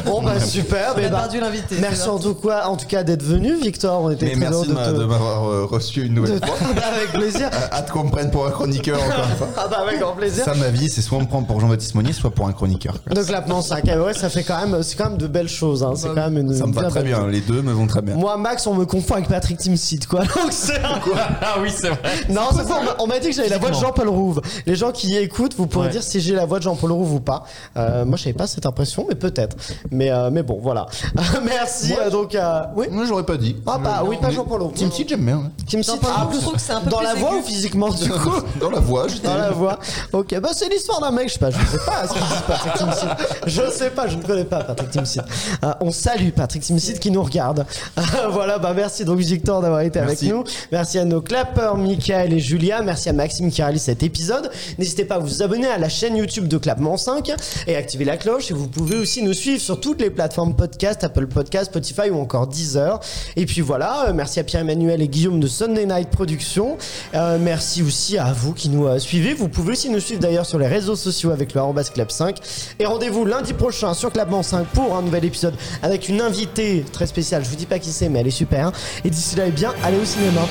Bon, 0.05 0.22
bah 0.22 0.41
super. 0.45 0.95
On 0.97 0.99
mais 1.01 1.07
a 1.07 1.09
bah, 1.09 1.18
perdu 1.20 1.41
l'invité. 1.41 1.76
Merci 1.80 2.09
en 2.09 2.18
tout 2.18 2.34
cas, 2.34 2.64
en 2.66 2.76
tout 2.76 2.86
cas 2.86 3.03
d'être 3.05 3.22
venu, 3.22 3.55
Victor. 3.61 4.01
On 4.03 4.11
était 4.11 4.26
Mais 4.26 4.30
très 4.32 4.41
merci 4.41 4.55
heureux 4.57 4.66
de 4.66 4.72
m'a- 4.72 4.86
te- 4.86 4.97
de 4.99 5.05
m'avoir 5.05 5.49
euh, 5.49 5.64
reçu 5.64 6.05
une 6.07 6.14
nouvelle 6.14 6.41
de- 6.41 6.47
fois. 6.47 6.57
Avec 6.95 7.12
plaisir. 7.12 7.49
Hâte 7.72 7.91
qu'on 7.91 8.05
me 8.05 8.11
prenne 8.11 8.30
pour 8.30 8.47
un 8.47 8.51
chroniqueur 8.51 8.99
encore 9.03 9.24
une 9.30 9.36
fois. 9.36 9.49
Ah 9.57 9.68
bah 9.70 9.78
avec 9.86 10.01
grand 10.01 10.12
plaisir. 10.14 10.45
Ça, 10.45 10.55
ma 10.55 10.68
vie, 10.68 10.89
c'est 10.91 11.03
soit 11.03 11.18
on 11.18 11.22
me 11.22 11.26
prend 11.26 11.43
pour 11.43 11.61
Jean-Baptiste 11.61 11.95
Monnier, 11.95 12.12
soit 12.12 12.30
pour 12.30 12.47
un 12.49 12.53
chroniqueur. 12.53 12.95
Donc 13.14 13.28
la 13.30 13.43
plan 13.43 13.62
5, 13.62 13.84
ouais, 13.84 14.14
ça 14.14 14.28
fait 14.28 14.43
quand 14.43 14.59
même, 14.66 14.82
c'est 14.82 14.97
quand 14.97 15.09
même 15.11 15.18
de 15.18 15.26
belles 15.26 15.49
choses. 15.49 15.82
Hein. 15.82 15.93
C'est 15.95 16.09
Bah, 16.09 16.14
quand 16.16 16.30
même 16.30 16.39
une. 16.49 16.55
Ça 16.55 16.66
me 16.66 16.72
va 16.72 16.84
très 16.84 17.03
belle- 17.03 17.09
bien, 17.14 17.26
les 17.28 17.41
deux 17.41 17.62
me 17.62 17.72
vont 17.78 17.86
très 17.86 18.02
bien. 18.02 18.14
Moi, 18.14 18.36
Max, 18.36 18.66
on 18.66 18.74
me 18.74 18.84
confond 18.84 19.14
avec 19.14 19.28
Patrick 19.28 19.58
Timsit, 19.58 20.00
quoi. 20.06 20.20
Donc 20.36 20.50
c'est 20.50 20.78
un- 20.84 21.00
Ah 21.42 21.54
oui, 21.60 21.70
c'est 21.74 21.88
vrai. 21.88 21.98
Non, 22.28 22.42
c'est 22.52 22.64
ça. 22.66 22.78
on 22.80 22.84
m'a- 22.84 22.96
On 23.00 23.06
m'a 23.06 23.18
dit 23.18 23.28
que 23.30 23.34
j'avais 23.34 23.48
la 23.48 23.58
voix 23.58 23.70
de. 23.70 23.74
Jean-Paul 23.74 24.08
Rouve. 24.08 24.40
Les 24.66 24.74
gens 24.76 24.90
qui 24.92 25.16
écoutent, 25.16 25.54
vous 25.56 25.66
pourrez 25.66 25.86
Ouais. 25.86 25.92
dire 25.92 26.02
si 26.02 26.20
j'ai 26.20 26.34
la 26.34 26.44
voix 26.46 26.58
de 26.58 26.64
Jean-Paul 26.64 26.92
Rouve 26.92 27.14
ou 27.14 27.20
pas. 27.20 27.44
Euh, 27.76 28.04
moi, 28.04 28.16
je 28.16 28.24
n'avais 28.24 28.32
pas 28.36 28.46
cette 28.46 28.66
impression, 28.66 29.06
mais 29.08 29.14
peut-être. 29.14 29.56
Mais, 29.90 30.10
euh, 30.10 30.30
mais 30.30 30.42
bon, 30.42 30.58
voilà. 30.62 30.86
Merci. 31.44 31.88
Moi, 31.92 31.98
euh, 32.06 32.10
donc, 32.10 32.34
euh, 32.34 32.62
oui. 32.76 32.86
Moi, 32.90 33.04
j'aurais 33.06 33.24
pas 33.24 33.36
dit. 33.36 33.56
Ah 33.66 33.78
bah 33.78 34.02
oui, 34.04 34.16
pas 34.20 34.30
Jean-Paul 34.30 34.62
Rouve. 34.62 34.72
Tim 34.74 34.90
Seed, 34.90 35.08
j'aime 35.08 35.24
bien. 35.24 35.36
ouais. 35.38 35.42
Tim 35.70 35.82
Sit, 35.82 35.86
Jean-Paul 35.94 36.10
ah, 36.16 36.22
Rouve, 36.24 36.34
je 36.34 36.40
trouve 36.40 36.54
que 36.54 36.60
c'est 36.60 36.72
un 36.72 36.80
peu 36.80 36.90
dans 36.90 36.98
plus 36.98 37.06
la 37.06 37.14
voix 37.14 37.30
aigu. 37.30 37.38
ou 37.38 37.42
physiquement 37.42 37.88
du 37.90 38.08
coup 38.08 38.30
Dans 38.60 38.70
la 38.70 38.80
voix, 38.80 39.06
j'étais. 39.08 39.26
Dans 39.28 39.36
la 39.36 39.50
voix. 39.50 39.78
Ok, 40.12 40.38
bah 40.40 40.50
c'est 40.54 40.68
l'histoire 40.68 41.00
d'un 41.00 41.10
mec, 41.10 41.28
je 41.28 41.34
sais 41.34 41.38
pas, 41.38 41.50
je 41.50 41.56
sais 41.56 41.78
pas 41.86 42.06
ce 42.08 42.12
que 42.14 42.18
dit 42.18 42.42
Patrick 42.46 42.72
Timsit. 42.74 43.06
Je 43.46 43.70
sais 43.70 43.90
pas, 43.90 44.06
je 44.08 44.16
ne 44.16 44.22
connais 44.22 44.44
pas 44.44 44.64
Patrick 44.64 44.90
Timsit. 44.90 45.20
Euh, 45.64 45.72
on 45.80 45.90
salue 45.90 46.30
Patrick 46.30 46.62
Timsit 46.62 46.98
qui 46.98 47.10
nous 47.10 47.22
regarde. 47.22 47.64
voilà, 48.30 48.58
bah 48.58 48.72
merci 48.74 49.04
donc 49.04 49.18
Victor 49.18 49.60
d'avoir 49.62 49.80
été 49.80 50.00
Merci. 50.00 50.26
avec 50.26 50.36
nous. 50.36 50.44
Merci 50.72 50.98
à 50.98 51.04
nos 51.04 51.20
clappeurs 51.20 51.76
Michael 51.76 52.32
et 52.32 52.40
Julia. 52.40 52.82
Merci 52.82 53.08
à 53.08 53.12
Maxime 53.12 53.50
qui 53.50 53.62
réalise 53.62 53.82
cet 53.82 54.02
épisode. 54.02 54.50
N'hésitez 54.78 55.04
pas 55.04 55.16
à 55.16 55.18
vous 55.18 55.42
abonner 55.42 55.68
à 55.68 55.78
la 55.78 55.88
chaîne 55.88 56.16
YouTube 56.16 56.48
de 56.48 56.58
Clapement 56.58 56.96
5 56.96 57.32
et 57.66 57.76
activer 57.76 58.04
la 58.04 58.16
cloche. 58.16 58.50
Et 58.50 58.54
vous 58.54 58.68
pouvez 58.68 58.96
aussi 58.96 59.22
nous 59.22 59.32
suivre 59.32 59.60
sur 59.60 59.80
toutes 59.80 60.00
les 60.00 60.10
plateformes 60.10 60.54
podcast, 60.54 61.04
Apple 61.04 61.26
Podcast, 61.26 61.66
Spotify 61.66 62.10
ou 62.10 62.18
encore 62.18 62.46
Deezer. 62.46 63.00
Et 63.36 63.46
puis 63.46 63.60
voilà, 63.60 64.08
euh, 64.08 64.12
merci 64.12 64.40
à 64.40 64.44
Pierre-Emmanuel 64.44 65.02
et 65.02 65.08
Guillaume 65.08 65.40
de 65.40 65.46
Sunday 65.46 65.86
Night 65.86 66.10
Productions. 66.10 66.76
Euh, 67.14 67.38
merci 67.40 67.82
aussi 67.82 68.18
à 68.18 68.32
vous 68.32 68.52
qui 68.52 68.68
nous 68.68 68.86
euh, 68.86 68.98
suivez. 68.98 69.34
Vous 69.34 69.48
pouvez 69.48 69.72
aussi 69.72 69.90
nous 69.90 70.00
suivre 70.00 70.20
d'ailleurs 70.20 70.46
sur 70.46 70.58
les 70.58 70.66
réseaux 70.66 70.96
sociaux 70.96 71.30
avec 71.30 71.54
le 71.54 71.60
arrobas 71.60 71.90
clap 71.92 72.10
5. 72.10 72.38
Et 72.78 72.86
rendez-vous 72.86 73.24
lundi 73.24 73.52
prochain 73.52 73.94
sur 73.94 74.12
Clapement 74.12 74.42
5 74.42 74.66
pour 74.68 74.96
un 74.96 75.02
nouvel 75.02 75.24
épisode 75.24 75.54
avec 75.82 76.08
une 76.08 76.20
invitée 76.20 76.84
très 76.92 77.06
spéciale. 77.06 77.44
Je 77.44 77.50
vous 77.50 77.56
dis 77.59 77.66
pas 77.66 77.78
qui 77.78 77.90
c'est, 77.92 78.09
mais 78.09 78.20
elle 78.20 78.28
est 78.28 78.30
super. 78.30 78.72
Et 79.04 79.11
d'ici 79.11 79.36
là, 79.36 79.44
eh 79.46 79.50
bien, 79.50 79.74
allez 79.82 79.98
au 79.98 80.04
cinéma. 80.04 80.42